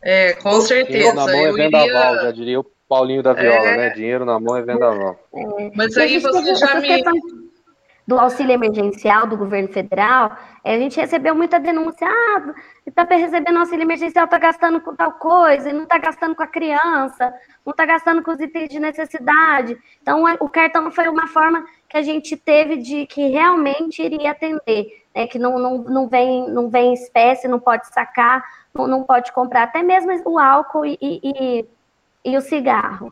É, 0.01 0.33
com 0.33 0.61
certeza. 0.61 0.91
Dinheiro 0.91 1.15
na 1.15 1.25
mão 1.25 1.47
é 1.47 1.51
vendaval, 1.51 2.13
iria... 2.13 2.21
já 2.23 2.31
diria 2.31 2.59
o 2.59 2.65
Paulinho 2.87 3.23
da 3.23 3.33
Viola, 3.33 3.67
é... 3.67 3.77
né? 3.77 3.89
Dinheiro 3.89 4.25
na 4.25 4.39
mão 4.39 4.55
é 4.55 4.61
vendaval. 4.61 5.19
É. 5.33 5.71
Mas 5.75 5.97
aí 5.97 6.19
você 6.19 6.55
já 6.55 6.79
me... 6.79 7.03
do 8.07 8.19
auxílio 8.19 8.53
emergencial 8.53 9.25
do 9.25 9.35
governo 9.35 9.67
federal, 9.69 10.37
é, 10.63 10.75
a 10.75 10.79
gente 10.79 10.99
recebeu 10.99 11.33
muita 11.33 11.59
denúncia, 11.59 12.07
ah, 12.07 12.53
está 12.85 13.03
recebendo 13.03 13.57
auxílio 13.57 13.83
emergencial, 13.83 14.25
está 14.25 14.37
gastando 14.37 14.79
com 14.79 14.95
tal 14.95 15.13
coisa, 15.13 15.73
não 15.73 15.83
está 15.83 15.97
gastando 15.97 16.35
com 16.35 16.43
a 16.43 16.47
criança, 16.47 17.33
não 17.65 17.71
está 17.71 17.85
gastando 17.85 18.21
com 18.21 18.31
os 18.31 18.39
itens 18.39 18.69
de 18.69 18.79
necessidade. 18.79 19.75
Então, 20.01 20.23
o 20.39 20.47
cartão 20.47 20.91
foi 20.91 21.07
uma 21.07 21.27
forma 21.27 21.65
que 21.89 21.97
a 21.97 22.03
gente 22.03 22.37
teve 22.37 22.77
de 22.77 23.07
que 23.07 23.29
realmente 23.29 24.03
iria 24.03 24.31
atender, 24.31 25.03
né, 25.15 25.25
que 25.25 25.39
não, 25.39 25.57
não, 25.57 25.77
não, 25.79 26.07
vem, 26.07 26.47
não 26.49 26.69
vem 26.69 26.93
espécie, 26.93 27.47
não 27.47 27.59
pode 27.59 27.87
sacar, 27.87 28.43
não, 28.73 28.87
não 28.87 29.03
pode 29.03 29.31
comprar, 29.31 29.63
até 29.63 29.81
mesmo 29.81 30.11
o 30.25 30.37
álcool 30.37 30.85
e, 30.85 30.97
e, 31.01 31.65
e 32.23 32.37
o 32.37 32.41
cigarro. 32.41 33.11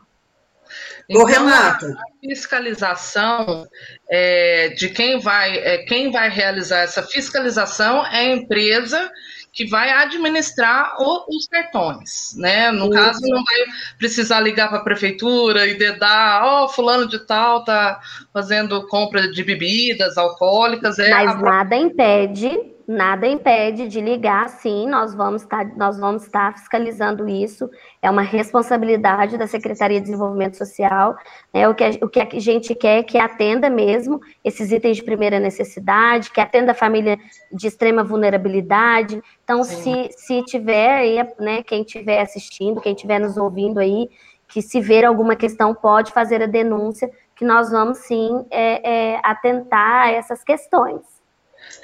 Então, 1.08 1.26
Renata. 1.26 1.86
a 1.86 2.26
fiscalização 2.26 3.66
é, 4.10 4.68
de 4.70 4.88
quem 4.88 5.20
vai, 5.20 5.58
é, 5.58 5.78
quem 5.84 6.10
vai 6.10 6.30
realizar 6.30 6.80
essa 6.80 7.02
fiscalização 7.02 8.06
é 8.06 8.20
a 8.20 8.34
empresa 8.34 9.10
que 9.52 9.66
vai 9.66 9.90
administrar 9.90 10.96
o, 10.98 11.36
os 11.36 11.46
cartões, 11.46 12.34
né? 12.36 12.72
No 12.72 12.90
caso, 12.90 13.20
não 13.22 13.42
vai 13.44 13.64
precisar 13.98 14.40
ligar 14.40 14.68
para 14.68 14.78
a 14.78 14.84
prefeitura 14.84 15.66
e 15.66 15.74
dedar, 15.74 16.42
ó, 16.44 16.64
oh, 16.64 16.68
fulano 16.68 17.06
de 17.06 17.24
tal 17.24 17.64
tá 17.64 18.00
fazendo 18.32 18.88
compra 18.88 19.30
de 19.30 19.44
bebidas 19.44 20.18
alcoólicas. 20.18 20.98
É 20.98 21.10
Mas 21.10 21.30
a... 21.30 21.36
nada 21.36 21.76
impede 21.76 22.73
nada 22.86 23.26
impede 23.26 23.88
de 23.88 24.00
ligar, 24.00 24.48
sim, 24.48 24.86
nós 24.86 25.14
vamos 25.14 25.42
estar, 25.42 25.64
tá, 25.64 25.76
nós 25.76 25.98
vamos 25.98 26.24
estar 26.24 26.52
fiscalizando 26.54 27.28
isso, 27.28 27.70
é 28.02 28.10
uma 28.10 28.22
responsabilidade 28.22 29.38
da 29.38 29.46
Secretaria 29.46 29.98
de 29.98 30.06
Desenvolvimento 30.06 30.56
Social, 30.56 31.16
né, 31.52 31.66
o, 31.68 31.74
que 31.74 31.84
a, 31.84 31.90
o 32.02 32.08
que 32.08 32.20
a 32.20 32.40
gente 32.40 32.74
quer 32.74 32.98
é 32.98 33.02
que 33.02 33.18
atenda 33.18 33.70
mesmo 33.70 34.20
esses 34.44 34.70
itens 34.70 34.98
de 34.98 35.02
primeira 35.02 35.40
necessidade, 35.40 36.30
que 36.30 36.40
atenda 36.40 36.72
a 36.72 36.74
família 36.74 37.18
de 37.50 37.66
extrema 37.66 38.04
vulnerabilidade, 38.04 39.22
então 39.42 39.64
se, 39.64 40.10
se 40.10 40.42
tiver 40.42 40.94
aí, 40.94 41.28
né, 41.40 41.62
quem 41.62 41.82
estiver 41.82 42.20
assistindo, 42.20 42.80
quem 42.80 42.94
estiver 42.94 43.18
nos 43.18 43.36
ouvindo 43.36 43.78
aí, 43.80 44.08
que 44.46 44.60
se 44.60 44.80
ver 44.80 45.04
alguma 45.04 45.34
questão 45.34 45.74
pode 45.74 46.12
fazer 46.12 46.42
a 46.42 46.46
denúncia, 46.46 47.10
que 47.34 47.44
nós 47.44 47.70
vamos 47.70 47.98
sim 47.98 48.46
é, 48.50 49.14
é, 49.14 49.20
atentar 49.22 50.06
a 50.06 50.12
essas 50.12 50.44
questões. 50.44 51.13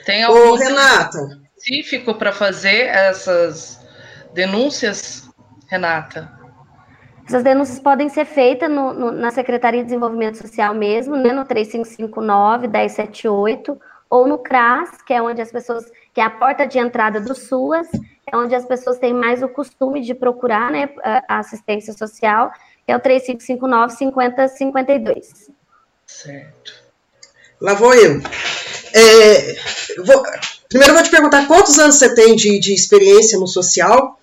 Tem 0.05 0.23
algum 0.23 0.55
Renata. 0.55 1.41
específico 1.57 2.15
para 2.15 2.31
fazer 2.33 2.87
essas 2.87 3.81
denúncias, 4.33 5.29
Renata? 5.69 6.39
Essas 7.27 7.43
denúncias 7.45 7.79
podem 7.79 8.09
ser 8.09 8.25
feitas 8.25 8.71
no, 8.71 8.93
no, 8.93 9.13
na 9.13 9.31
Secretaria 9.31 9.81
de 9.81 9.87
Desenvolvimento 9.87 10.39
Social 10.39 10.75
mesmo, 10.75 11.17
né, 11.17 11.33
no 11.33 11.45
3559-1078, 11.45 13.79
ou 14.11 14.27
no 14.27 14.39
CRAS, 14.39 15.01
que 15.07 15.15
é 15.15 15.23
onde 15.23 15.41
as 15.41 15.53
pessoas, 15.53 15.89
que 16.13 16.21
é 16.21 16.25
a 16.25 16.31
porta 16.31 16.67
de 16.67 16.81
entrada 16.81 17.21
do 17.21 17.33
SUAS, 17.33 17.87
é 18.27 18.37
onde 18.37 18.57
as 18.57 18.65
pessoas 18.65 18.99
têm 18.99 19.15
mais 19.15 19.41
o 19.43 19.49
costume 19.49 20.01
de 20.01 20.13
procurar 20.15 20.73
né, 20.73 20.89
a 21.29 21.39
assistência 21.39 21.93
social, 21.93 22.51
que 22.85 22.91
é 22.91 22.97
o 22.97 23.01
3559-5052. 23.01 25.53
Certo. 26.05 26.73
Lá 27.61 27.75
vou 27.75 27.95
eu. 27.95 28.21
É, 28.93 29.57
vou, 30.05 30.23
primeiro 30.69 30.95
vou 30.95 31.03
te 31.03 31.11
perguntar 31.11 31.47
quantos 31.47 31.79
anos 31.79 31.97
você 31.97 32.15
tem 32.15 32.35
de, 32.35 32.59
de 32.59 32.75
experiência 32.75 33.39
no 33.39 33.47
social 33.47 34.19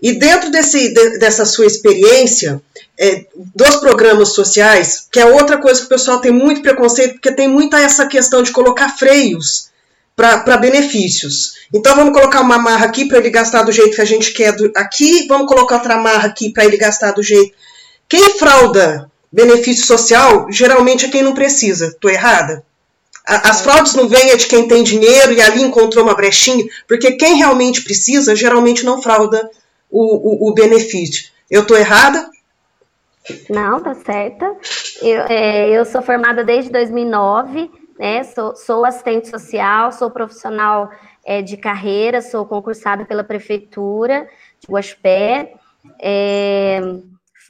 e 0.00 0.12
dentro 0.12 0.50
desse, 0.50 0.92
de, 0.92 1.18
dessa 1.18 1.44
sua 1.44 1.66
experiência 1.66 2.60
é, 2.98 3.24
dos 3.54 3.76
programas 3.76 4.30
sociais, 4.30 5.06
que 5.10 5.20
é 5.20 5.26
outra 5.26 5.58
coisa 5.58 5.80
que 5.80 5.86
o 5.86 5.88
pessoal 5.88 6.20
tem 6.20 6.32
muito 6.32 6.60
preconceito, 6.60 7.14
porque 7.14 7.32
tem 7.32 7.48
muita 7.48 7.80
essa 7.80 8.06
questão 8.06 8.42
de 8.42 8.50
colocar 8.50 8.90
freios 8.90 9.70
para 10.14 10.56
benefícios. 10.56 11.54
Então 11.72 11.96
vamos 11.96 12.12
colocar 12.12 12.40
uma 12.42 12.58
marra 12.58 12.86
aqui 12.86 13.06
para 13.06 13.18
ele 13.18 13.30
gastar 13.30 13.62
do 13.62 13.72
jeito 13.72 13.94
que 13.94 14.00
a 14.02 14.04
gente 14.04 14.32
quer 14.32 14.52
do, 14.54 14.70
aqui, 14.76 15.26
vamos 15.26 15.46
colocar 15.46 15.76
outra 15.76 15.96
marra 15.96 16.28
aqui 16.28 16.50
para 16.50 16.64
ele 16.64 16.76
gastar 16.76 17.12
do 17.12 17.22
jeito. 17.22 17.54
Quem 18.08 18.38
frauda 18.38 19.10
benefício 19.32 19.86
social 19.86 20.46
geralmente 20.50 21.06
é 21.06 21.08
quem 21.08 21.22
não 21.22 21.32
precisa. 21.32 21.86
Estou 21.86 22.10
errada? 22.10 22.62
As 23.24 23.60
fraudes 23.60 23.94
não 23.94 24.08
vêm 24.08 24.36
de 24.36 24.46
quem 24.46 24.66
tem 24.66 24.82
dinheiro 24.82 25.32
e 25.32 25.40
ali 25.40 25.62
encontrou 25.62 26.04
uma 26.04 26.14
brechinha, 26.14 26.64
porque 26.88 27.12
quem 27.12 27.36
realmente 27.36 27.82
precisa 27.82 28.34
geralmente 28.34 28.84
não 28.84 29.00
frauda 29.00 29.48
o, 29.90 30.46
o, 30.46 30.50
o 30.50 30.54
benefício. 30.54 31.30
Eu 31.48 31.62
estou 31.62 31.76
errada? 31.76 32.28
Não, 33.48 33.80
tá 33.80 33.94
certa. 33.94 34.56
Eu, 35.00 35.22
é, 35.28 35.70
eu 35.70 35.84
sou 35.84 36.02
formada 36.02 36.42
desde 36.42 36.70
2009, 36.72 37.70
né? 37.98 38.24
Sou, 38.24 38.56
sou 38.56 38.84
assistente 38.84 39.28
social, 39.28 39.92
sou 39.92 40.10
profissional 40.10 40.90
é, 41.24 41.40
de 41.40 41.56
carreira, 41.56 42.20
sou 42.20 42.44
concursada 42.44 43.04
pela 43.04 43.22
prefeitura 43.22 44.26
de 44.58 44.66
Guaxpé. 44.72 45.54
É, 46.00 46.80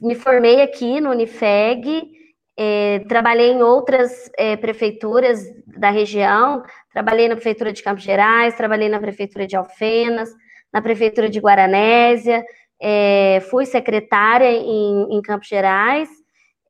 me 0.01 0.13
formei 0.13 0.61
aqui 0.61 1.01
no 1.01 1.09
Unifeg 1.09 2.12
é, 2.57 2.99
trabalhei 3.07 3.51
em 3.51 3.63
outras 3.63 4.29
é, 4.37 4.55
prefeituras 4.55 5.43
da 5.65 5.89
região, 5.89 6.63
trabalhei 6.91 7.27
na 7.27 7.35
prefeitura 7.35 7.73
de 7.73 7.81
Campos 7.81 8.03
Gerais, 8.03 8.55
trabalhei 8.55 8.89
na 8.89 8.99
prefeitura 8.99 9.47
de 9.47 9.55
Alfenas, 9.55 10.29
na 10.71 10.81
prefeitura 10.81 11.29
de 11.29 11.39
Guaranésia, 11.39 12.43
é, 12.81 13.39
fui 13.49 13.65
secretária 13.65 14.51
em, 14.51 15.17
em 15.17 15.21
Campos 15.21 15.47
Gerais 15.47 16.09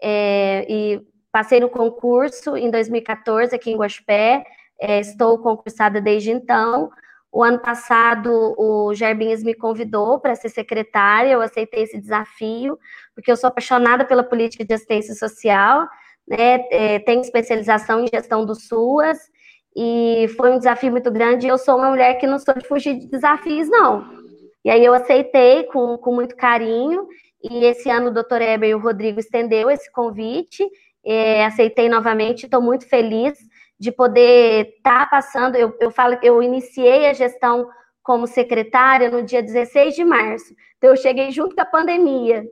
é, 0.01 0.65
e 0.69 1.01
passei 1.31 1.59
no 1.59 1.69
concurso 1.69 2.55
em 2.55 2.69
2014 2.69 3.55
aqui 3.55 3.71
em 3.71 3.77
Guaxpé, 3.77 4.43
é, 4.79 4.99
estou 4.99 5.39
concursada 5.39 5.99
desde 5.99 6.31
então. 6.31 6.91
O 7.31 7.43
ano 7.43 7.57
passado, 7.57 8.53
o 8.59 8.93
Gerbinhas 8.93 9.41
me 9.41 9.55
convidou 9.55 10.19
para 10.19 10.35
ser 10.35 10.49
secretária, 10.49 11.31
eu 11.31 11.41
aceitei 11.41 11.81
esse 11.81 11.99
desafio, 11.99 12.77
porque 13.15 13.31
eu 13.31 13.37
sou 13.37 13.47
apaixonada 13.47 14.05
pela 14.05 14.23
política 14.23 14.65
de 14.65 14.73
assistência 14.73 15.13
social, 15.15 15.87
né? 16.27 16.65
É, 16.71 16.99
tenho 16.99 17.21
especialização 17.21 18.01
em 18.01 18.07
gestão 18.07 18.45
do 18.45 18.55
SUAS, 18.55 19.19
e 19.75 20.27
foi 20.37 20.51
um 20.51 20.57
desafio 20.57 20.91
muito 20.91 21.11
grande. 21.11 21.47
Eu 21.47 21.57
sou 21.57 21.77
uma 21.77 21.89
mulher 21.89 22.15
que 22.15 22.27
não 22.27 22.39
sou 22.39 22.53
de 22.53 22.67
fugir 22.67 22.97
de 22.99 23.07
desafios, 23.07 23.69
não. 23.69 24.05
E 24.63 24.69
aí 24.69 24.83
eu 24.83 24.93
aceitei 24.93 25.63
com, 25.63 25.97
com 25.97 26.13
muito 26.13 26.35
carinho, 26.35 27.07
e 27.43 27.65
esse 27.65 27.89
ano 27.89 28.07
o 28.07 28.13
doutor 28.13 28.41
Eber 28.41 28.69
e 28.69 28.75
o 28.75 28.79
Rodrigo 28.79 29.19
estendeu 29.19 29.69
esse 29.69 29.91
convite, 29.91 30.65
é, 31.05 31.43
aceitei 31.45 31.89
novamente, 31.89 32.45
estou 32.45 32.61
muito 32.61 32.87
feliz 32.87 33.37
de 33.77 33.91
poder 33.91 34.75
estar 34.77 35.01
tá 35.01 35.05
passando. 35.07 35.55
Eu, 35.55 35.75
eu 35.81 35.91
falo 35.91 36.17
eu 36.23 36.41
iniciei 36.41 37.07
a 37.07 37.13
gestão 37.13 37.67
como 38.01 38.27
secretária 38.27 39.09
no 39.09 39.23
dia 39.23 39.41
16 39.41 39.95
de 39.95 40.05
março, 40.05 40.53
então 40.77 40.91
eu 40.91 40.95
cheguei 40.95 41.31
junto 41.31 41.55
com 41.55 41.61
a 41.61 41.65
pandemia. 41.65 42.45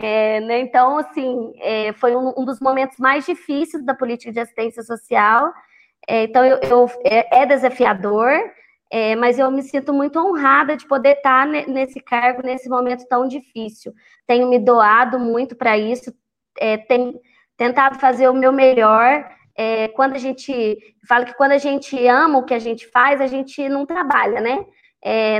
É, 0.00 0.40
né, 0.40 0.60
então, 0.60 0.96
assim, 0.98 1.52
é, 1.60 1.92
foi 1.92 2.14
um, 2.14 2.32
um, 2.36 2.44
dos 2.44 2.60
momentos 2.60 2.98
mais 2.98 3.26
difíceis 3.26 3.84
da 3.84 3.94
política 3.94 4.30
de 4.30 4.38
assistência 4.38 4.82
social. 4.84 5.52
É, 6.08 6.24
então, 6.24 6.44
eu, 6.44 6.58
eu 6.62 6.90
é, 7.04 7.42
é, 7.42 7.46
desafiador, 7.46 8.32
é, 8.90 9.16
mas 9.16 9.38
eu 9.38 9.50
me 9.50 9.62
sinto 9.62 9.92
muito 9.92 10.18
honrada 10.18 10.76
de 10.76 10.86
poder 10.86 11.16
estar 11.16 11.46
nesse 11.46 12.00
cargo, 12.00 12.42
nesse 12.42 12.68
momento 12.68 13.06
tão 13.08 13.26
difícil. 13.26 13.92
Tenho 14.26 14.48
me 14.48 14.58
doado 14.58 15.18
muito 15.18 15.56
para 15.56 15.76
isso, 15.76 16.14
é, 16.58 16.76
tenho 16.76 17.20
tentado 17.56 17.98
fazer 17.98 18.28
o 18.28 18.34
meu 18.34 18.52
melhor 18.52 19.36
quando 19.96 20.14
a 20.14 20.18
gente 20.18 20.78
fala 21.08 21.24
que 21.24 21.34
quando 21.34 21.50
a 21.50 21.58
gente 21.58 22.06
ama 22.06 22.38
o 22.38 22.44
que 22.44 22.54
a 22.54 22.60
gente 22.60 22.86
faz, 22.86 23.20
a 23.20 23.26
gente 23.26 23.68
não 23.68 23.84
trabalha, 23.84 24.40
né? 24.40 24.64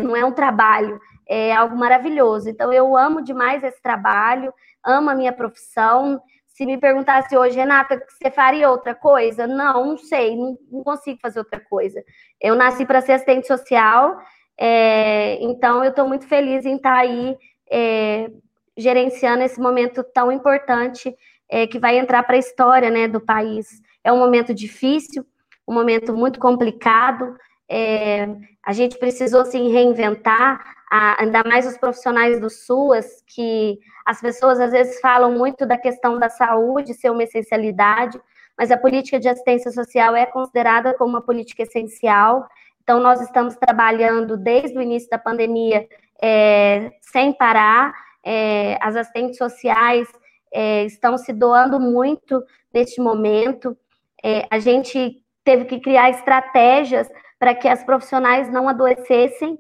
Não 0.03 0.17
é 0.17 0.25
um 0.25 0.33
trabalho, 0.33 0.99
é 1.29 1.53
algo 1.55 1.77
maravilhoso. 1.77 2.49
Então, 2.49 2.73
eu 2.73 2.97
amo 2.97 3.23
demais 3.23 3.63
esse 3.63 3.81
trabalho, 3.83 4.53
amo 4.85 5.11
a 5.11 5.15
minha 5.15 5.33
profissão. 5.33 6.21
Se 6.47 6.65
me 6.65 6.79
perguntasse 6.79 7.37
hoje, 7.37 7.57
Renata, 7.57 8.03
você 8.09 8.31
faria 8.31 8.71
outra 8.71 8.95
coisa? 8.95 9.47
Não, 9.47 9.87
não 9.87 9.99
sei, 9.99 10.35
não, 10.37 10.57
consigo 10.83 11.19
fazer 11.21 11.39
outra 11.39 11.61
coisa. 11.61 12.03
Eu 12.41 12.57
nasci 12.57 12.87
para 12.87 13.01
ser 13.01 13.13
assistente 13.13 13.47
social, 13.47 14.19
é, 14.57 15.39
então 15.41 15.85
eu 15.85 15.91
estou 15.91 16.09
muito 16.09 16.27
feliz 16.27 16.65
em 16.67 16.77
estar 16.77 16.95
tá 16.95 16.99
aí 16.99 17.37
é, 17.71 18.29
gerenciando 18.77 19.43
esse 19.43 19.61
momento 19.61 20.03
tão 20.03 20.33
importante 20.33 21.15
é, 21.49 21.67
que 21.67 21.79
vai 21.79 21.99
entrar 21.99 22.23
para 22.23 22.37
a 22.37 22.41
história 22.41 22.91
né, 22.91 23.07
do 23.07 23.21
país. 23.21 23.81
É 24.03 24.13
um 24.13 24.19
momento 24.19 24.55
difícil, 24.55 25.25
um 25.67 25.75
momento 25.75 26.17
muito 26.17 26.39
complicado. 26.39 27.37
É, 27.69 28.29
a 28.65 28.73
gente 28.73 28.99
precisou 28.99 29.45
se 29.45 29.59
reinventar, 29.69 30.78
a, 30.91 31.23
ainda 31.23 31.43
mais 31.45 31.67
os 31.67 31.77
profissionais 31.77 32.41
do 32.41 32.49
SUAS, 32.49 33.23
que 33.27 33.79
as 34.07 34.21
pessoas 34.21 34.59
às 34.61 34.73
vezes 34.73 35.01
falam 35.01 35.33
muito 35.33 35.67
da 35.67 35.77
questão 35.77 36.19
da 36.19 36.29
saúde 36.29 36.95
ser 36.95 37.11
uma 37.11 37.25
essencialidade, 37.25 38.21
mas 38.57 38.71
a 38.71 38.77
política 38.77 39.21
de 39.21 39.29
assistência 39.29 39.71
social 39.71 40.17
é 40.17 40.27
considerada 40.27 40.95
como 40.95 41.11
uma 41.11 41.23
política 41.23 41.63
essencial. 41.63 42.49
Então, 42.83 43.01
nós 43.01 43.21
estamos 43.21 43.55
trabalhando 43.57 44.37
desde 44.37 44.77
o 44.77 44.83
início 44.83 45.09
da 45.11 45.19
pandemia 45.19 45.87
é, 46.21 46.91
sem 47.01 47.33
parar. 47.33 47.93
É, 48.25 48.77
as 48.81 48.97
assistentes 48.97 49.39
sociais 49.39 50.09
é, 50.53 50.85
estão 50.85 51.17
se 51.17 51.33
doando 51.33 51.79
muito 51.79 52.43
neste 52.73 53.01
momento. 53.01 53.77
É, 54.25 54.47
a 54.51 54.59
gente 54.59 55.23
teve 55.45 55.65
que 55.67 55.81
criar 55.81 56.11
estratégias 56.11 57.09
para 57.39 57.55
que 57.55 57.69
as 57.69 57.85
profissionais 57.85 58.51
não 58.51 58.69
adoecessem, 58.69 59.57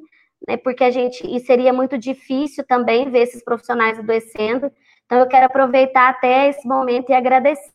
né, 0.46 0.56
porque 0.56 0.84
a 0.84 0.90
gente, 0.90 1.26
e 1.26 1.40
seria 1.40 1.72
muito 1.72 1.98
difícil 1.98 2.64
também 2.66 3.10
ver 3.10 3.20
esses 3.20 3.42
profissionais 3.42 3.98
adoecendo. 3.98 4.70
Então, 5.06 5.18
eu 5.18 5.26
quero 5.26 5.46
aproveitar 5.46 6.08
até 6.10 6.48
esse 6.48 6.66
momento 6.66 7.10
e 7.10 7.14
agradecer 7.14 7.72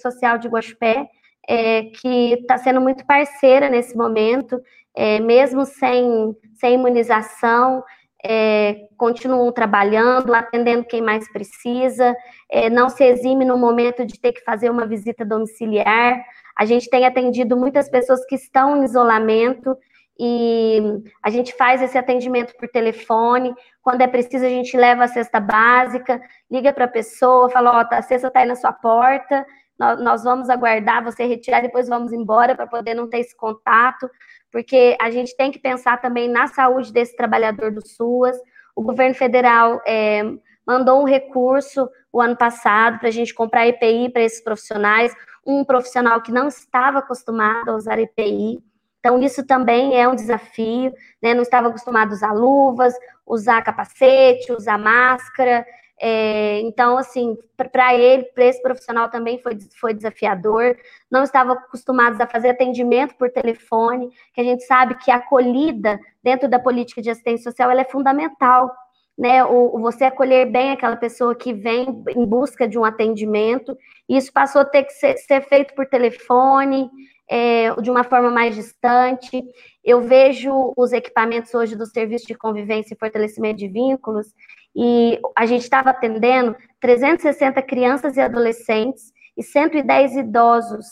Social 0.00 0.38
de 0.38 0.48
Guaxupé, 0.48 1.08
é, 1.48 1.84
que 1.84 2.34
está 2.34 2.58
sendo 2.58 2.80
muito 2.80 3.04
parceira 3.06 3.68
nesse 3.68 3.96
momento, 3.96 4.60
é, 4.94 5.20
mesmo 5.20 5.64
sem, 5.64 6.36
sem 6.54 6.74
imunização, 6.74 7.82
é, 8.24 8.88
continuam 8.96 9.50
trabalhando, 9.52 10.34
atendendo 10.34 10.84
quem 10.84 11.00
mais 11.00 11.30
precisa, 11.30 12.16
é, 12.50 12.68
não 12.68 12.88
se 12.88 13.04
exime 13.04 13.44
no 13.44 13.56
momento 13.56 14.04
de 14.04 14.20
ter 14.20 14.32
que 14.32 14.42
fazer 14.42 14.70
uma 14.70 14.86
visita 14.86 15.24
domiciliar. 15.24 16.20
A 16.56 16.64
gente 16.64 16.90
tem 16.90 17.06
atendido 17.06 17.56
muitas 17.56 17.88
pessoas 17.88 18.24
que 18.26 18.34
estão 18.34 18.76
em 18.76 18.84
isolamento 18.84 19.76
e 20.18 20.80
a 21.22 21.30
gente 21.30 21.54
faz 21.54 21.80
esse 21.80 21.96
atendimento 21.96 22.54
por 22.56 22.68
telefone. 22.68 23.54
Quando 23.82 24.00
é 24.00 24.06
preciso, 24.06 24.44
a 24.44 24.48
gente 24.48 24.76
leva 24.76 25.04
a 25.04 25.08
cesta 25.08 25.38
básica, 25.38 26.20
liga 26.50 26.72
para 26.72 26.86
a 26.86 26.88
pessoa, 26.88 27.48
fala: 27.50 27.78
Ó, 27.78 27.82
oh, 27.82 27.94
a 27.94 28.02
cesta 28.02 28.28
está 28.28 28.40
aí 28.40 28.46
na 28.46 28.56
sua 28.56 28.72
porta, 28.72 29.46
nós, 29.78 30.24
vamos 30.24 30.50
aguardar 30.50 31.04
você 31.04 31.24
retirar, 31.24 31.62
depois 31.62 31.88
vamos 31.88 32.12
embora 32.12 32.56
para 32.56 32.66
poder 32.66 32.94
não 32.94 33.08
ter 33.08 33.20
esse 33.20 33.36
contato 33.36 34.10
porque 34.50 34.96
a 35.00 35.10
gente 35.10 35.36
tem 35.36 35.50
que 35.50 35.58
pensar 35.58 36.00
também 36.00 36.28
na 36.28 36.46
saúde 36.46 36.92
desse 36.92 37.16
trabalhador 37.16 37.70
do 37.70 37.86
SUAS. 37.86 38.36
O 38.74 38.82
governo 38.82 39.14
federal 39.14 39.80
é, 39.86 40.22
mandou 40.66 41.00
um 41.02 41.04
recurso 41.04 41.88
o 42.12 42.20
ano 42.20 42.36
passado 42.36 42.98
para 42.98 43.08
a 43.08 43.12
gente 43.12 43.34
comprar 43.34 43.66
EPI 43.66 44.10
para 44.10 44.22
esses 44.22 44.42
profissionais, 44.42 45.14
um 45.46 45.64
profissional 45.64 46.22
que 46.22 46.32
não 46.32 46.48
estava 46.48 46.98
acostumado 46.98 47.70
a 47.70 47.76
usar 47.76 47.98
EPI. 47.98 48.58
Então, 49.00 49.20
isso 49.22 49.46
também 49.46 49.98
é 49.98 50.08
um 50.08 50.14
desafio, 50.14 50.92
né? 51.22 51.34
Não 51.34 51.42
estava 51.42 51.68
acostumado 51.68 52.14
a 52.20 52.32
luvas, 52.32 52.94
usar 53.26 53.62
capacete, 53.62 54.52
usar 54.52 54.78
máscara. 54.78 55.64
É, 56.00 56.60
então, 56.60 56.96
assim, 56.96 57.36
para 57.56 57.94
ele, 57.94 58.24
para 58.24 58.44
esse 58.44 58.62
profissional 58.62 59.08
também 59.08 59.40
foi, 59.40 59.58
foi 59.80 59.94
desafiador. 59.94 60.76
Não 61.10 61.22
estavam 61.22 61.54
acostumados 61.54 62.20
a 62.20 62.26
fazer 62.26 62.50
atendimento 62.50 63.14
por 63.16 63.30
telefone, 63.30 64.10
que 64.32 64.40
a 64.40 64.44
gente 64.44 64.64
sabe 64.64 64.94
que 64.96 65.10
a 65.10 65.16
acolhida 65.16 65.98
dentro 66.22 66.48
da 66.48 66.58
política 66.58 67.02
de 67.02 67.10
assistência 67.10 67.50
social 67.50 67.70
é 67.70 67.84
fundamental. 67.84 68.72
Né, 69.16 69.44
o, 69.44 69.74
o 69.74 69.80
você 69.80 70.04
acolher 70.04 70.46
bem 70.46 70.70
aquela 70.70 70.94
pessoa 70.94 71.34
que 71.34 71.52
vem 71.52 72.04
em 72.10 72.24
busca 72.24 72.68
de 72.68 72.78
um 72.78 72.84
atendimento, 72.84 73.76
isso 74.08 74.32
passou 74.32 74.60
a 74.60 74.64
ter 74.64 74.84
que 74.84 74.92
ser, 74.92 75.16
ser 75.16 75.40
feito 75.40 75.74
por 75.74 75.86
telefone, 75.86 76.88
é, 77.28 77.74
de 77.80 77.90
uma 77.90 78.04
forma 78.04 78.30
mais 78.30 78.54
distante. 78.54 79.42
Eu 79.84 80.00
vejo 80.00 80.72
os 80.76 80.92
equipamentos 80.92 81.52
hoje 81.54 81.76
do 81.76 81.86
Serviço 81.86 82.26
de 82.26 82.34
Convivência 82.34 82.94
e 82.94 82.98
Fortalecimento 82.98 83.58
de 83.58 83.68
Vínculos, 83.68 84.28
e 84.74 85.20
a 85.36 85.44
gente 85.44 85.62
estava 85.62 85.90
atendendo 85.90 86.56
360 86.80 87.60
crianças 87.62 88.16
e 88.16 88.20
adolescentes 88.20 89.12
e 89.36 89.42
110 89.42 90.16
idosos. 90.16 90.86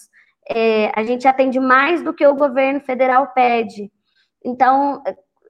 É, 0.49 0.91
a 0.95 1.03
gente 1.03 1.27
atende 1.27 1.59
mais 1.59 2.03
do 2.03 2.15
que 2.15 2.27
o 2.27 2.35
governo 2.35 2.81
federal 2.81 3.29
pede. 3.29 3.91
Então, 4.45 5.03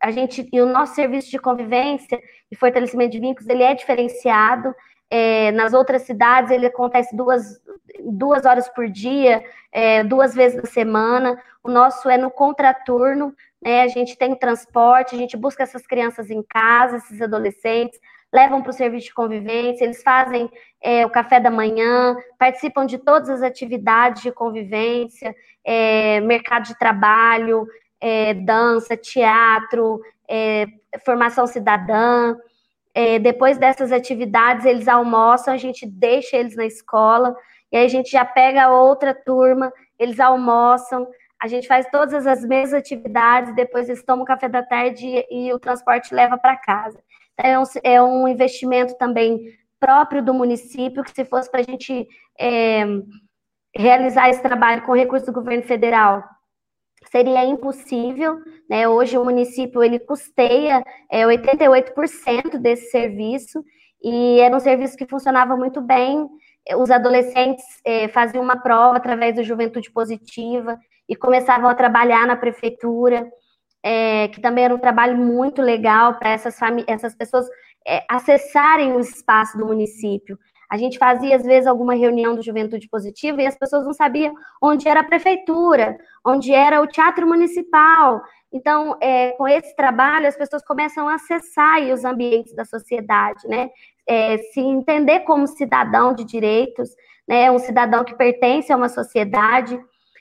a 0.03 0.11
gente 0.11 0.49
e 0.53 0.61
o 0.61 0.66
nosso 0.66 0.95
serviço 0.95 1.30
de 1.30 1.39
convivência 1.39 2.18
e 2.51 2.57
fortalecimento 2.57 3.12
de 3.12 3.20
vínculos 3.20 3.49
ele 3.49 3.62
é 3.62 3.74
diferenciado. 3.74 4.74
É, 5.09 5.53
nas 5.53 5.73
outras 5.73 6.03
cidades 6.03 6.51
ele 6.51 6.67
acontece 6.67 7.17
duas, 7.17 7.61
duas 8.05 8.45
horas 8.45 8.69
por 8.69 8.89
dia, 8.89 9.43
é, 9.71 10.03
duas 10.03 10.35
vezes 10.35 10.57
na 10.57 10.69
semana. 10.69 11.41
O 11.63 11.71
nosso 11.71 12.09
é 12.09 12.17
no 12.17 12.31
contraturno, 12.31 13.35
né? 13.63 13.83
A 13.83 13.89
gente 13.89 14.17
tem 14.17 14.35
transporte, 14.35 15.15
a 15.15 15.19
gente 15.19 15.37
busca 15.37 15.63
essas 15.63 15.87
crianças 15.87 16.31
em 16.31 16.43
casa, 16.43 16.97
esses 16.97 17.21
adolescentes, 17.21 17.99
levam 18.33 18.63
para 18.63 18.71
o 18.71 18.73
serviço 18.73 19.07
de 19.07 19.15
convivência, 19.15 19.85
eles 19.85 20.03
fazem 20.03 20.51
é, 20.83 21.07
o 21.07 21.11
café 21.11 21.41
da 21.41 21.51
manhã, 21.51 22.17
participam 22.39 22.85
de 22.85 22.99
todas 22.99 23.29
as 23.29 23.43
atividades 23.43 24.23
de 24.23 24.33
convivência, 24.33 25.35
é, 25.65 26.21
mercado 26.21 26.65
de 26.65 26.79
trabalho, 26.79 27.67
é, 28.01 28.35
dança, 28.35 28.97
teatro, 28.97 30.01
é, 30.29 30.67
formação 31.05 31.47
cidadã. 31.47 32.37
É, 32.97 33.19
depois 33.19 33.59
dessas 33.59 33.93
atividades, 33.93 34.65
eles 34.65 34.89
almoçam, 34.89 35.53
a 35.53 35.59
gente 35.59 35.85
deixa 35.85 36.35
eles 36.35 36.57
na 36.57 36.65
escola, 36.65 37.37
e 37.71 37.77
aí 37.77 37.85
a 37.85 37.89
gente 37.89 38.11
já 38.11 38.25
pega 38.25 38.71
outra 38.71 39.13
turma, 39.13 39.71
eles 39.99 40.19
almoçam, 40.19 41.07
a 41.39 41.47
gente 41.47 41.69
faz 41.69 41.87
todas 41.91 42.27
as 42.27 42.43
mesmas 42.43 42.73
atividades, 42.73 43.55
depois 43.55 43.91
eles 43.91 44.03
tomam 44.03 44.23
o 44.23 44.27
café 44.27 44.49
da 44.49 44.63
tarde 44.63 45.07
e, 45.07 45.49
e 45.49 45.53
o 45.53 45.59
transporte 45.59 46.15
leva 46.15 46.39
para 46.39 46.57
casa. 46.57 46.99
É 47.37 47.59
um, 47.59 47.65
é 47.85 48.03
um 48.03 48.27
investimento 48.27 48.97
também 48.97 49.41
próprio 49.79 50.25
do 50.25 50.33
município, 50.33 51.05
que 51.05 51.11
se 51.11 51.27
fosse 51.27 51.51
para 51.51 51.61
a 51.61 51.65
gente 51.65 52.09
é, 52.41 52.83
realizar 53.77 54.31
esse 54.31 54.41
trabalho 54.41 54.81
com 54.87 54.95
recursos 54.95 55.27
do 55.27 55.35
governo 55.35 55.65
federal, 55.65 56.25
seria 57.11 57.45
impossível, 57.45 58.39
né? 58.69 58.89
Hoje 58.89 59.17
o 59.19 59.25
município 59.25 59.83
ele 59.83 59.99
custeia 59.99 60.85
é, 61.11 61.25
88% 61.25 62.59
desse 62.59 62.91
serviço 62.91 63.65
e 64.03 64.41
era 64.41 64.55
um 64.55 64.61
serviço 64.61 64.97
que 64.97 65.07
funcionava 65.07 65.57
muito 65.57 65.81
bem. 65.81 66.27
Os 66.77 66.91
adolescentes 66.91 67.65
é, 67.85 68.09
faziam 68.09 68.43
uma 68.43 68.57
prova 68.57 68.97
através 68.97 69.37
do 69.37 69.43
Juventude 69.43 69.91
Positiva 69.91 70.79
e 71.09 71.15
começavam 71.15 71.69
a 71.69 71.75
trabalhar 71.75 72.27
na 72.27 72.37
prefeitura 72.37 73.31
é, 73.87 74.27
que 74.29 74.41
também 74.41 74.65
era 74.65 74.75
um 74.75 74.79
trabalho 74.79 75.17
muito 75.17 75.63
legal 75.63 76.19
para 76.19 76.31
essas, 76.31 76.59
essas 76.89 77.15
pessoas 77.15 77.47
é, 77.87 78.05
acessarem 78.11 78.93
o 78.93 78.99
espaço 78.99 79.57
do 79.57 79.65
município. 79.65 80.37
A 80.71 80.77
gente 80.77 80.99
fazia, 80.99 81.37
às 81.37 81.45
vezes, 81.45 81.67
alguma 81.67 81.95
reunião 81.95 82.35
do 82.35 82.43
Juventude 82.43 82.89
Positiva 82.89 83.41
e 83.41 83.47
as 83.47 83.57
pessoas 83.57 83.85
não 83.85 83.93
sabiam 83.93 84.35
onde 84.61 84.89
era 84.89 85.01
a 85.01 85.05
prefeitura, 85.05 85.97
onde 86.25 86.53
era 86.53 86.81
o 86.81 86.87
teatro 86.87 87.27
municipal. 87.27 88.23
Então, 88.53 88.97
é, 89.01 89.33
com 89.33 89.47
esse 89.47 89.75
trabalho, 89.77 90.27
as 90.27 90.37
pessoas 90.37 90.64
começam 90.64 91.09
a 91.09 91.14
acessar 91.14 91.81
os 91.93 92.05
ambientes 92.05 92.55
da 92.55 92.64
sociedade, 92.64 93.47
né? 93.47 93.71
É, 94.09 94.39
se 94.39 94.61
entender 94.61 95.21
como 95.21 95.47
cidadão 95.47 96.14
de 96.14 96.25
direitos, 96.25 96.91
né? 97.29 97.51
Um 97.51 97.59
cidadão 97.59 98.05
que 98.05 98.14
pertence 98.14 98.73
a 98.73 98.77
uma 98.77 98.89
sociedade. 98.89 99.79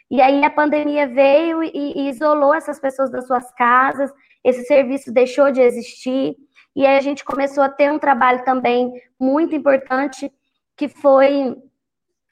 E 0.09 0.21
aí 0.21 0.43
a 0.43 0.49
pandemia 0.49 1.07
veio 1.07 1.63
e, 1.63 1.71
e 1.73 2.09
isolou 2.09 2.53
essas 2.53 2.79
pessoas 2.79 3.11
das 3.11 3.25
suas 3.25 3.51
casas, 3.53 4.11
esse 4.43 4.63
serviço 4.65 5.11
deixou 5.11 5.51
de 5.51 5.59
existir, 5.59 6.35
e 6.75 6.85
aí 6.85 6.97
a 6.97 7.01
gente 7.01 7.23
começou 7.23 7.63
a 7.63 7.69
ter 7.69 7.91
um 7.91 7.99
trabalho 7.99 8.43
também 8.43 8.91
muito 9.19 9.55
importante, 9.55 10.31
que 10.75 10.87
foi 10.87 11.55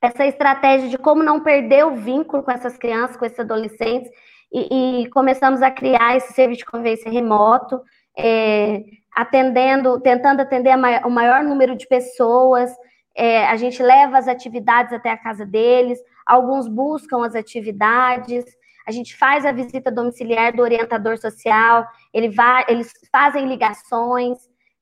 essa 0.01 0.25
estratégia 0.25 0.89
de 0.89 0.97
como 0.97 1.23
não 1.23 1.39
perder 1.39 1.85
o 1.85 1.95
vínculo 1.95 2.43
com 2.43 2.51
essas 2.51 2.77
crianças, 2.77 3.15
com 3.15 3.25
esses 3.25 3.39
adolescentes, 3.39 4.11
e, 4.51 5.03
e 5.03 5.09
começamos 5.09 5.61
a 5.61 5.71
criar 5.71 6.17
esse 6.17 6.33
serviço 6.33 6.59
de 6.59 6.65
convivência 6.65 7.09
remoto, 7.09 7.81
é, 8.17 8.83
atendendo, 9.15 9.99
tentando 10.01 10.41
atender 10.41 10.75
o 11.05 11.09
maior 11.09 11.43
número 11.43 11.75
de 11.75 11.87
pessoas, 11.87 12.69
é, 13.15 13.45
a 13.47 13.55
gente 13.55 13.81
leva 13.81 14.17
as 14.17 14.27
atividades 14.27 14.91
até 14.91 15.09
a 15.09 15.17
casa 15.17 15.45
deles, 15.45 15.99
alguns 16.25 16.67
buscam 16.67 17.25
as 17.25 17.35
atividades, 17.35 18.43
a 18.85 18.91
gente 18.91 19.15
faz 19.15 19.45
a 19.45 19.51
visita 19.51 19.91
domiciliar 19.91 20.55
do 20.55 20.61
orientador 20.61 21.17
social, 21.17 21.85
ele 22.13 22.29
vai, 22.29 22.65
eles 22.67 22.91
fazem 23.11 23.47
ligações. 23.47 24.37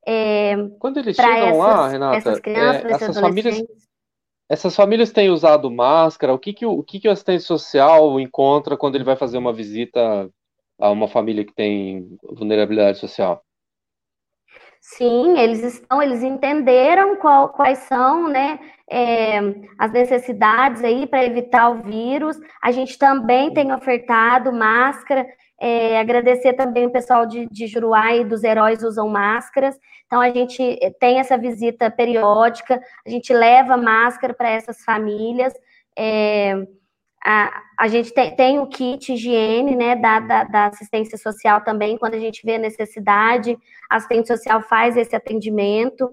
É, 0.06 0.56
Quando 0.80 0.98
eles 0.98 1.16
chegam 1.16 1.48
essas, 1.48 1.58
lá, 1.58 1.88
Renata, 1.88 2.18
essas 2.18 2.40
crianças, 2.40 2.84
é, 2.84 2.94
essas 2.94 3.20
famílias, 3.20 3.64
essas 4.50 4.76
famílias 4.76 5.12
têm 5.12 5.30
usado 5.30 5.72
máscara. 5.72 6.34
O 6.34 6.40
que 6.40 6.54
que 6.54 6.66
o, 6.66 6.72
o 6.72 6.84
que 6.84 7.00
que 7.00 7.08
o 7.08 7.12
assistente 7.12 7.44
social 7.44 8.20
encontra 8.20 8.76
quando 8.76 8.96
ele 8.96 9.04
vai 9.04 9.16
fazer 9.16 9.38
uma 9.38 9.54
visita 9.54 10.30
a 10.80 10.90
uma 10.90 11.08
família 11.08 11.46
que 11.46 11.54
tem 11.54 12.18
vulnerabilidade 12.24 12.98
social? 12.98 13.42
Sim, 14.98 15.40
eles 15.40 15.64
estão, 15.64 16.02
eles 16.02 16.22
entenderam 16.22 17.16
qual, 17.16 17.50
quais 17.50 17.80
são, 17.80 18.28
né, 18.28 18.60
é, 18.90 19.40
as 19.78 19.92
necessidades 19.92 20.84
aí 20.84 21.08
para 21.08 21.24
evitar 21.24 21.70
o 21.70 21.82
vírus. 21.82 22.38
A 22.62 22.72
gente 22.72 22.98
também 22.98 23.54
tem 23.54 23.74
ofertado 23.74 24.52
máscara. 24.52 25.26
É, 25.60 26.00
agradecer 26.00 26.54
também 26.54 26.88
o 26.88 26.92
pessoal 26.92 27.26
de, 27.26 27.48
de 27.50 27.68
Juruá 27.68 28.16
e 28.16 28.26
dos 28.26 28.44
heróis 28.44 28.84
usam 28.84 29.08
máscaras. 29.08 29.80
Então 30.08 30.20
a 30.20 30.30
gente 30.30 30.78
tem 31.00 31.20
essa 31.20 31.38
visita 31.38 31.90
periódica, 31.90 32.82
a 33.06 33.10
gente 33.10 33.32
leva 33.34 33.78
máscara 33.78 34.34
para 34.34 34.50
essas 34.50 34.84
famílias. 34.84 35.54
É, 35.98 36.54
a, 37.24 37.64
a 37.80 37.88
gente 37.88 38.14
tem, 38.14 38.36
tem, 38.36 38.60
o 38.60 38.68
kit 38.68 39.14
higiene, 39.14 39.76
né, 39.76 39.96
da, 39.96 40.20
da, 40.20 40.44
da, 40.44 40.66
assistência 40.68 41.18
social 41.18 41.62
também, 41.62 41.98
quando 41.98 42.16
a 42.16 42.20
gente 42.20 42.42
vê 42.44 42.56
a 42.56 42.60
necessidade, 42.60 43.58
a 43.90 43.98
assistente 43.98 44.28
social 44.28 44.62
faz 44.64 44.98
esse 44.98 45.16
atendimento. 45.16 46.10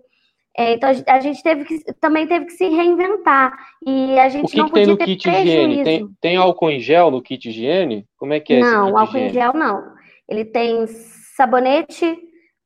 É, 0.57 0.75
então 0.75 0.91
a 1.07 1.21
gente 1.21 1.43
teve 1.43 1.65
que, 1.65 1.93
também 2.01 2.27
teve 2.27 2.47
que 2.47 2.53
se 2.53 2.69
reinventar. 2.69 3.57
E 3.87 4.19
a 4.19 4.29
gente 4.29 4.47
o 4.47 4.49
que 4.49 4.57
não 4.57 4.67
que 4.67 4.73
tem 4.73 4.83
podia 4.83 4.93
no 4.93 4.99
ter 4.99 5.05
kit 5.05 5.23
prejuízo. 5.23 5.51
higiene? 5.51 5.85
Tem, 5.85 6.09
tem 6.21 6.37
álcool 6.37 6.71
em 6.71 6.81
gel 6.81 7.11
no 7.11 7.23
kit 7.23 7.49
higiene? 7.49 8.07
Como 8.17 8.33
é 8.33 8.41
que 8.41 8.55
é 8.55 8.61
Não, 8.61 8.99
álcool 8.99 9.19
em 9.19 9.27
higiene? 9.27 9.35
gel 9.35 9.55
não. 9.55 9.95
Ele 10.29 10.45
tem 10.45 10.87
sabonete, 11.37 12.19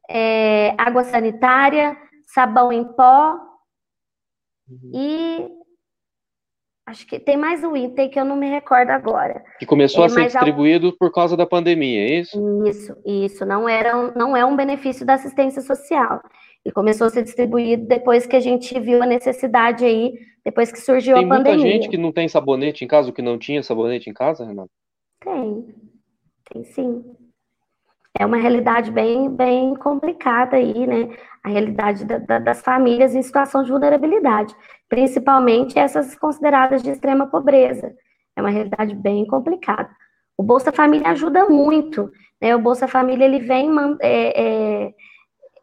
é, 0.08 0.74
água 0.78 1.04
sanitária, 1.04 1.96
sabão 2.26 2.72
em 2.72 2.84
pó 2.84 3.52
Uhum. 4.72 4.90
e 4.94 5.48
acho 6.86 7.06
que 7.06 7.18
tem 7.18 7.36
mais 7.36 7.62
um 7.64 7.76
item 7.76 8.10
que 8.10 8.18
eu 8.18 8.24
não 8.24 8.36
me 8.36 8.48
recordo 8.48 8.90
agora. 8.90 9.42
Que 9.58 9.66
começou 9.66 10.02
É, 10.02 10.06
a 10.06 10.08
ser 10.08 10.26
distribuído 10.26 10.92
por 10.98 11.12
causa 11.12 11.36
da 11.36 11.46
pandemia, 11.46 12.00
é 12.00 12.20
isso? 12.20 12.66
Isso, 12.66 12.96
isso 13.04 13.46
não 13.46 13.68
era, 13.68 13.96
um- 13.96 14.12
não 14.14 14.36
é 14.36 14.44
um 14.44 14.56
benefício 14.56 15.04
da 15.06 15.14
assistência 15.14 15.62
social. 15.62 16.20
Ele 16.64 16.72
começou 16.72 17.06
a 17.06 17.10
ser 17.10 17.22
distribuído 17.22 17.86
depois 17.86 18.26
que 18.26 18.36
a 18.36 18.40
gente 18.40 18.78
viu 18.78 19.02
a 19.02 19.06
necessidade 19.06 19.84
aí, 19.84 20.12
depois 20.44 20.70
que 20.70 20.80
surgiu 20.80 21.16
Tem 21.16 21.24
a 21.24 21.26
muita 21.28 21.44
pandemia. 21.50 21.72
gente 21.72 21.88
que 21.88 21.96
não 21.96 22.12
tem 22.12 22.28
sabonete 22.28 22.84
em 22.84 22.88
casa, 22.88 23.08
ou 23.08 23.14
que 23.14 23.22
não 23.22 23.38
tinha 23.38 23.62
sabonete 23.62 24.08
em 24.10 24.12
casa, 24.14 24.44
Renato? 24.44 24.70
Tem, 25.24 25.74
tem 26.52 26.64
sim. 26.64 27.04
É 28.18 28.26
uma 28.26 28.36
realidade 28.36 28.90
bem, 28.90 29.28
bem 29.30 29.74
complicada 29.74 30.56
aí, 30.56 30.86
né? 30.86 31.16
A 31.42 31.48
realidade 31.48 32.04
da- 32.04 32.18
da- 32.18 32.38
das 32.38 32.60
famílias 32.60 33.14
em 33.14 33.22
situação 33.22 33.62
de 33.62 33.70
vulnerabilidade, 33.70 34.54
principalmente 34.88 35.78
essas 35.78 36.14
consideradas 36.14 36.82
de 36.82 36.90
extrema 36.90 37.26
pobreza. 37.26 37.94
É 38.36 38.40
uma 38.40 38.50
realidade 38.50 38.94
bem 38.94 39.26
complicada. 39.26 39.90
O 40.36 40.42
Bolsa 40.42 40.72
Família 40.72 41.08
ajuda 41.10 41.46
muito, 41.48 42.10
né? 42.40 42.54
O 42.54 42.58
Bolsa 42.60 42.86
Família 42.86 43.24
ele 43.24 43.40
vem 43.40 43.70
é, 44.00 44.86
é, 44.88 44.94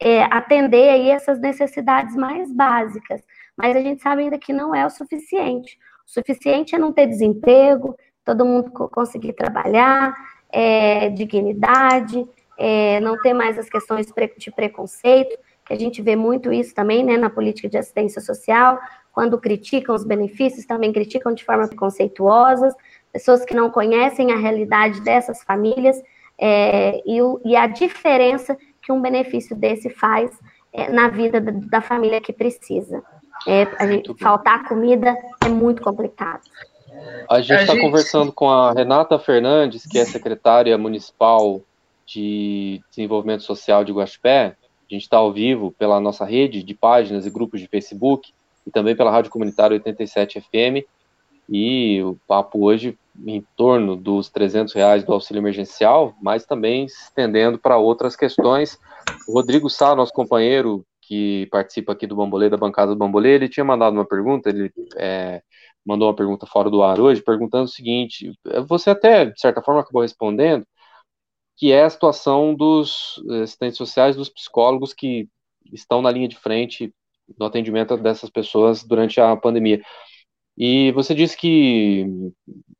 é, 0.01 0.23
atender 0.23 0.89
aí 0.89 1.09
essas 1.09 1.39
necessidades 1.39 2.15
mais 2.15 2.51
básicas, 2.53 3.21
mas 3.57 3.75
a 3.75 3.81
gente 3.81 4.01
sabe 4.01 4.23
ainda 4.23 4.37
que 4.39 4.53
não 4.53 4.73
é 4.73 4.85
o 4.85 4.89
suficiente. 4.89 5.77
O 6.07 6.11
suficiente 6.11 6.75
é 6.75 6.79
não 6.79 6.93
ter 6.93 7.07
desemprego, 7.07 7.95
todo 8.23 8.45
mundo 8.45 8.71
co- 8.71 8.89
conseguir 8.89 9.33
trabalhar, 9.33 10.15
é, 10.51 11.09
dignidade, 11.09 12.25
é, 12.59 12.99
não 12.99 13.17
ter 13.17 13.33
mais 13.33 13.57
as 13.57 13.69
questões 13.69 14.05
de 14.05 14.51
preconceito, 14.51 15.37
que 15.65 15.73
a 15.73 15.77
gente 15.79 16.01
vê 16.01 16.15
muito 16.15 16.51
isso 16.51 16.73
também, 16.75 17.03
né, 17.03 17.15
na 17.17 17.29
política 17.29 17.69
de 17.69 17.77
assistência 17.77 18.21
social, 18.21 18.79
quando 19.13 19.39
criticam 19.39 19.95
os 19.95 20.03
benefícios, 20.03 20.65
também 20.65 20.91
criticam 20.91 21.33
de 21.33 21.43
forma 21.45 21.67
preconceituosa, 21.67 22.75
pessoas 23.13 23.43
que 23.45 23.53
não 23.55 23.69
conhecem 23.69 24.31
a 24.31 24.35
realidade 24.37 25.01
dessas 25.01 25.41
famílias 25.43 25.97
é, 26.37 27.01
e, 27.05 27.21
o- 27.21 27.39
e 27.43 27.55
a 27.55 27.67
diferença 27.67 28.57
que 28.81 28.91
um 28.91 29.01
benefício 29.01 29.55
desse 29.55 29.89
faz 29.89 30.31
é, 30.71 30.89
na 30.89 31.07
vida 31.09 31.41
da, 31.41 31.51
da 31.51 31.81
família 31.81 32.21
que 32.21 32.31
precisa. 32.31 33.01
É, 33.47 33.63
a 33.79 33.87
gente- 33.87 34.13
faltar 34.21 34.67
comida 34.67 35.15
é 35.43 35.49
muito 35.49 35.81
complicado. 35.81 36.41
A 37.29 37.41
gente 37.41 37.59
está 37.61 37.73
gente- 37.73 37.81
conversando 37.83 38.31
com 38.31 38.49
a 38.49 38.71
Renata 38.71 39.17
Fernandes, 39.19 39.85
que 39.85 39.97
é 39.99 40.05
secretária 40.05 40.77
municipal 40.77 41.61
de 42.09 42.81
Desenvolvimento 42.89 43.43
Social 43.43 43.83
de 43.83 43.91
Guaxupé. 43.91 44.55
A 44.89 44.93
gente 44.93 45.03
está 45.03 45.17
ao 45.17 45.31
vivo 45.31 45.71
pela 45.77 45.99
nossa 45.99 46.25
rede 46.25 46.63
de 46.63 46.73
páginas 46.73 47.25
e 47.25 47.29
grupos 47.29 47.61
de 47.61 47.67
Facebook 47.67 48.31
e 48.65 48.71
também 48.71 48.95
pela 48.95 49.11
Rádio 49.11 49.31
Comunitária 49.31 49.75
87 49.75 50.41
FM. 50.41 50.85
E 51.47 52.01
o 52.03 52.17
papo 52.27 52.65
hoje 52.65 52.97
em 53.25 53.45
torno 53.55 53.95
dos 53.95 54.29
300 54.29 54.73
reais 54.73 55.03
do 55.03 55.13
auxílio 55.13 55.41
emergencial, 55.41 56.15
mas 56.21 56.45
também 56.45 56.87
se 56.87 57.03
estendendo 57.03 57.59
para 57.59 57.77
outras 57.77 58.15
questões. 58.15 58.79
O 59.27 59.33
Rodrigo 59.33 59.69
Sá, 59.69 59.95
nosso 59.95 60.13
companheiro 60.13 60.85
que 61.01 61.47
participa 61.51 61.93
aqui 61.93 62.05
do 62.05 62.15
Bambolê, 62.15 62.49
da 62.49 62.57
bancada 62.57 62.91
do 62.91 62.97
Bambolê, 62.97 63.33
ele 63.33 63.49
tinha 63.49 63.63
mandado 63.63 63.93
uma 63.93 64.05
pergunta, 64.05 64.49
ele 64.49 64.71
é, 64.95 65.41
mandou 65.83 66.07
uma 66.07 66.15
pergunta 66.15 66.45
fora 66.45 66.69
do 66.69 66.83
ar 66.83 66.99
hoje, 66.99 67.21
perguntando 67.21 67.65
o 67.65 67.67
seguinte: 67.67 68.31
você 68.67 68.91
até, 68.91 69.25
de 69.25 69.39
certa 69.39 69.61
forma, 69.61 69.81
acabou 69.81 70.03
respondendo, 70.03 70.65
que 71.59 71.73
é 71.73 71.83
a 71.83 71.89
situação 71.89 72.55
dos 72.55 73.21
assistentes 73.43 73.77
sociais, 73.77 74.15
dos 74.15 74.29
psicólogos 74.29 74.93
que 74.93 75.27
estão 75.73 76.01
na 76.01 76.09
linha 76.09 76.29
de 76.29 76.37
frente 76.37 76.93
no 77.37 77.45
atendimento 77.45 77.97
dessas 77.97 78.29
pessoas 78.29 78.81
durante 78.81 79.19
a 79.19 79.35
pandemia. 79.35 79.81
E 80.57 80.91
você 80.93 81.13
disse 81.13 81.35
que 81.37 82.05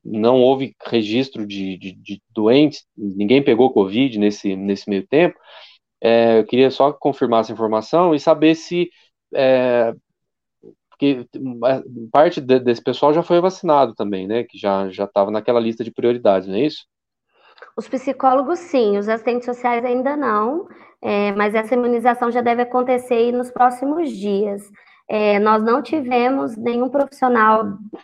não 0.04 0.42
houve 0.42 0.74
registro 0.88 1.46
de, 1.46 1.78
de, 1.78 1.92
de 1.94 2.22
doentes, 2.30 2.86
ninguém 2.98 3.44
pegou 3.44 3.74
Covid 3.74 4.18
nesse, 4.18 4.56
nesse 4.56 4.90
meio 4.90 5.06
tempo. 5.06 5.38
É, 6.02 6.40
eu 6.40 6.46
queria 6.46 6.72
só 6.72 6.94
confirmar 6.94 7.42
essa 7.42 7.52
informação 7.52 8.16
e 8.16 8.20
saber 8.20 8.56
se 8.56 8.90
é, 9.36 9.94
porque 10.90 11.28
parte 12.12 12.40
de, 12.42 12.60
desse 12.60 12.82
pessoal 12.82 13.14
já 13.14 13.24
foi 13.24 13.42
vacinado 13.42 13.94
também, 13.94 14.26
né? 14.26 14.44
Que 14.46 14.58
já 14.58 14.90
já 14.90 15.04
estava 15.04 15.32
naquela 15.32 15.60
lista 15.60 15.84
de 15.84 15.92
prioridades, 15.92 16.48
não 16.48 16.56
é 16.56 16.62
isso? 16.66 16.86
Os 17.80 17.88
psicólogos, 17.88 18.60
sim, 18.60 18.98
os 18.98 19.08
assistentes 19.08 19.46
sociais 19.46 19.86
ainda 19.86 20.18
não, 20.18 20.68
é, 21.02 21.32
mas 21.32 21.56
essa 21.56 21.76
imunização 21.76 22.30
já 22.30 22.42
deve 22.42 22.64
acontecer 22.64 23.32
nos 23.32 23.50
próximos 23.50 24.12
dias. 24.12 24.70
É, 25.08 25.40
nós 25.40 25.64
não 25.64 25.82
tivemos 25.82 26.58
nenhum 26.58 26.90
profissional 26.90 27.64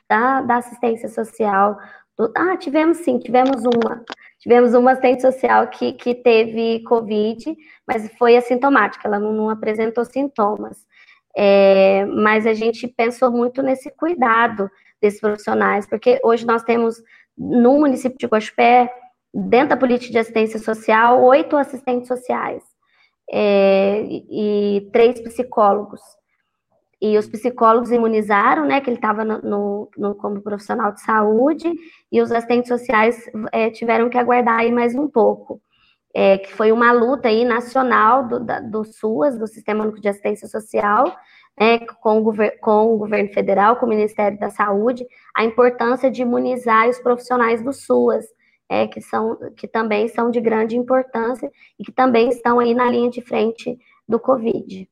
da, 0.09 0.39
da 0.43 0.55
assistência 0.55 1.09
social. 1.09 1.77
Do, 2.17 2.31
ah, 2.37 2.55
tivemos 2.55 2.99
sim, 2.99 3.19
tivemos 3.19 3.63
uma. 3.65 4.01
Tivemos 4.39 4.73
uma 4.73 4.91
assistente 4.91 5.21
social 5.21 5.67
que, 5.67 5.91
que 5.91 6.15
teve 6.15 6.81
Covid, 6.83 7.53
mas 7.85 8.09
foi 8.17 8.37
assintomática, 8.37 9.09
ela 9.09 9.19
não, 9.19 9.33
não 9.33 9.49
apresentou 9.49 10.05
sintomas. 10.05 10.85
É, 11.35 12.05
mas 12.05 12.47
a 12.47 12.53
gente 12.53 12.87
pensou 12.87 13.29
muito 13.29 13.61
nesse 13.61 13.91
cuidado 13.91 14.71
desses 15.01 15.19
profissionais, 15.19 15.85
porque 15.85 16.17
hoje 16.23 16.45
nós 16.45 16.63
temos 16.63 16.95
no 17.37 17.77
município 17.77 18.17
de 18.17 18.25
Guaxupé, 18.25 18.89
dentro 19.35 19.69
da 19.69 19.77
política 19.77 20.13
de 20.13 20.17
assistência 20.19 20.59
social, 20.59 21.21
oito 21.21 21.57
assistentes 21.57 22.07
sociais 22.07 22.63
é, 23.29 24.01
e, 24.09 24.89
três 24.93 25.19
psicólogos. 25.19 25.99
E 27.01 27.17
os 27.17 27.27
psicólogos 27.27 27.91
imunizaram, 27.91 28.65
né, 28.65 28.79
que 28.79 28.89
ele 28.89 28.95
estava 28.95 29.25
no, 29.25 29.41
no, 29.41 29.89
no, 29.97 30.15
como 30.15 30.41
profissional 30.41 30.93
de 30.93 31.01
saúde, 31.01 31.69
e 32.09 32.21
os 32.21 32.31
assistentes 32.31 32.69
sociais 32.69 33.29
é, 33.51 33.69
tiveram 33.69 34.09
que 34.09 34.17
aguardar 34.17 34.59
aí 34.59 34.71
mais 34.71 34.95
um 34.95 35.07
pouco. 35.07 35.61
É, 36.17 36.37
que 36.37 36.53
foi 36.53 36.71
uma 36.71 36.93
luta 36.93 37.27
aí 37.27 37.43
nacional 37.43 38.25
do, 38.25 38.39
da, 38.39 38.61
do 38.61 38.85
SUAS, 38.85 39.37
do 39.37 39.47
Sistema 39.47 39.83
Único 39.83 39.99
de 39.99 40.07
Assistência 40.07 40.47
Social, 40.47 41.13
né, 41.59 41.79
com, 42.01 42.19
o 42.19 42.33
com 42.61 42.93
o 42.93 42.97
governo 42.97 43.33
federal, 43.33 43.75
com 43.75 43.85
o 43.85 43.89
Ministério 43.89 44.39
da 44.39 44.49
Saúde, 44.49 45.05
a 45.35 45.43
importância 45.43 46.09
de 46.09 46.21
imunizar 46.21 46.87
os 46.87 46.99
profissionais 46.99 47.61
do 47.61 47.73
SUAS, 47.73 48.25
é, 48.69 48.87
que, 48.87 49.01
são, 49.01 49.37
que 49.55 49.67
também 49.67 50.07
são 50.07 50.31
de 50.31 50.41
grande 50.41 50.75
importância 50.75 51.51
e 51.79 51.83
que 51.83 51.91
também 51.91 52.29
estão 52.29 52.59
aí 52.59 52.73
na 52.73 52.89
linha 52.89 53.09
de 53.09 53.21
frente 53.21 53.77
do 54.07 54.19
Covid. 54.19 54.89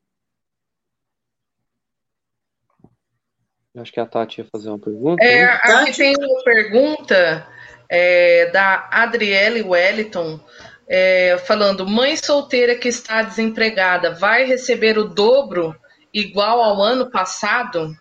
Acho 3.75 3.91
que 3.91 3.99
a 3.99 4.05
Tati 4.05 4.41
ia 4.41 4.47
fazer 4.51 4.69
uma 4.69 4.77
pergunta. 4.77 5.23
É, 5.23 5.45
aqui 5.45 5.97
tem 5.97 6.15
uma 6.15 6.43
pergunta 6.43 7.47
é, 7.89 8.51
da 8.51 8.87
Adriele 8.91 9.63
Wellington, 9.63 10.39
é, 10.87 11.39
falando: 11.39 11.87
mãe 11.87 12.15
solteira 12.15 12.75
que 12.75 12.87
está 12.87 13.23
desempregada 13.23 14.11
vai 14.13 14.45
receber 14.45 14.99
o 14.99 15.05
dobro 15.05 15.75
igual 16.13 16.61
ao 16.61 16.81
ano 16.83 17.09
passado? 17.09 17.97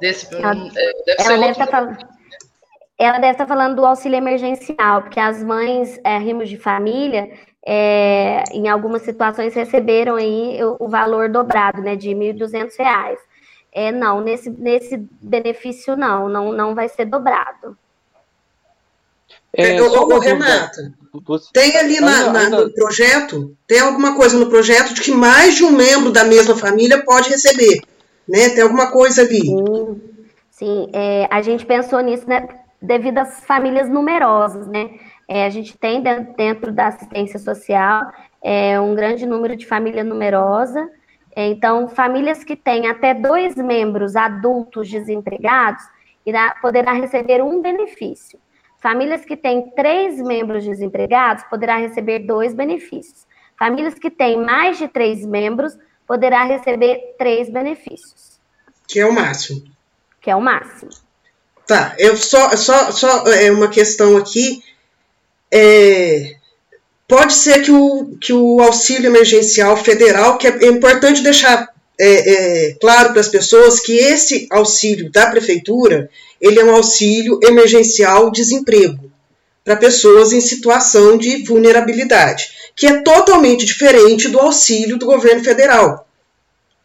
Desse, 0.00 0.32
ela, 0.34 0.54
deve 0.54 1.22
ela, 1.22 1.46
deve 1.46 1.58
tá 1.58 1.66
falando, 1.66 2.17
ela 2.98 3.18
deve 3.18 3.32
estar 3.32 3.46
falando 3.46 3.76
do 3.76 3.86
auxílio 3.86 4.16
emergencial, 4.16 5.02
porque 5.02 5.20
as 5.20 5.42
mães 5.42 6.00
é, 6.02 6.18
rimos 6.18 6.48
de 6.48 6.56
família, 6.56 7.30
é, 7.64 8.42
em 8.52 8.68
algumas 8.68 9.02
situações, 9.02 9.54
receberam 9.54 10.16
aí 10.16 10.58
o, 10.64 10.76
o 10.80 10.88
valor 10.88 11.28
dobrado, 11.28 11.80
né, 11.80 11.94
de 11.94 12.08
R$ 12.08 12.34
1.200. 12.34 13.16
É, 13.70 13.92
não, 13.92 14.20
nesse, 14.20 14.50
nesse 14.50 14.96
benefício 15.20 15.96
não, 15.96 16.28
não, 16.28 16.52
não 16.52 16.74
vai 16.74 16.88
ser 16.88 17.04
dobrado. 17.04 17.78
É, 19.52 19.80
ô, 19.80 19.86
ô, 19.86 20.18
Renata, 20.18 20.92
você... 21.24 21.48
tem 21.52 21.76
ali 21.76 22.00
na, 22.00 22.32
na, 22.32 22.50
no 22.50 22.72
projeto, 22.72 23.56
tem 23.66 23.80
alguma 23.80 24.16
coisa 24.16 24.36
no 24.36 24.48
projeto 24.48 24.92
de 24.92 25.00
que 25.00 25.12
mais 25.12 25.54
de 25.54 25.64
um 25.64 25.70
membro 25.70 26.10
da 26.10 26.24
mesma 26.24 26.56
família 26.56 27.02
pode 27.04 27.30
receber, 27.30 27.80
né? 28.28 28.50
Tem 28.50 28.62
alguma 28.62 28.90
coisa 28.90 29.22
ali. 29.22 29.40
Sim, 29.40 30.00
sim 30.50 30.90
é, 30.92 31.26
a 31.30 31.40
gente 31.42 31.64
pensou 31.64 32.00
nisso, 32.00 32.28
né, 32.28 32.46
devido 32.80 33.18
às 33.18 33.44
famílias 33.44 33.88
numerosas, 33.88 34.66
né? 34.66 34.90
É, 35.26 35.44
a 35.44 35.50
gente 35.50 35.76
tem 35.76 36.02
dentro, 36.36 36.72
da 36.72 36.86
assistência 36.86 37.38
social 37.38 38.10
é, 38.42 38.80
um 38.80 38.94
grande 38.94 39.26
número 39.26 39.56
de 39.56 39.66
família 39.66 40.02
numerosa, 40.02 40.88
então, 41.40 41.88
famílias 41.88 42.42
que 42.42 42.56
têm 42.56 42.88
até 42.88 43.14
dois 43.14 43.54
membros 43.54 44.16
adultos 44.16 44.90
desempregados 44.90 45.84
irá, 46.26 46.56
poderá 46.60 46.92
receber 46.92 47.40
um 47.40 47.62
benefício. 47.62 48.40
Famílias 48.80 49.24
que 49.24 49.36
têm 49.36 49.70
três 49.70 50.20
membros 50.20 50.64
desempregados 50.64 51.44
poderá 51.44 51.76
receber 51.76 52.20
dois 52.20 52.54
benefícios. 52.54 53.24
Famílias 53.56 53.94
que 53.94 54.10
têm 54.10 54.44
mais 54.44 54.78
de 54.78 54.88
três 54.88 55.24
membros 55.24 55.78
poderá 56.08 56.42
receber 56.42 57.14
três 57.16 57.48
benefícios. 57.48 58.40
Que 58.88 58.98
é 58.98 59.06
o 59.06 59.14
máximo. 59.14 59.62
Que 60.20 60.30
é 60.30 60.34
o 60.34 60.40
máximo. 60.40 60.90
Tá, 61.68 61.94
eu 61.98 62.16
só, 62.16 62.56
só, 62.56 62.90
só 62.90 63.26
é 63.26 63.52
uma 63.52 63.68
questão 63.68 64.16
aqui. 64.16 64.62
É, 65.52 66.34
pode 67.06 67.34
ser 67.34 67.62
que 67.62 67.70
o, 67.70 68.16
que 68.18 68.32
o 68.32 68.62
auxílio 68.62 69.10
emergencial 69.10 69.76
federal, 69.76 70.38
que 70.38 70.48
é, 70.48 70.64
é 70.64 70.66
importante 70.66 71.22
deixar 71.22 71.68
é, 72.00 72.06
é, 72.08 72.72
claro 72.80 73.10
para 73.10 73.20
as 73.20 73.28
pessoas 73.28 73.80
que 73.80 73.92
esse 73.98 74.46
auxílio 74.50 75.12
da 75.12 75.26
prefeitura, 75.26 76.08
ele 76.40 76.58
é 76.58 76.64
um 76.64 76.74
auxílio 76.74 77.38
emergencial 77.42 78.30
desemprego 78.30 79.12
para 79.62 79.76
pessoas 79.76 80.32
em 80.32 80.40
situação 80.40 81.18
de 81.18 81.44
vulnerabilidade, 81.44 82.48
que 82.74 82.86
é 82.86 83.02
totalmente 83.02 83.66
diferente 83.66 84.26
do 84.28 84.40
auxílio 84.40 84.96
do 84.96 85.04
governo 85.04 85.44
federal, 85.44 86.08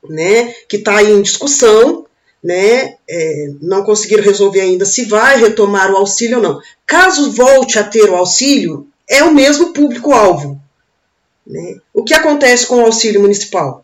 né, 0.09 0.53
que 0.67 0.75
está 0.75 1.01
em 1.01 1.21
discussão, 1.21 2.02
né, 2.43 2.95
é, 3.09 3.47
não 3.61 3.83
conseguiram 3.83 4.23
resolver 4.23 4.61
ainda 4.61 4.85
se 4.85 5.05
vai 5.05 5.37
retomar 5.37 5.91
o 5.91 5.97
auxílio 5.97 6.37
ou 6.37 6.43
não. 6.43 6.59
Caso 6.85 7.31
volte 7.31 7.79
a 7.79 7.83
ter 7.83 8.09
o 8.09 8.15
auxílio, 8.15 8.87
é 9.09 9.23
o 9.23 9.33
mesmo 9.33 9.71
público-alvo. 9.71 10.59
Né? 11.47 11.77
O 11.93 12.03
que 12.03 12.13
acontece 12.13 12.67
com 12.67 12.77
o 12.77 12.85
auxílio 12.85 13.21
municipal? 13.21 13.83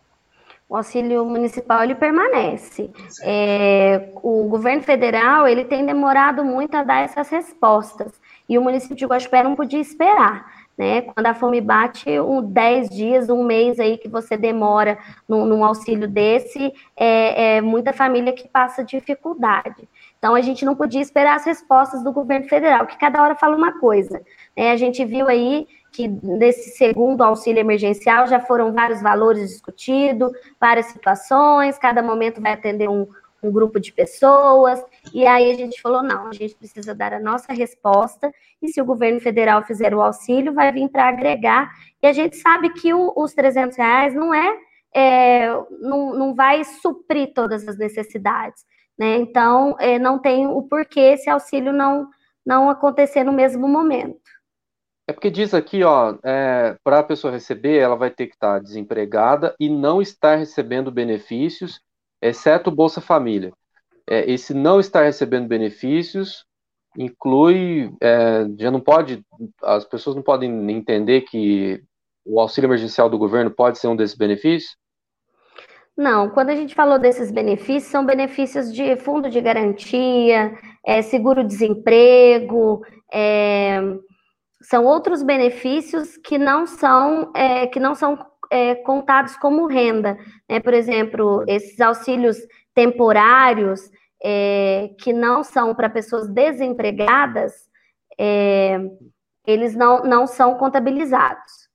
O 0.68 0.76
auxílio 0.76 1.24
municipal 1.24 1.82
ele 1.82 1.94
permanece. 1.94 2.90
É, 3.22 4.10
o 4.22 4.44
governo 4.44 4.82
federal 4.82 5.48
ele 5.48 5.64
tem 5.64 5.84
demorado 5.84 6.44
muito 6.44 6.74
a 6.76 6.84
dar 6.84 7.02
essas 7.02 7.28
respostas 7.28 8.12
e 8.48 8.56
o 8.56 8.62
município 8.62 8.96
de 8.96 9.06
Guaxupé 9.06 9.42
não 9.42 9.56
podia 9.56 9.80
esperar. 9.80 10.59
Né? 10.80 11.02
Quando 11.02 11.26
a 11.26 11.34
fome 11.34 11.60
bate, 11.60 12.08
um 12.20 12.40
10 12.40 12.88
dias, 12.88 13.28
um 13.28 13.44
mês 13.44 13.78
aí 13.78 13.98
que 13.98 14.08
você 14.08 14.34
demora 14.34 14.96
num, 15.28 15.44
num 15.44 15.62
auxílio 15.62 16.08
desse, 16.08 16.72
é, 16.96 17.56
é, 17.56 17.60
muita 17.60 17.92
família 17.92 18.32
que 18.32 18.48
passa 18.48 18.82
dificuldade. 18.82 19.86
Então 20.18 20.34
a 20.34 20.40
gente 20.40 20.64
não 20.64 20.74
podia 20.74 21.02
esperar 21.02 21.36
as 21.36 21.44
respostas 21.44 22.02
do 22.02 22.10
governo 22.10 22.48
federal, 22.48 22.86
que 22.86 22.96
cada 22.96 23.22
hora 23.22 23.34
fala 23.34 23.54
uma 23.54 23.78
coisa. 23.78 24.22
Né? 24.56 24.70
A 24.70 24.76
gente 24.76 25.04
viu 25.04 25.28
aí 25.28 25.68
que 25.92 26.08
nesse 26.08 26.70
segundo 26.70 27.20
auxílio 27.20 27.60
emergencial 27.60 28.26
já 28.26 28.40
foram 28.40 28.72
vários 28.72 29.02
valores 29.02 29.50
discutidos, 29.50 30.32
várias 30.58 30.86
situações, 30.86 31.76
cada 31.76 32.02
momento 32.02 32.40
vai 32.40 32.54
atender 32.54 32.88
um, 32.88 33.06
um 33.42 33.52
grupo 33.52 33.78
de 33.78 33.92
pessoas, 33.92 34.82
e 35.12 35.26
aí 35.26 35.50
a 35.50 35.54
gente 35.54 35.80
falou, 35.80 36.02
não, 36.02 36.28
a 36.28 36.32
gente 36.32 36.54
precisa 36.54 36.94
dar 36.94 37.12
a 37.12 37.20
nossa 37.20 37.52
resposta, 37.52 38.32
e 38.60 38.68
se 38.68 38.80
o 38.80 38.84
governo 38.84 39.20
federal 39.20 39.62
fizer 39.62 39.94
o 39.94 40.00
auxílio, 40.00 40.52
vai 40.52 40.70
vir 40.72 40.88
para 40.88 41.08
agregar, 41.08 41.70
e 42.02 42.06
a 42.06 42.12
gente 42.12 42.36
sabe 42.36 42.70
que 42.70 42.92
o, 42.92 43.12
os 43.16 43.32
300 43.34 43.76
reais 43.76 44.14
não 44.14 44.32
é, 44.32 44.58
é, 44.94 45.48
não, 45.80 46.14
não 46.14 46.34
vai 46.34 46.64
suprir 46.64 47.32
todas 47.34 47.66
as 47.66 47.76
necessidades, 47.76 48.64
né, 48.98 49.16
então 49.16 49.76
é, 49.78 49.98
não 49.98 50.18
tem 50.18 50.46
o 50.46 50.62
porquê 50.62 51.00
esse 51.00 51.30
auxílio 51.30 51.72
não, 51.72 52.08
não 52.44 52.68
acontecer 52.70 53.24
no 53.24 53.32
mesmo 53.32 53.68
momento. 53.68 54.20
É 55.10 55.12
porque 55.12 55.28
diz 55.28 55.52
aqui, 55.54 55.82
ó, 55.82 56.16
é, 56.22 56.76
para 56.84 57.00
a 57.00 57.02
pessoa 57.02 57.32
receber, 57.32 57.78
ela 57.78 57.96
vai 57.96 58.10
ter 58.10 58.28
que 58.28 58.34
estar 58.34 58.60
desempregada 58.60 59.56
e 59.58 59.68
não 59.68 60.00
estar 60.00 60.36
recebendo 60.36 60.92
benefícios 60.92 61.80
exceto 62.22 62.70
Bolsa 62.70 63.00
Família. 63.00 63.52
É, 64.10 64.30
esse 64.30 64.52
não 64.52 64.80
estar 64.80 65.04
recebendo 65.04 65.46
benefícios 65.46 66.44
inclui, 66.98 67.92
é, 68.02 68.46
já 68.58 68.70
não 68.70 68.80
pode, 68.80 69.24
as 69.62 69.84
pessoas 69.84 70.16
não 70.16 70.22
podem 70.22 70.70
entender 70.72 71.20
que 71.20 71.80
o 72.24 72.40
auxílio 72.40 72.66
emergencial 72.66 73.08
do 73.08 73.16
governo 73.16 73.50
pode 73.50 73.78
ser 73.78 73.86
um 73.86 73.94
desses 73.94 74.16
benefícios? 74.16 74.76
Não, 75.96 76.30
quando 76.30 76.50
a 76.50 76.56
gente 76.56 76.74
falou 76.74 76.98
desses 76.98 77.30
benefícios, 77.30 77.92
são 77.92 78.04
benefícios 78.04 78.72
de 78.72 78.96
fundo 78.96 79.30
de 79.30 79.40
garantia, 79.40 80.52
é, 80.84 81.02
seguro-desemprego, 81.02 82.80
é, 83.12 83.80
são 84.62 84.84
outros 84.84 85.22
benefícios 85.22 86.16
que 86.16 86.38
não 86.38 86.66
são, 86.66 87.30
é, 87.34 87.66
que 87.66 87.78
não 87.78 87.94
são 87.94 88.18
é, 88.50 88.74
contados 88.76 89.36
como 89.36 89.66
renda. 89.66 90.18
Né? 90.48 90.60
Por 90.60 90.74
exemplo, 90.74 91.44
esses 91.46 91.80
auxílios 91.80 92.36
temporários, 92.74 93.90
é, 94.22 94.90
que 94.98 95.12
não 95.12 95.42
são 95.42 95.74
para 95.74 95.88
pessoas 95.88 96.28
desempregadas, 96.28 97.52
é, 98.18 98.78
eles 99.46 99.74
não, 99.74 100.02
não 100.02 100.26
são 100.26 100.56
contabilizados. 100.56 101.70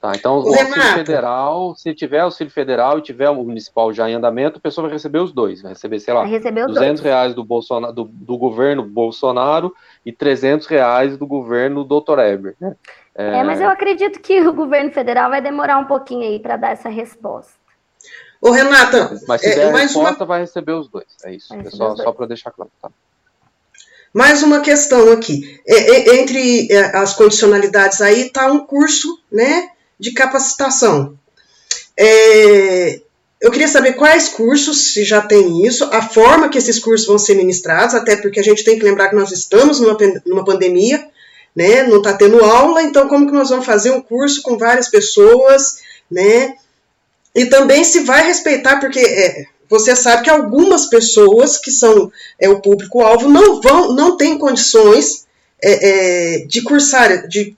Tá, 0.00 0.12
então 0.14 0.38
o 0.38 0.48
auxílio 0.48 0.94
federal, 0.94 1.74
se 1.74 1.92
tiver 1.92 2.20
auxílio 2.20 2.52
federal 2.52 2.98
e 2.98 3.02
tiver 3.02 3.28
o 3.30 3.42
municipal 3.42 3.92
já 3.92 4.08
em 4.08 4.14
andamento, 4.14 4.58
a 4.58 4.60
pessoa 4.60 4.86
vai 4.86 4.92
receber 4.92 5.18
os 5.18 5.32
dois, 5.32 5.60
vai 5.60 5.72
receber, 5.72 5.98
sei 5.98 6.14
lá, 6.14 6.20
vai 6.20 6.30
receber 6.30 6.66
200 6.66 6.86
dois. 6.86 7.00
reais 7.00 7.34
do, 7.34 7.44
Bolsonaro, 7.44 7.92
do, 7.92 8.04
do, 8.04 8.38
governo 8.38 8.84
Bolsonaro 8.84 9.74
e 10.06 10.12
300 10.12 10.68
reais 10.68 11.18
do 11.18 11.26
governo 11.26 11.82
Dr. 11.82 12.20
Eber, 12.20 12.54
né? 12.60 12.76
É... 13.12 13.38
é, 13.38 13.42
mas 13.42 13.60
eu 13.60 13.68
acredito 13.68 14.20
que 14.20 14.40
o 14.46 14.52
governo 14.52 14.92
federal 14.92 15.30
vai 15.30 15.42
demorar 15.42 15.78
um 15.78 15.86
pouquinho 15.86 16.22
aí 16.22 16.38
para 16.38 16.56
dar 16.56 16.70
essa 16.70 16.88
resposta. 16.88 17.57
Ô, 18.40 18.50
Renata, 18.50 19.20
mas 19.26 19.40
se 19.40 19.48
é, 19.48 19.54
der 19.56 19.74
a 19.74 19.78
resposta, 19.78 20.24
uma... 20.24 20.26
vai 20.26 20.40
receber 20.40 20.72
os 20.72 20.88
dois. 20.88 21.06
É 21.24 21.34
isso. 21.34 21.52
É 21.54 21.70
só, 21.70 21.96
só 21.96 22.12
para 22.12 22.26
deixar 22.26 22.50
claro. 22.50 22.70
Tá? 22.80 22.90
Mais 24.12 24.42
uma 24.42 24.60
questão 24.60 25.12
aqui. 25.12 25.60
É, 25.66 25.74
é, 25.74 26.20
entre 26.20 26.72
é, 26.72 26.96
as 26.96 27.14
condicionalidades 27.14 28.00
aí 28.00 28.26
está 28.26 28.50
um 28.50 28.64
curso 28.64 29.18
né, 29.30 29.70
de 29.98 30.12
capacitação. 30.12 31.18
É, 31.96 33.00
eu 33.40 33.50
queria 33.50 33.68
saber 33.68 33.92
quais 33.94 34.28
cursos, 34.28 34.92
se 34.92 35.04
já 35.04 35.20
tem 35.20 35.66
isso, 35.66 35.84
a 35.92 36.02
forma 36.02 36.48
que 36.48 36.58
esses 36.58 36.78
cursos 36.78 37.06
vão 37.06 37.18
ser 37.18 37.34
ministrados, 37.34 37.94
até 37.94 38.16
porque 38.16 38.40
a 38.40 38.42
gente 38.42 38.64
tem 38.64 38.78
que 38.78 38.84
lembrar 38.84 39.08
que 39.08 39.16
nós 39.16 39.30
estamos 39.30 39.80
numa, 39.80 39.96
numa 40.26 40.44
pandemia, 40.44 41.08
né? 41.54 41.82
Não 41.84 41.98
está 41.98 42.14
tendo 42.14 42.44
aula, 42.44 42.82
então 42.82 43.08
como 43.08 43.26
que 43.26 43.32
nós 43.32 43.50
vamos 43.50 43.66
fazer 43.66 43.90
um 43.90 44.00
curso 44.00 44.42
com 44.42 44.56
várias 44.56 44.88
pessoas, 44.88 45.78
né? 46.10 46.56
E 47.34 47.46
também 47.46 47.84
se 47.84 48.00
vai 48.00 48.26
respeitar, 48.26 48.80
porque 48.80 49.00
é, 49.00 49.46
você 49.68 49.94
sabe 49.94 50.24
que 50.24 50.30
algumas 50.30 50.86
pessoas 50.86 51.58
que 51.58 51.70
são 51.70 52.10
é, 52.40 52.48
o 52.48 52.60
público-alvo 52.60 53.28
não 53.28 53.60
vão, 53.60 53.94
não 53.94 54.16
têm 54.16 54.38
condições 54.38 55.26
é, 55.62 56.38
é, 56.40 56.46
de 56.46 56.62
cursar, 56.62 57.28
de 57.28 57.56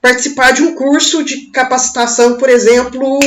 participar 0.00 0.52
de 0.52 0.62
um 0.62 0.74
curso 0.74 1.22
de 1.22 1.46
capacitação, 1.50 2.36
por 2.38 2.48
exemplo, 2.48 3.18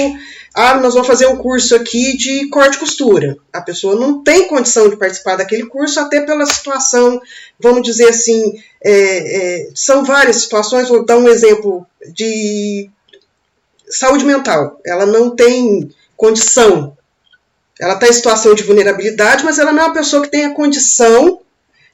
ah, 0.54 0.80
nós 0.80 0.94
vamos 0.94 1.08
fazer 1.08 1.28
um 1.28 1.38
curso 1.38 1.76
aqui 1.76 2.18
de 2.18 2.50
corte 2.50 2.76
e 2.76 2.80
costura. 2.80 3.38
A 3.54 3.62
pessoa 3.62 3.96
não 3.96 4.22
tem 4.24 4.48
condição 4.48 4.90
de 4.90 4.98
participar 4.98 5.38
daquele 5.38 5.66
curso, 5.66 6.00
até 6.00 6.22
pela 6.22 6.46
situação, 6.46 7.22
vamos 7.60 7.84
dizer 7.84 8.10
assim, 8.10 8.62
é, 8.84 8.92
é, 8.94 9.70
são 9.74 10.04
várias 10.04 10.38
situações, 10.38 10.90
vou 10.90 11.06
dar 11.06 11.18
um 11.18 11.28
exemplo 11.28 11.86
de 12.14 12.90
saúde 13.92 14.26
mental. 14.26 14.80
Ela 14.86 15.06
não 15.06 15.36
tem 15.36 15.90
condição, 16.16 16.98
ela 17.80 17.96
está 17.96 18.08
em 18.08 18.14
situação 18.14 18.54
de 18.54 18.64
vulnerabilidade, 18.64 19.44
mas 19.44 19.58
ela 19.58 19.72
não 19.72 19.82
é 19.82 19.86
uma 19.86 19.94
pessoa 19.94 20.22
que 20.22 20.30
tenha 20.30 20.54
condição 20.54 21.42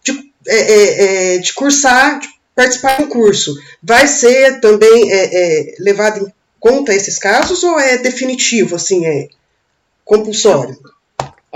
de, 0.04 0.32
é, 0.48 0.58
é, 0.58 1.36
é 1.36 1.38
de 1.38 1.54
cursar, 1.54 2.20
de 2.20 2.28
participar 2.56 2.98
de 2.98 3.04
um 3.04 3.10
curso. 3.10 3.56
Vai 3.82 4.08
ser 4.08 4.60
também 4.60 5.12
é, 5.12 5.76
levado 5.80 6.26
em 6.26 6.34
conta 6.60 6.94
esses 6.94 7.18
casos 7.18 7.64
ou 7.64 7.80
é 7.80 7.98
definitivo, 7.98 8.76
assim, 8.76 9.06
é 9.06 9.30
compulsório? 10.04 10.78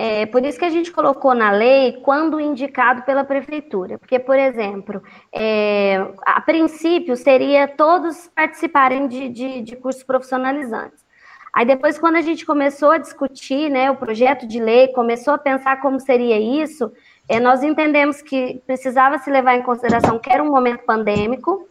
É 0.04 0.26
por 0.26 0.44
isso 0.44 0.58
que 0.58 0.66
a 0.66 0.70
gente 0.70 0.92
colocou 0.92 1.36
na 1.36 1.52
lei 1.52 2.00
quando 2.02 2.40
indicado 2.40 3.04
pela 3.04 3.24
prefeitura. 3.24 4.00
Porque, 4.00 4.18
por 4.18 4.38
exemplo, 4.38 5.02
é, 5.32 6.04
a 6.26 6.42
princípio 6.42 7.16
seria 7.16 7.68
todos 7.68 8.28
participarem 8.34 9.08
de, 9.08 9.30
de, 9.30 9.62
de 9.62 9.76
cursos 9.76 10.04
profissionalizantes. 10.04 11.06
Aí 11.54 11.66
depois, 11.66 12.00
quando 12.00 12.16
a 12.16 12.22
gente 12.22 12.46
começou 12.46 12.92
a 12.92 12.98
discutir 12.98 13.70
né, 13.70 13.92
o 13.92 13.96
projeto 13.96 14.48
de 14.48 14.60
lei, 14.60 14.88
começou 14.88 15.36
a 15.36 15.38
pensar 15.38 15.82
como 15.82 16.00
seria 16.00 16.40
isso, 16.40 16.92
é, 17.30 17.40
nós 17.40 17.62
entendemos 17.62 18.22
que 18.22 18.62
precisava 18.66 19.20
se 19.20 19.30
levar 19.30 19.56
em 19.56 19.62
consideração 19.62 20.18
que 20.18 20.32
era 20.32 20.42
um 20.42 20.50
momento 20.50 20.84
pandêmico, 20.84 21.68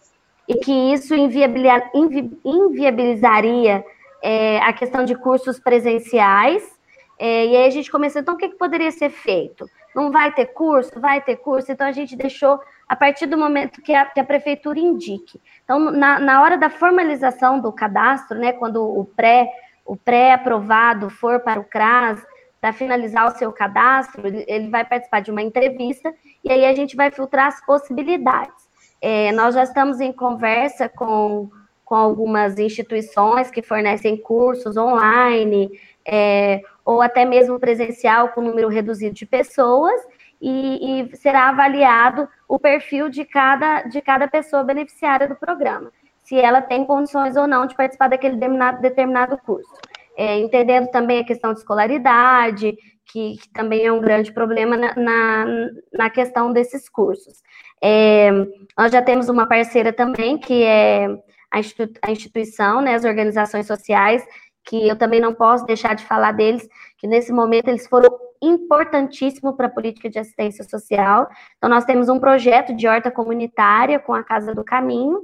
e 0.51 0.57
que 0.57 0.93
isso 0.93 1.15
inviabilizaria 1.15 3.85
é, 4.21 4.59
a 4.59 4.73
questão 4.73 5.05
de 5.05 5.15
cursos 5.15 5.61
presenciais. 5.61 6.80
É, 7.23 7.45
e 7.45 7.55
aí 7.55 7.67
a 7.67 7.71
gente 7.71 7.91
começou, 7.91 8.23
então 8.23 8.35
o 8.35 8.39
que, 8.39 8.49
que 8.49 8.57
poderia 8.57 8.91
ser 8.91 9.11
feito? 9.11 9.69
Não 9.95 10.11
vai 10.11 10.33
ter 10.33 10.47
curso? 10.47 10.99
Vai 10.99 11.21
ter 11.21 11.37
curso. 11.37 11.71
Então 11.71 11.87
a 11.87 11.93
gente 11.93 12.17
deixou 12.17 12.59
a 12.89 12.97
partir 12.97 13.27
do 13.27 13.37
momento 13.37 13.83
que 13.83 13.93
a, 13.93 14.07
que 14.07 14.19
a 14.19 14.25
prefeitura 14.25 14.81
indique. 14.81 15.39
Então, 15.63 15.79
na, 15.91 16.19
na 16.19 16.41
hora 16.41 16.57
da 16.57 16.71
formalização 16.71 17.61
do 17.61 17.71
cadastro, 17.71 18.39
né, 18.39 18.55
quando 18.55 18.83
o 18.83 19.05
pré 19.05 19.51
o 19.85 19.97
pré-aprovado 19.97 21.11
for 21.11 21.41
para 21.41 21.61
o 21.61 21.65
CRAS 21.65 22.25
para 22.61 22.73
finalizar 22.73 23.27
o 23.27 23.37
seu 23.37 23.53
cadastro, 23.53 24.23
ele, 24.27 24.71
vai 24.71 24.85
participar 24.85 25.21
de 25.21 25.31
uma 25.31 25.43
entrevista 25.43 26.15
e 26.43 26.51
aí 26.51 26.65
a 26.65 26.73
gente 26.73 26.97
vai 26.97 27.11
filtrar 27.11 27.49
as 27.49 27.65
possibilidades. 27.67 28.69
É, 29.01 29.33
nós 29.33 29.55
já 29.55 29.65
estamos 29.65 30.01
em 30.01 30.13
conversa 30.13 30.89
com, 30.89 31.51
com 31.85 31.95
algumas 31.97 32.59
instituições 32.59 33.51
que 33.51 33.63
fornecem 33.63 34.17
cursos 34.17 34.77
online, 34.77 35.71
é, 36.07 36.63
ou 36.85 37.01
até 37.03 37.25
mesmo 37.25 37.59
presencial 37.59 38.29
com 38.31 38.41
número 38.41 38.69
reduzido 38.69 39.15
de 39.15 39.27
pessoas, 39.27 40.01
e, 40.41 41.03
e, 41.03 41.17
será 41.17 41.49
avaliado 41.51 42.29
o 42.49 42.59
perfil 42.59 43.09
de 43.09 43.25
cada, 43.25 43.83
de 43.83 44.01
cada 44.01 44.27
pessoa 44.27 44.65
beneficiária 44.65 45.29
do 45.29 45.37
programa, 45.37 45.93
se 46.23 46.37
ela 46.37 46.63
tem 46.63 46.85
condições 46.85 47.37
ou 47.37 47.47
não 47.47 47.67
de 47.67 47.75
participar 47.75 48.09
daquele 48.09 48.35
determinado, 48.35 48.81
determinado 48.81 49.39
curso. 49.39 49.71
É, 50.17 50.39
entendendo 50.39 50.91
também 50.91 51.21
a 51.21 51.25
questão 51.25 51.53
de 51.53 51.61
escolaridade, 51.61 52.77
que, 53.07 53.37
que, 53.39 53.49
também 53.53 53.87
é 53.87 53.93
um 53.93 54.01
grande 54.01 54.33
problema 54.33 54.77
na, 54.77 54.95
na, 54.95 55.47
na 55.93 56.11
questão 56.11 56.53
desses 56.53 56.89
cursos. 56.89 57.43
É, 57.83 58.31
nós 58.77 58.93
já 58.93 59.01
temos 59.03 59.29
uma 59.29 59.47
parceira 59.47 59.93
também, 59.93 60.39
que 60.39 60.63
é 60.63 61.07
a, 61.51 61.59
institu 61.59 61.99
a 62.03 62.11
instituição, 62.11 62.81
né, 62.81 62.95
as 62.95 63.05
organizações 63.05 63.67
sociais, 63.67 64.25
que 64.71 64.87
eu 64.87 64.95
também 64.95 65.19
não 65.19 65.35
posso 65.35 65.67
deixar 65.67 65.97
de 65.97 66.05
falar 66.05 66.31
deles, 66.31 66.69
que 66.97 67.09
nesse 67.09 67.33
momento 67.33 67.67
eles 67.67 67.89
foram 67.89 68.09
importantíssimos 68.41 69.57
para 69.57 69.67
a 69.67 69.71
política 69.71 70.09
de 70.09 70.17
assistência 70.17 70.63
social. 70.63 71.29
Então, 71.59 71.69
nós 71.69 71.85
temos 71.85 72.09
um 72.09 72.21
projeto 72.21 72.73
de 72.73 72.87
horta 72.87 73.11
comunitária 73.11 73.99
com 73.99 74.15
a 74.15 74.23
Casa 74.23 74.55
do 74.55 74.63
Caminho, 74.63 75.23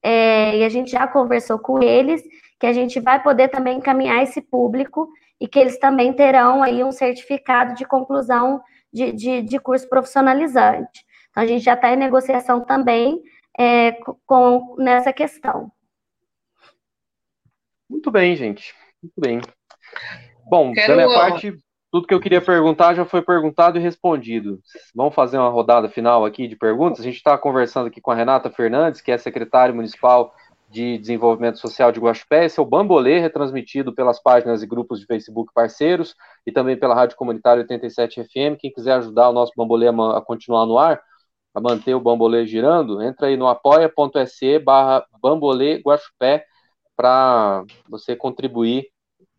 é, 0.00 0.58
e 0.58 0.62
a 0.62 0.68
gente 0.68 0.92
já 0.92 1.08
conversou 1.08 1.58
com 1.58 1.82
eles, 1.82 2.22
que 2.60 2.66
a 2.66 2.72
gente 2.72 3.00
vai 3.00 3.20
poder 3.20 3.48
também 3.48 3.78
encaminhar 3.78 4.22
esse 4.22 4.40
público 4.40 5.08
e 5.40 5.48
que 5.48 5.58
eles 5.58 5.76
também 5.76 6.12
terão 6.12 6.62
aí 6.62 6.84
um 6.84 6.92
certificado 6.92 7.74
de 7.74 7.84
conclusão 7.84 8.62
de, 8.92 9.10
de, 9.10 9.42
de 9.42 9.58
curso 9.58 9.88
profissionalizante. 9.88 11.04
Então, 11.30 11.42
a 11.42 11.46
gente 11.48 11.64
já 11.64 11.74
está 11.74 11.92
em 11.92 11.96
negociação 11.96 12.60
também 12.64 13.20
é, 13.58 13.90
com, 14.24 14.76
nessa 14.78 15.12
questão. 15.12 15.68
Muito 17.90 18.08
bem, 18.12 18.36
gente. 18.36 18.83
Muito 19.04 19.20
bem. 19.20 19.40
Bom, 20.48 20.72
Quero... 20.72 20.96
da 20.96 21.06
minha 21.06 21.14
parte, 21.14 21.54
tudo 21.92 22.06
que 22.06 22.14
eu 22.14 22.20
queria 22.20 22.40
perguntar 22.40 22.94
já 22.94 23.04
foi 23.04 23.20
perguntado 23.20 23.78
e 23.78 23.82
respondido. 23.82 24.58
Vamos 24.94 25.14
fazer 25.14 25.36
uma 25.36 25.50
rodada 25.50 25.90
final 25.90 26.24
aqui 26.24 26.48
de 26.48 26.56
perguntas. 26.56 27.00
A 27.00 27.04
gente 27.04 27.16
está 27.16 27.36
conversando 27.36 27.88
aqui 27.88 28.00
com 28.00 28.10
a 28.10 28.14
Renata 28.14 28.50
Fernandes, 28.50 29.02
que 29.02 29.12
é 29.12 29.18
secretária 29.18 29.74
municipal 29.74 30.34
de 30.70 30.96
Desenvolvimento 30.96 31.58
Social 31.58 31.92
de 31.92 32.00
Guaxupé. 32.00 32.46
Esse 32.46 32.58
é 32.58 32.62
o 32.62 32.66
Bambolê, 32.66 33.20
retransmitido 33.20 33.94
pelas 33.94 34.20
páginas 34.20 34.62
e 34.62 34.66
grupos 34.66 35.00
de 35.00 35.06
Facebook 35.06 35.52
parceiros 35.54 36.16
e 36.46 36.50
também 36.50 36.76
pela 36.78 36.94
Rádio 36.94 37.16
Comunitária 37.16 37.60
87 37.60 38.24
FM. 38.24 38.58
Quem 38.58 38.72
quiser 38.72 38.94
ajudar 38.94 39.28
o 39.28 39.34
nosso 39.34 39.52
Bambolê 39.54 39.86
a, 39.88 40.20
continuar 40.22 40.64
no 40.64 40.78
ar, 40.78 41.00
a 41.54 41.60
manter 41.60 41.94
o 41.94 42.00
Bambolê 42.00 42.46
girando, 42.46 43.02
entra 43.02 43.26
aí 43.26 43.36
no 43.36 43.46
apoia.se 43.46 44.58
barra 44.58 45.04
Bambolê 45.22 45.82
Guaxupé 45.84 46.44
para 46.96 47.64
você 47.88 48.16
contribuir 48.16 48.93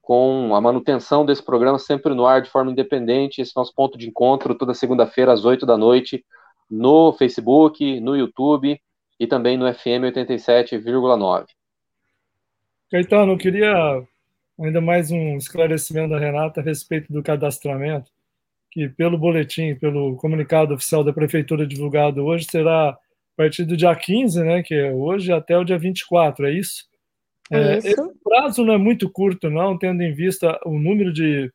com 0.05 0.55
a 0.55 0.61
manutenção 0.61 1.25
desse 1.25 1.43
programa 1.43 1.79
sempre 1.79 2.13
no 2.13 2.27
ar 2.27 2.39
de 2.39 2.49
forma 2.49 2.71
independente. 2.71 3.41
Esse 3.41 3.53
é 3.55 3.59
nosso 3.59 3.73
ponto 3.73 3.97
de 3.97 4.07
encontro 4.07 4.53
toda 4.53 4.75
segunda-feira 4.75 5.33
às 5.33 5.43
8 5.43 5.65
da 5.65 5.75
noite 5.75 6.23
no 6.69 7.11
Facebook, 7.11 7.99
no 7.99 8.15
YouTube 8.15 8.79
e 9.19 9.25
também 9.27 9.57
no 9.57 9.65
FM 9.73 10.05
87,9. 10.13 11.47
Caetano, 12.91 13.31
eu 13.33 13.37
queria 13.37 14.03
ainda 14.59 14.79
mais 14.79 15.09
um 15.09 15.37
esclarecimento 15.37 16.11
da 16.11 16.19
Renata 16.19 16.61
a 16.61 16.63
respeito 16.63 17.11
do 17.11 17.23
cadastramento, 17.23 18.11
que 18.71 18.87
pelo 18.87 19.17
boletim, 19.17 19.73
pelo 19.73 20.15
comunicado 20.17 20.75
oficial 20.75 21.03
da 21.03 21.13
Prefeitura 21.13 21.65
divulgado 21.65 22.23
hoje, 22.23 22.45
será 22.45 22.89
a 22.89 22.97
partir 23.35 23.65
do 23.65 23.75
dia 23.75 23.93
15, 23.95 24.43
né, 24.43 24.61
que 24.61 24.75
é 24.75 24.91
hoje, 24.91 25.33
até 25.33 25.57
o 25.57 25.63
dia 25.63 25.79
24, 25.79 26.45
é 26.45 26.51
isso? 26.51 26.85
É, 27.51 27.77
esse 27.77 27.95
prazo 28.23 28.65
não 28.65 28.73
é 28.73 28.77
muito 28.77 29.09
curto, 29.09 29.49
não, 29.49 29.77
tendo 29.77 30.01
em 30.01 30.13
vista 30.13 30.59
o 30.65 30.79
número 30.79 31.13
de 31.13 31.51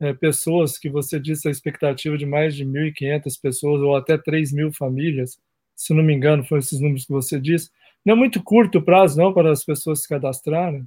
é, 0.00 0.12
pessoas 0.12 0.78
que 0.78 0.88
você 0.88 1.18
disse, 1.18 1.48
a 1.48 1.50
expectativa 1.50 2.16
de 2.16 2.26
mais 2.26 2.54
de 2.54 2.64
1.500 2.64 3.40
pessoas 3.42 3.82
ou 3.82 3.96
até 3.96 4.16
3 4.16 4.52
mil 4.52 4.72
famílias 4.72 5.38
se 5.76 5.92
não 5.92 6.02
me 6.02 6.14
engano, 6.14 6.44
foram 6.44 6.60
esses 6.60 6.80
números 6.80 7.04
que 7.04 7.12
você 7.12 7.40
disse. 7.40 7.70
Não 8.04 8.14
é 8.14 8.16
muito 8.16 8.42
curto 8.42 8.78
o 8.78 8.84
prazo, 8.84 9.18
não, 9.18 9.32
para 9.32 9.50
as 9.50 9.64
pessoas 9.64 10.02
se 10.02 10.08
cadastrarem? 10.08 10.84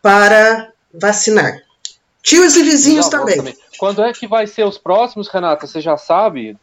para 0.01 0.69
vacinar. 0.93 1.61
Tios 2.21 2.55
e 2.55 2.61
vizinhos 2.63 3.09
também. 3.09 3.37
também. 3.37 3.57
Quando 3.77 4.03
é 4.03 4.11
que 4.13 4.27
vai 4.27 4.47
ser 4.47 4.63
os 4.63 4.77
próximos, 4.77 5.27
Renata? 5.27 5.67
Você 5.67 5.79
já 5.79 5.97
sabe? 5.97 6.57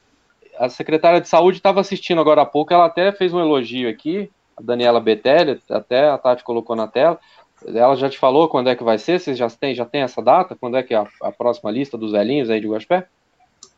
A 0.58 0.68
secretária 0.68 1.20
de 1.20 1.28
saúde 1.28 1.58
estava 1.58 1.80
assistindo 1.80 2.20
agora 2.20 2.42
há 2.42 2.46
pouco, 2.46 2.72
ela 2.72 2.86
até 2.86 3.12
fez 3.12 3.32
um 3.32 3.40
elogio 3.40 3.88
aqui, 3.88 4.30
a 4.56 4.62
Daniela 4.62 5.00
Betelli, 5.00 5.60
até 5.68 6.08
a 6.08 6.18
Tati 6.18 6.44
colocou 6.44 6.76
na 6.76 6.86
tela. 6.86 7.18
Ela 7.66 7.96
já 7.96 8.08
te 8.08 8.18
falou 8.18 8.48
quando 8.48 8.68
é 8.68 8.76
que 8.76 8.84
vai 8.84 8.98
ser? 8.98 9.18
Vocês 9.18 9.38
já 9.38 9.48
têm, 9.48 9.74
já 9.74 9.84
tem 9.84 10.02
essa 10.02 10.22
data? 10.22 10.56
Quando 10.58 10.76
é 10.76 10.82
que 10.82 10.94
é 10.94 10.98
a, 10.98 11.06
a 11.22 11.32
próxima 11.32 11.70
lista 11.70 11.96
dos 11.96 12.12
velhinhos 12.12 12.50
aí 12.50 12.60
de 12.60 12.68
Guaspé? 12.68 13.06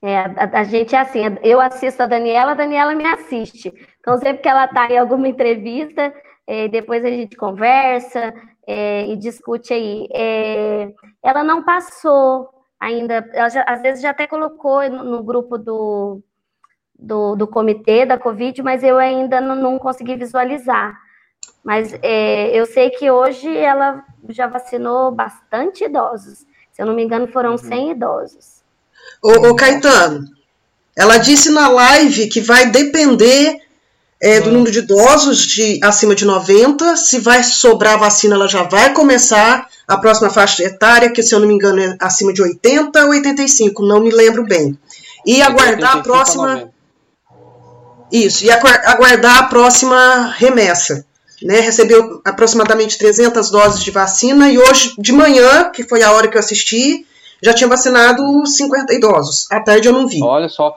É, 0.02 0.18
a, 0.18 0.60
a, 0.60 0.64
gente 0.64 0.94
é 0.94 0.98
assim, 0.98 1.20
eu 1.42 1.60
assisto 1.60 2.02
a 2.02 2.06
Daniela, 2.06 2.52
a 2.52 2.54
Daniela 2.54 2.94
me 2.94 3.06
assiste. 3.06 3.72
Então, 4.00 4.18
sempre 4.18 4.42
que 4.42 4.48
ela 4.48 4.66
está 4.66 4.88
em 4.90 4.98
alguma 4.98 5.28
entrevista, 5.28 6.12
é, 6.46 6.68
depois 6.68 7.04
a 7.04 7.08
gente 7.08 7.36
conversa 7.36 8.34
é, 8.66 9.06
e 9.06 9.16
discute 9.16 9.72
aí. 9.72 10.08
É, 10.12 10.92
ela 11.22 11.42
não 11.42 11.62
passou 11.62 12.55
ainda, 12.86 13.28
ela 13.32 13.48
já, 13.48 13.62
às 13.66 13.82
vezes 13.82 14.00
já 14.00 14.10
até 14.10 14.26
colocou 14.26 14.88
no, 14.88 15.04
no 15.04 15.22
grupo 15.22 15.58
do, 15.58 16.20
do, 16.98 17.34
do, 17.34 17.46
comitê 17.46 18.06
da 18.06 18.16
Covid, 18.16 18.62
mas 18.62 18.82
eu 18.84 18.96
ainda 18.96 19.40
não, 19.40 19.56
não 19.56 19.78
consegui 19.78 20.16
visualizar. 20.16 20.96
Mas 21.64 21.92
é, 22.00 22.56
eu 22.56 22.64
sei 22.64 22.90
que 22.90 23.10
hoje 23.10 23.54
ela 23.56 24.04
já 24.28 24.46
vacinou 24.46 25.10
bastante 25.10 25.84
idosos. 25.84 26.46
Se 26.72 26.80
eu 26.82 26.86
não 26.86 26.94
me 26.94 27.02
engano, 27.02 27.26
foram 27.26 27.52
uhum. 27.52 27.58
100 27.58 27.90
idosos. 27.92 28.62
Ô, 29.22 29.48
ô, 29.48 29.56
Caetano, 29.56 30.24
ela 30.96 31.18
disse 31.18 31.50
na 31.50 31.68
live 31.68 32.28
que 32.28 32.40
vai 32.40 32.70
depender 32.70 33.65
é, 34.20 34.40
do 34.40 34.50
número 34.50 34.70
de 34.70 34.78
idosos 34.80 35.46
de 35.46 35.78
acima 35.82 36.14
de 36.14 36.24
90. 36.24 36.96
Se 36.96 37.18
vai 37.18 37.42
sobrar 37.42 37.98
vacina, 37.98 38.34
ela 38.34 38.48
já 38.48 38.62
vai 38.62 38.92
começar 38.92 39.68
a 39.86 39.96
próxima 39.96 40.30
faixa 40.30 40.64
etária, 40.64 41.10
que 41.10 41.22
se 41.22 41.34
eu 41.34 41.40
não 41.40 41.46
me 41.46 41.54
engano 41.54 41.80
é 41.80 41.96
acima 42.00 42.32
de 42.32 42.42
80 42.42 43.04
ou 43.04 43.10
85, 43.10 43.86
não 43.86 44.00
me 44.00 44.10
lembro 44.10 44.44
bem. 44.44 44.76
E 45.24 45.42
aguardar 45.42 45.98
a 45.98 46.02
próxima. 46.02 46.70
Isso, 48.10 48.44
e 48.44 48.50
aguardar 48.50 49.38
a 49.38 49.42
próxima 49.44 50.34
remessa. 50.36 51.04
Né, 51.42 51.60
recebeu 51.60 52.22
aproximadamente 52.24 52.96
300 52.96 53.50
doses 53.50 53.84
de 53.84 53.90
vacina 53.90 54.50
e 54.50 54.58
hoje 54.58 54.94
de 54.98 55.12
manhã, 55.12 55.70
que 55.70 55.84
foi 55.84 56.02
a 56.02 56.10
hora 56.10 56.28
que 56.28 56.36
eu 56.36 56.40
assisti, 56.40 57.06
já 57.42 57.52
tinha 57.52 57.68
vacinado 57.68 58.46
50 58.46 58.94
idosos. 58.94 59.46
À 59.50 59.60
tarde 59.60 59.86
eu 59.86 59.92
não 59.92 60.08
vi. 60.08 60.22
Olha 60.22 60.48
só, 60.48 60.74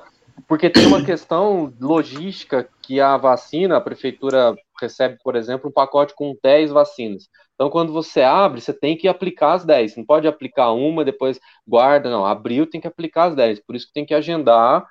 porque 0.47 0.69
tem 0.69 0.85
uma 0.85 1.03
questão 1.03 1.73
logística 1.79 2.67
que 2.81 2.99
a 2.99 3.17
vacina, 3.17 3.77
a 3.77 3.81
prefeitura 3.81 4.55
recebe, 4.79 5.17
por 5.23 5.35
exemplo, 5.35 5.69
um 5.69 5.73
pacote 5.73 6.13
com 6.15 6.35
10 6.43 6.71
vacinas. 6.71 7.29
Então, 7.55 7.69
quando 7.69 7.91
você 7.91 8.21
abre, 8.21 8.61
você 8.61 8.73
tem 8.73 8.97
que 8.97 9.07
aplicar 9.07 9.53
as 9.53 9.65
10. 9.65 9.97
Não 9.97 10.05
pode 10.05 10.27
aplicar 10.27 10.71
uma, 10.71 11.03
depois 11.03 11.39
guarda, 11.67 12.09
não. 12.09 12.25
Abriu, 12.25 12.65
tem 12.67 12.79
que 12.79 12.87
aplicar 12.87 13.25
as 13.25 13.35
10. 13.35 13.59
Por 13.61 13.75
isso 13.75 13.87
que 13.87 13.93
tem 13.93 14.05
que 14.05 14.13
agendar 14.13 14.85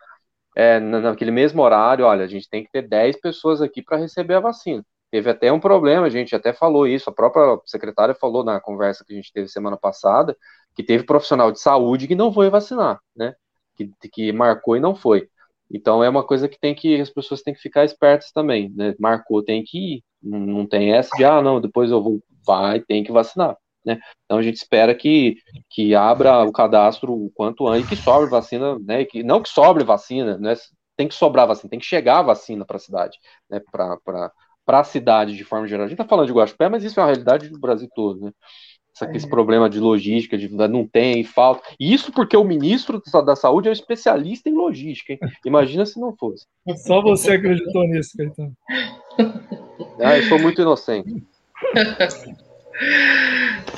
é, 0.56 0.78
naquele 0.80 1.30
mesmo 1.30 1.62
horário. 1.62 2.04
Olha, 2.04 2.24
a 2.24 2.28
gente 2.28 2.48
tem 2.48 2.64
que 2.64 2.70
ter 2.70 2.82
10 2.82 3.20
pessoas 3.20 3.62
aqui 3.62 3.82
para 3.82 3.96
receber 3.96 4.34
a 4.34 4.40
vacina. 4.40 4.84
Teve 5.10 5.30
até 5.30 5.50
um 5.50 5.60
problema, 5.60 6.06
a 6.06 6.10
gente 6.10 6.36
até 6.36 6.52
falou 6.52 6.86
isso, 6.86 7.08
a 7.08 7.12
própria 7.12 7.58
secretária 7.64 8.14
falou 8.14 8.44
na 8.44 8.60
conversa 8.60 9.04
que 9.06 9.14
a 9.14 9.16
gente 9.16 9.32
teve 9.32 9.48
semana 9.48 9.76
passada, 9.76 10.36
que 10.74 10.82
teve 10.82 11.04
profissional 11.04 11.50
de 11.50 11.60
saúde 11.60 12.06
que 12.06 12.14
não 12.14 12.32
foi 12.32 12.50
vacinar, 12.50 13.00
né? 13.16 13.34
Que, 13.74 13.90
que 14.12 14.32
marcou 14.32 14.76
e 14.76 14.80
não 14.80 14.94
foi. 14.94 15.28
Então 15.70 16.02
é 16.02 16.08
uma 16.08 16.24
coisa 16.24 16.48
que 16.48 16.58
tem 16.58 16.74
que 16.74 17.00
as 17.00 17.10
pessoas 17.10 17.42
têm 17.42 17.54
que 17.54 17.60
ficar 17.60 17.84
espertas 17.84 18.32
também, 18.32 18.70
né? 18.74 18.94
Marcou, 18.98 19.42
tem 19.42 19.62
que 19.64 19.96
ir. 19.96 20.04
Não, 20.22 20.66
tem 20.66 20.92
essa 20.92 21.10
de 21.16 21.24
ah, 21.24 21.40
não, 21.42 21.60
depois 21.60 21.90
eu 21.90 22.02
vou, 22.02 22.20
vai, 22.46 22.80
tem 22.80 23.04
que 23.04 23.12
vacinar. 23.12 23.56
Né? 23.84 23.98
Então 24.24 24.38
a 24.38 24.42
gente 24.42 24.56
espera 24.56 24.94
que, 24.94 25.36
que 25.70 25.94
abra 25.94 26.42
o 26.44 26.52
cadastro 26.52 27.12
o 27.12 27.30
quanto 27.34 27.66
antes 27.66 27.86
e 27.86 27.96
que 27.96 28.02
sobre 28.02 28.28
vacina, 28.28 28.78
né? 28.80 29.04
Que, 29.04 29.22
não 29.22 29.42
que 29.42 29.48
sobre 29.48 29.84
vacina, 29.84 30.36
né? 30.38 30.54
Tem 30.96 31.08
que 31.08 31.14
sobrar 31.14 31.46
vacina, 31.46 31.70
tem 31.70 31.78
que 31.78 31.86
chegar 31.86 32.18
a 32.18 32.22
vacina 32.22 32.64
para 32.64 32.76
a 32.76 32.80
cidade, 32.80 33.18
né? 33.48 33.60
Para 33.70 34.32
a 34.66 34.84
cidade 34.84 35.36
de 35.36 35.44
forma 35.44 35.66
geral. 35.66 35.86
A 35.86 35.88
gente 35.88 36.00
está 36.00 36.08
falando 36.08 36.26
de 36.26 36.32
Guaxupé, 36.32 36.68
mas 36.68 36.84
isso 36.84 36.98
é 36.98 37.02
uma 37.02 37.08
realidade 37.08 37.48
do 37.48 37.58
Brasil 37.58 37.88
todo, 37.94 38.20
né? 38.20 38.32
É. 39.06 39.16
esse 39.16 39.28
problema 39.28 39.68
de 39.68 39.78
logística, 39.78 40.36
de 40.36 40.48
não 40.48 40.86
tem, 40.86 41.24
falta. 41.24 41.62
Isso 41.78 42.12
porque 42.12 42.36
o 42.36 42.44
ministro 42.44 43.02
da 43.24 43.36
Saúde 43.36 43.68
é 43.68 43.70
um 43.70 43.72
especialista 43.72 44.48
em 44.48 44.54
logística, 44.54 45.12
hein? 45.12 45.18
Imagina 45.44 45.84
se 45.86 46.00
não 46.00 46.16
fosse. 46.16 46.46
Só 46.86 47.02
você 47.02 47.32
acreditou 47.32 47.86
nisso, 47.86 48.16
Caetano. 48.16 48.52
Ah, 50.00 50.16
eu 50.16 50.22
sou 50.24 50.38
muito 50.38 50.60
inocente. 50.60 51.24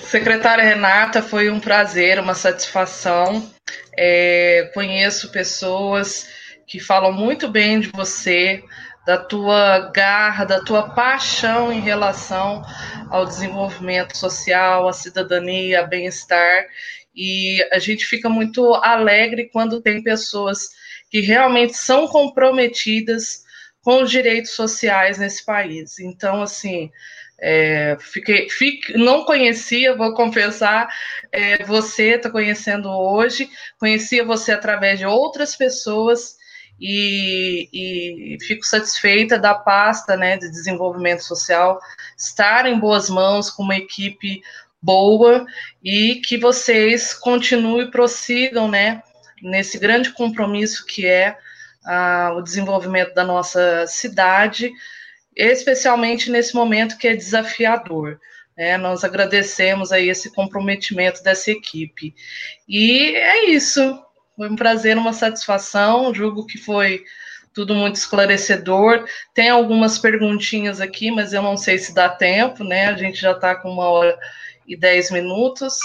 Secretária 0.03 0.65
Renata, 0.65 1.23
foi 1.23 1.49
um 1.51 1.59
prazer, 1.59 2.19
uma 2.19 2.35
satisfação. 2.35 3.49
É, 3.97 4.71
conheço 4.75 5.31
pessoas 5.31 6.29
que 6.67 6.79
falam 6.79 7.13
muito 7.13 7.49
bem 7.49 7.81
de 7.81 7.89
você, 7.89 8.63
da 9.07 9.19
tua 9.19 9.91
garra, 9.95 10.45
da 10.45 10.61
tua 10.63 10.91
paixão 10.91 11.73
em 11.73 11.81
relação 11.81 12.63
ao 13.09 13.27
desenvolvimento 13.27 14.17
social, 14.17 14.89
à 14.89 14.93
cidadania, 14.93 15.87
bem-estar. 15.87 16.67
E 17.15 17.63
a 17.73 17.79
gente 17.79 18.07
fica 18.07 18.29
muito 18.29 18.75
alegre 18.75 19.51
quando 19.53 19.81
tem 19.81 20.03
pessoas 20.03 20.69
que 21.11 21.21
realmente 21.21 21.77
são 21.77 22.07
comprometidas 22.07 23.43
com 23.83 24.03
os 24.03 24.11
direitos 24.11 24.53
sociais 24.53 25.19
nesse 25.19 25.45
país. 25.45 25.99
Então, 25.99 26.43
assim, 26.43 26.91
é, 27.41 27.97
fiquei, 27.99 28.49
fique, 28.51 28.97
não 28.97 29.25
conhecia, 29.25 29.97
vou 29.97 30.15
confessar, 30.15 30.89
é, 31.33 31.65
você 31.65 32.17
está 32.17 32.31
conhecendo 32.31 32.91
hoje, 32.91 33.49
conhecia 33.79 34.25
você 34.25 34.53
através 34.53 34.99
de 34.99 35.07
outras 35.07 35.57
pessoas 35.57 36.37
e, 36.81 37.69
e, 37.73 38.39
fico 38.47 38.65
satisfeita 38.65 39.39
da 39.39 39.55
pasta 39.55 40.17
né, 40.17 40.39
de 40.39 40.49
desenvolvimento 40.49 41.23
social 41.23 41.79
estar 42.17 42.65
em 42.65 42.79
boas 42.79 43.11
mãos 43.11 43.51
com 43.51 43.63
uma 43.63 43.77
equipe 43.77 44.43
boa 44.81 45.45
e 45.85 46.23
que 46.25 46.39
vocês 46.39 47.13
continuem 47.13 47.87
e 47.87 47.91
prossigam 47.91 48.67
né, 48.69 49.03
nesse 49.43 49.79
grande 49.79 50.11
compromisso 50.13 50.87
que 50.87 51.07
é 51.07 51.37
ah, 51.85 52.33
o 52.37 52.41
desenvolvimento 52.41 53.15
da 53.15 53.25
nossa 53.25 53.87
cidade, 53.87 54.71
especialmente 55.37 56.31
nesse 56.31 56.55
momento 56.55 56.97
que 56.97 57.09
é 57.09 57.15
desafiador. 57.15 58.19
Né? 58.57 58.77
Nós 58.79 59.05
agradecemos 59.05 59.93
aí 59.93 60.09
esse 60.09 60.33
comprometimento 60.33 61.23
dessa 61.23 61.51
equipe. 61.51 62.15
E 62.69 63.15
é 63.17 63.51
isso. 63.51 64.03
Foi 64.41 64.49
um 64.49 64.57
prazer, 64.57 64.97
uma 64.97 65.13
satisfação. 65.13 66.15
Julgo 66.15 66.47
que 66.47 66.57
foi 66.57 67.05
tudo 67.53 67.75
muito 67.75 67.97
esclarecedor. 67.97 69.07
Tem 69.35 69.51
algumas 69.51 69.99
perguntinhas 69.99 70.81
aqui, 70.81 71.11
mas 71.11 71.35
eu 71.35 71.43
não 71.43 71.59
sei 71.59 71.77
se 71.77 71.95
dá 71.95 72.09
tempo, 72.09 72.65
né? 72.65 72.87
A 72.87 72.97
gente 72.97 73.21
já 73.21 73.33
está 73.33 73.55
com 73.55 73.71
uma 73.71 73.91
hora 73.91 74.19
e 74.67 74.75
dez 74.75 75.11
minutos. 75.11 75.79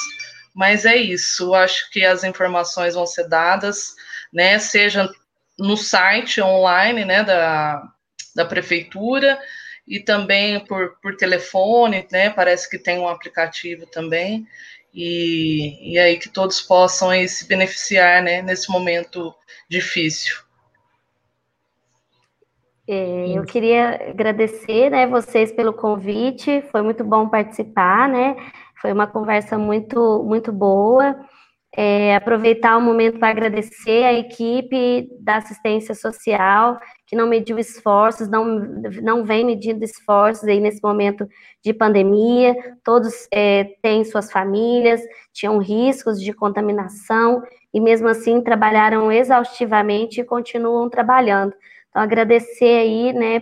Mas 0.54 0.86
é 0.86 0.96
isso. 0.96 1.54
Acho 1.54 1.92
que 1.92 2.06
as 2.06 2.24
informações 2.24 2.96
vão 2.96 3.06
ser 3.06 3.28
dadas, 3.28 3.94
né? 4.32 4.58
Seja 4.58 5.12
no 5.60 5.76
site 5.76 6.42
online, 6.42 7.04
né? 7.04 7.26
Da, 7.26 7.84
da 8.34 8.46
prefeitura 8.46 9.38
e 9.86 10.00
também 10.00 10.62
por, 10.62 10.98
por 11.02 11.18
telefone, 11.18 12.08
né? 12.10 12.30
Parece 12.30 12.70
que 12.70 12.80
tem 12.80 13.00
um 13.00 13.10
aplicativo 13.10 13.86
também 13.86 14.48
e, 14.96 15.94
e 15.94 16.00
aí 16.00 16.18
que 16.18 16.30
todos 16.30 16.62
possam 16.62 17.10
aí, 17.10 17.28
se 17.28 17.46
beneficiar 17.46 18.24
né, 18.24 18.42
nesse 18.42 18.72
momento 18.72 19.36
difícil. 19.70 20.38
É, 22.88 23.38
eu 23.38 23.44
queria 23.44 24.10
agradecer 24.10 24.90
né, 24.92 25.06
vocês 25.06 25.52
pelo 25.52 25.74
convite, 25.74 26.64
foi 26.72 26.82
muito 26.82 27.04
bom 27.04 27.28
participar, 27.28 28.08
né? 28.08 28.36
Foi 28.80 28.94
uma 28.94 29.08
conversa 29.08 29.58
muito, 29.58 30.24
muito 30.24 30.52
boa. 30.52 31.16
É, 31.76 32.16
aproveitar 32.16 32.78
o 32.78 32.82
momento 32.82 33.20
para 33.20 33.30
agradecer 33.30 34.06
a 34.06 34.14
equipe 34.14 35.10
da 35.20 35.38
assistência 35.38 35.94
social, 35.94 36.80
que 37.16 37.18
não 37.18 37.28
mediu 37.28 37.58
esforços, 37.58 38.28
não, 38.28 38.46
não 39.02 39.24
vem 39.24 39.46
medindo 39.46 39.84
esforços 39.86 40.44
aí 40.44 40.60
nesse 40.60 40.84
momento 40.84 41.28
de 41.64 41.74
pandemia, 41.74 42.54
todos 42.84 43.28
é, 43.32 43.76
têm 43.82 44.04
suas 44.04 44.30
famílias, 44.30 45.02
tinham 45.32 45.58
riscos 45.58 46.22
de 46.22 46.34
contaminação, 46.34 47.42
e 47.74 47.80
mesmo 47.80 48.10
assim 48.10 48.42
trabalharam 48.42 49.12
exaustivamente 49.12 50.20
e 50.20 50.26
continuam 50.26 50.90
trabalhando. 50.90 51.54
Então, 51.90 52.02
agradecer 52.02 52.80
aí, 52.80 53.14
né, 53.14 53.42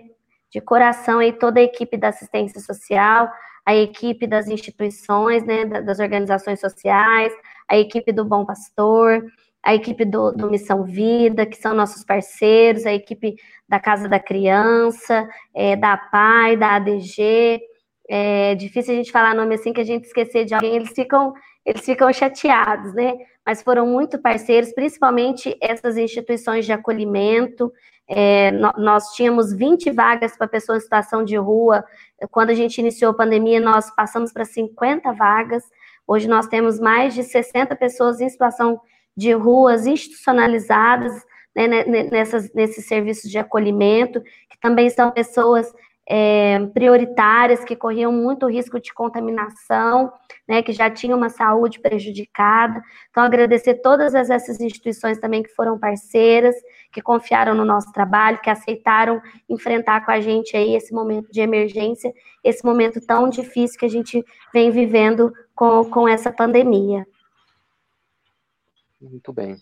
de 0.52 0.62
coração 0.62 1.18
aí 1.18 1.34
toda 1.34 1.60
a 1.60 1.64
equipe 1.64 1.98
da 1.98 2.10
assistência 2.10 2.62
social, 2.62 3.28
a 3.66 3.76
equipe 3.76 4.28
das 4.28 4.48
instituições, 4.48 5.44
né, 5.44 5.66
das 5.66 6.00
organizações 6.00 6.60
sociais, 6.60 7.34
a 7.68 7.78
equipe 7.78 8.12
do 8.12 8.24
Bom 8.24 8.46
Pastor, 8.46 9.24
a 9.64 9.74
equipe 9.74 10.04
do, 10.04 10.32
do, 10.34 10.52
Missão 10.52 10.84
Vida, 10.84 11.46
que 11.46 11.56
são 11.56 11.74
nossos 11.74 12.04
parceiros, 12.04 12.86
a 12.86 12.94
equipe 12.94 13.36
da 13.68 13.80
Casa 13.80 14.10
da 14.10 14.20
Criança, 14.20 15.28
é, 15.56 15.76
da 15.78 15.96
PAI, 15.96 16.58
da 16.58 16.76
ADG. 16.76 17.62
É 18.10 18.56
difícil 18.56 18.94
a 18.94 18.98
gente 18.98 19.12
falar 19.12 19.34
nome 19.34 19.56
assim 19.56 19.72
que 19.72 19.80
a 19.80 19.86
gente 19.86 20.04
esquecer 20.04 20.44
de 20.44 20.54
alguém, 20.54 20.76
eles 20.76 20.92
ficam, 20.92 21.34
eles 21.66 21.86
ficam 21.86 22.12
chateados, 22.12 22.94
né? 22.94 23.16
Mas 23.46 23.62
foram 23.62 23.88
muito 23.88 24.20
parceiros, 24.20 24.74
principalmente 24.74 25.58
essas 25.62 25.98
instituições 25.98 26.66
de 26.66 26.74
acolhimento. 26.74 27.72
É, 28.06 28.52
nós 28.52 29.14
tínhamos 29.14 29.54
20 29.54 29.92
vagas 29.92 30.36
para 30.36 30.48
pessoas 30.48 30.80
em 30.80 30.84
situação 30.84 31.24
de 31.24 31.38
rua. 31.38 31.86
Quando 32.32 32.50
a 32.50 32.54
gente 32.54 32.80
iniciou 32.80 33.12
a 33.12 33.16
pandemia, 33.16 33.62
nós 33.62 33.90
passamos 33.96 34.34
para 34.34 34.44
50 34.44 35.14
vagas. 35.14 35.64
Hoje 36.06 36.28
nós 36.28 36.48
temos 36.48 36.82
mais 36.82 37.14
de 37.14 37.24
60 37.24 37.76
pessoas 37.78 38.20
em 38.20 38.28
situação 38.28 38.74
de 38.76 38.93
ruas 39.34 39.86
institucionalizadas 39.86 41.14
né, 41.56 41.68
nessas, 42.12 42.52
nesses 42.54 42.86
serviços 42.86 43.30
de 43.30 43.38
acolhimento, 43.38 44.22
que 44.22 44.60
também 44.60 44.90
são 44.90 45.12
pessoas 45.12 45.72
é, 46.10 46.60
prioritárias 46.74 47.64
que 47.64 47.76
corriam 47.76 48.12
muito 48.12 48.48
risco 48.48 48.80
de 48.80 48.94
contaminação, 48.94 50.12
né, 50.48 50.62
que 50.62 50.74
já 50.74 50.90
tinham 50.90 51.18
uma 51.18 51.30
saúde 51.30 51.80
prejudicada. 51.80 52.82
Então, 53.10 53.24
agradecer 53.24 53.76
todas 53.76 54.14
essas 54.14 54.60
instituições 54.60 55.20
também 55.20 55.42
que 55.42 55.54
foram 55.54 55.80
parceiras, 55.80 56.56
que 56.92 57.02
confiaram 57.02 57.54
no 57.54 57.64
nosso 57.64 57.92
trabalho, 57.94 58.42
que 58.42 58.50
aceitaram 58.50 59.22
enfrentar 59.48 60.06
com 60.06 60.12
a 60.12 60.20
gente 60.20 60.58
aí 60.58 60.76
esse 60.76 60.94
momento 60.94 61.32
de 61.32 61.40
emergência, 61.40 62.12
esse 62.44 62.66
momento 62.66 63.00
tão 63.00 63.30
difícil 63.30 63.80
que 63.80 63.86
a 63.86 63.90
gente 63.90 64.24
vem 64.54 64.72
vivendo 64.72 65.32
com, 65.56 65.86
com 65.86 66.08
essa 66.08 66.32
pandemia. 66.32 67.06
Muito 69.10 69.34
bem. 69.34 69.58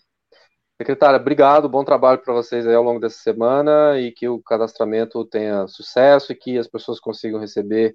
Secretária, 0.80 1.20
obrigado, 1.20 1.68
bom 1.68 1.84
trabalho 1.84 2.18
para 2.18 2.34
vocês 2.34 2.66
aí 2.66 2.74
ao 2.74 2.82
longo 2.82 2.98
dessa 2.98 3.18
semana 3.18 3.98
e 3.98 4.10
que 4.10 4.28
o 4.28 4.42
cadastramento 4.42 5.24
tenha 5.26 5.66
sucesso 5.68 6.32
e 6.32 6.34
que 6.34 6.58
as 6.58 6.66
pessoas 6.66 6.98
consigam 6.98 7.38
receber 7.38 7.94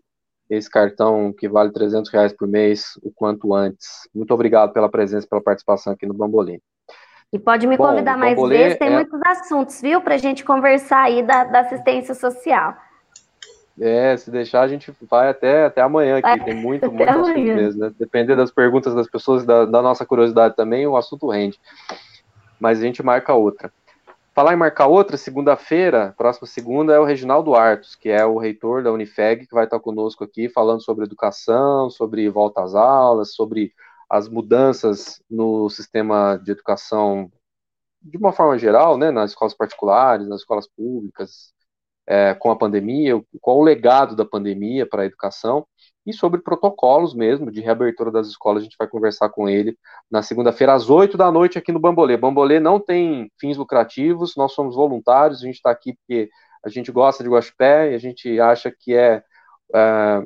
esse 0.49 0.69
cartão 0.69 1.34
que 1.34 1.49
vale 1.49 1.72
300 1.72 2.10
reais 2.11 2.34
por 2.34 2.48
mês 2.48 2.94
o 3.03 3.11
quanto 3.11 3.53
antes. 3.53 4.07
Muito 4.14 4.34
obrigado 4.34 4.72
pela 4.72 4.90
presença 4.90 5.26
e 5.26 5.30
pela 5.30 5.44
participação 5.44 5.94
aqui 5.94 6.06
no 6.06 6.14
Bambolim. 6.14 6.60
E 7.32 7.38
pode 7.38 7.68
me 7.68 7.76
Bom, 7.76 7.88
convidar 7.88 8.18
mais 8.18 8.40
vezes, 8.40 8.78
tem 8.78 8.88
é... 8.88 8.91
muitos 8.91 9.19
assuntos, 9.26 9.82
viu, 9.82 9.99
para 10.02 10.15
a 10.15 10.18
gente 10.18 10.45
conversar 10.45 11.03
aí 11.03 11.22
da, 11.24 11.44
da, 11.44 11.60
assistência 11.60 12.15
social. 12.15 12.74
É, 13.79 14.17
se 14.17 14.31
deixar, 14.31 14.61
a 14.61 14.67
gente 14.67 14.91
vai 15.09 15.29
até, 15.29 15.65
até 15.65 15.81
amanhã 15.81 16.17
aqui, 16.17 16.43
tem 16.43 16.55
muito, 16.55 16.91
muito 16.91 17.09
assunto 17.09 17.39
mesmo, 17.39 17.81
né? 17.81 17.93
Dependendo 17.99 18.41
das 18.41 18.49
perguntas 18.49 18.95
das 18.95 19.07
pessoas, 19.07 19.45
da, 19.45 19.65
da 19.65 19.81
nossa 19.81 20.05
curiosidade 20.05 20.55
também, 20.55 20.87
o 20.87 20.97
assunto 20.97 21.29
rende 21.29 21.59
mas 22.59 22.79
a 22.79 22.81
gente 22.81 23.03
marca 23.03 23.33
outra. 23.33 23.71
Falar 24.33 24.53
em 24.53 24.57
marcar 24.57 24.87
outra, 24.87 25.17
segunda-feira, 25.17 26.13
próxima 26.15 26.47
segunda, 26.47 26.93
é 26.93 26.99
o 26.99 27.05
Reginaldo 27.05 27.55
Artos, 27.55 27.95
que 27.95 28.09
é 28.09 28.23
o 28.23 28.37
reitor 28.37 28.83
da 28.83 28.91
Unifeg, 28.91 29.47
que 29.47 29.53
vai 29.53 29.63
estar 29.63 29.79
conosco 29.79 30.23
aqui 30.23 30.47
falando 30.47 30.83
sobre 30.83 31.05
educação, 31.05 31.89
sobre 31.89 32.29
volta 32.29 32.61
às 32.61 32.75
aulas, 32.75 33.33
sobre 33.33 33.73
as 34.07 34.29
mudanças 34.29 35.21
no 35.29 35.69
sistema 35.69 36.39
de 36.43 36.51
educação 36.51 37.31
de 37.99 38.15
uma 38.15 38.31
forma 38.31 38.57
geral, 38.59 38.95
né, 38.95 39.09
nas 39.09 39.31
escolas 39.31 39.55
particulares, 39.55 40.27
nas 40.27 40.41
escolas 40.41 40.67
públicas, 40.67 41.51
é, 42.07 42.34
com 42.34 42.49
a 42.49 42.55
pandemia, 42.55 43.21
qual 43.41 43.57
o 43.57 43.63
legado 43.63 44.15
da 44.15 44.25
pandemia 44.25 44.88
para 44.88 45.03
a 45.03 45.05
educação 45.05 45.65
e 46.05 46.13
sobre 46.13 46.41
protocolos 46.41 47.13
mesmo 47.13 47.51
de 47.51 47.59
reabertura 47.59 48.09
das 48.09 48.27
escolas. 48.27 48.61
A 48.61 48.63
gente 48.63 48.77
vai 48.79 48.88
conversar 48.88 49.29
com 49.29 49.49
ele 49.49 49.77
na 50.09 50.23
segunda-feira, 50.23 50.73
às 50.73 50.89
8 50.89 51.17
da 51.17 51.29
noite, 51.29 51.57
aqui 51.57 51.71
no 51.71 51.79
Bambolê. 51.79 52.15
Bambolê 52.15 52.61
não 52.61 52.79
tem 52.79 53.29
fins 53.38 53.57
lucrativos, 53.57 54.35
nós 54.38 54.53
somos 54.53 54.75
voluntários, 54.75 55.41
a 55.41 55.45
gente 55.45 55.55
está 55.55 55.69
aqui 55.69 55.93
porque 55.95 56.29
a 56.65 56.69
gente 56.69 56.91
gosta 56.93 57.23
de 57.23 57.29
Guaxpé 57.29 57.91
e 57.91 57.95
a 57.95 57.97
gente 57.97 58.39
acha 58.39 58.71
que 58.71 58.95
é, 58.95 59.21
é 59.75 60.23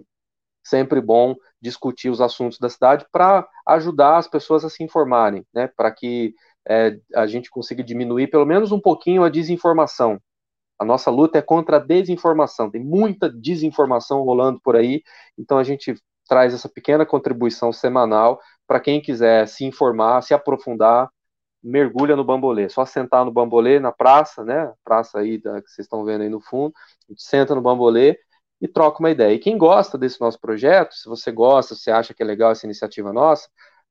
sempre 0.63 1.01
bom 1.01 1.35
discutir 1.59 2.09
os 2.09 2.21
assuntos 2.21 2.59
da 2.59 2.69
cidade 2.69 3.05
para 3.11 3.47
ajudar 3.67 4.17
as 4.17 4.27
pessoas 4.27 4.63
a 4.63 4.69
se 4.69 4.83
informarem, 4.83 5.43
né? 5.51 5.67
Para 5.75 5.91
que 5.91 6.35
é, 6.67 6.95
a 7.15 7.25
gente 7.25 7.49
consiga 7.49 7.83
diminuir 7.83 8.27
pelo 8.27 8.45
menos 8.45 8.71
um 8.71 8.79
pouquinho 8.79 9.23
a 9.23 9.29
desinformação. 9.29 10.19
A 10.81 10.85
nossa 10.85 11.11
luta 11.11 11.37
é 11.37 11.43
contra 11.43 11.77
a 11.77 11.79
desinformação. 11.79 12.71
Tem 12.71 12.83
muita 12.83 13.29
desinformação 13.29 14.23
rolando 14.23 14.59
por 14.59 14.75
aí, 14.75 15.03
então 15.37 15.59
a 15.59 15.63
gente 15.63 15.93
traz 16.27 16.55
essa 16.55 16.67
pequena 16.67 17.05
contribuição 17.05 17.71
semanal 17.71 18.41
para 18.65 18.79
quem 18.79 18.99
quiser 18.99 19.47
se 19.47 19.63
informar, 19.63 20.23
se 20.23 20.33
aprofundar, 20.33 21.07
mergulha 21.63 22.15
no 22.15 22.23
bambolê. 22.23 22.67
Só 22.67 22.83
sentar 22.83 23.23
no 23.23 23.31
bambolê 23.31 23.79
na 23.79 23.91
praça, 23.91 24.43
né? 24.43 24.73
Praça 24.83 25.19
aí 25.19 25.37
da, 25.37 25.61
que 25.61 25.69
vocês 25.69 25.85
estão 25.85 26.03
vendo 26.03 26.21
aí 26.21 26.29
no 26.29 26.41
fundo. 26.41 26.73
A 27.07 27.11
gente 27.11 27.21
senta 27.21 27.53
no 27.53 27.61
bambolê 27.61 28.17
e 28.59 28.67
troca 28.67 29.01
uma 29.01 29.11
ideia. 29.11 29.35
E 29.35 29.39
quem 29.39 29.59
gosta 29.59 29.99
desse 29.99 30.19
nosso 30.19 30.39
projeto, 30.39 30.95
se 30.95 31.07
você 31.07 31.31
gosta, 31.31 31.75
se 31.75 31.91
acha 31.91 32.11
que 32.11 32.23
é 32.23 32.25
legal 32.25 32.49
essa 32.49 32.65
iniciativa 32.65 33.13
nossa, 33.13 33.47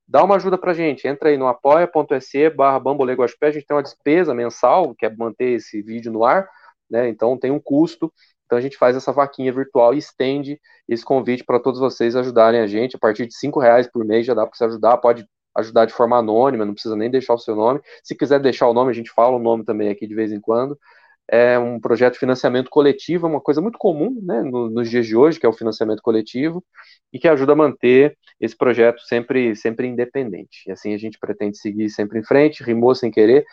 dá 0.08 0.24
uma 0.24 0.34
ajuda 0.34 0.58
pra 0.58 0.74
gente. 0.74 1.06
Entra 1.06 1.28
aí 1.28 1.36
no 1.38 1.46
apoia.se 1.46 2.50
barra 2.50 2.82
a 2.82 3.50
gente 3.52 3.64
tem 3.64 3.76
uma 3.76 3.82
despesa 3.82 4.34
mensal, 4.34 4.92
que 4.92 5.06
é 5.06 5.14
manter 5.14 5.52
esse 5.52 5.80
vídeo 5.82 6.10
no 6.10 6.24
ar, 6.24 6.48
né? 6.90 7.08
Então 7.08 7.38
tem 7.38 7.50
um 7.50 7.60
custo. 7.60 8.12
Então 8.46 8.58
a 8.58 8.60
gente 8.60 8.76
faz 8.76 8.96
essa 8.96 9.12
vaquinha 9.12 9.52
virtual 9.52 9.94
e 9.94 9.98
estende 9.98 10.60
esse 10.88 11.04
convite 11.04 11.44
para 11.44 11.60
todos 11.60 11.78
vocês 11.78 12.16
ajudarem 12.16 12.60
a 12.60 12.66
gente. 12.66 12.96
A 12.96 12.98
partir 12.98 13.26
de 13.26 13.34
cinco 13.34 13.60
reais 13.60 13.86
por 13.90 14.04
mês 14.04 14.26
já 14.26 14.34
dá 14.34 14.46
para 14.46 14.56
você 14.56 14.64
ajudar. 14.64 14.98
Pode 14.98 15.26
ajudar 15.56 15.84
de 15.84 15.92
forma 15.92 16.16
anônima, 16.18 16.64
não 16.64 16.72
precisa 16.74 16.96
nem 16.96 17.10
deixar 17.10 17.34
o 17.34 17.38
seu 17.38 17.54
nome. 17.56 17.80
Se 18.02 18.14
quiser 18.14 18.40
deixar 18.40 18.68
o 18.68 18.74
nome, 18.74 18.90
a 18.90 18.94
gente 18.94 19.10
fala 19.10 19.36
o 19.36 19.40
nome 19.40 19.64
também 19.64 19.88
aqui 19.88 20.06
de 20.06 20.14
vez 20.14 20.32
em 20.32 20.40
quando. 20.40 20.78
É 21.32 21.56
um 21.56 21.78
projeto 21.78 22.14
de 22.14 22.18
financiamento 22.18 22.68
coletivo, 22.68 23.24
é 23.24 23.30
uma 23.30 23.40
coisa 23.40 23.60
muito 23.60 23.78
comum 23.78 24.18
né, 24.20 24.42
nos 24.42 24.90
dias 24.90 25.06
de 25.06 25.14
hoje, 25.14 25.38
que 25.38 25.46
é 25.46 25.48
o 25.48 25.52
financiamento 25.52 26.02
coletivo, 26.02 26.64
e 27.12 27.20
que 27.20 27.28
ajuda 27.28 27.52
a 27.52 27.56
manter 27.56 28.18
esse 28.40 28.56
projeto 28.56 29.00
sempre, 29.02 29.54
sempre 29.54 29.86
independente. 29.86 30.64
E 30.66 30.72
assim 30.72 30.92
a 30.92 30.98
gente 30.98 31.20
pretende 31.20 31.56
seguir 31.56 31.88
sempre 31.88 32.18
em 32.18 32.24
frente, 32.24 32.64
rimou 32.64 32.96
sem 32.96 33.12
querer. 33.12 33.44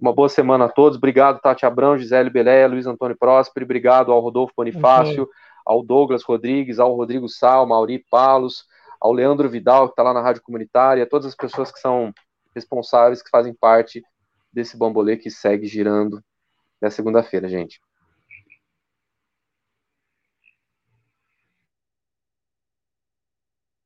Uma 0.00 0.14
boa 0.14 0.30
semana 0.30 0.64
a 0.64 0.68
todos. 0.70 0.96
Obrigado, 0.96 1.38
Tati 1.40 1.66
Abrão, 1.66 1.98
Gisele 1.98 2.30
Belé, 2.30 2.66
Luiz 2.66 2.86
Antônio 2.86 3.16
Próspero. 3.18 3.64
Obrigado 3.64 4.12
ao 4.12 4.20
Rodolfo 4.20 4.54
Bonifácio, 4.56 5.24
okay. 5.24 5.34
ao 5.66 5.82
Douglas 5.82 6.22
Rodrigues, 6.22 6.78
ao 6.78 6.94
Rodrigo 6.96 7.28
Sal, 7.28 7.66
Mauri 7.66 8.02
Palos, 8.10 8.64
ao 8.98 9.12
Leandro 9.12 9.46
Vidal, 9.50 9.88
que 9.88 9.92
está 9.92 10.02
lá 10.02 10.14
na 10.14 10.22
Rádio 10.22 10.40
Comunitária, 10.42 11.02
a 11.02 11.06
todas 11.06 11.26
as 11.26 11.34
pessoas 11.34 11.70
que 11.70 11.80
são 11.80 12.14
responsáveis, 12.54 13.22
que 13.22 13.28
fazem 13.28 13.52
parte 13.52 14.02
desse 14.50 14.74
bambolê 14.74 15.18
que 15.18 15.30
segue 15.30 15.66
girando 15.66 16.22
na 16.80 16.90
segunda-feira, 16.90 17.48
gente. 17.48 17.80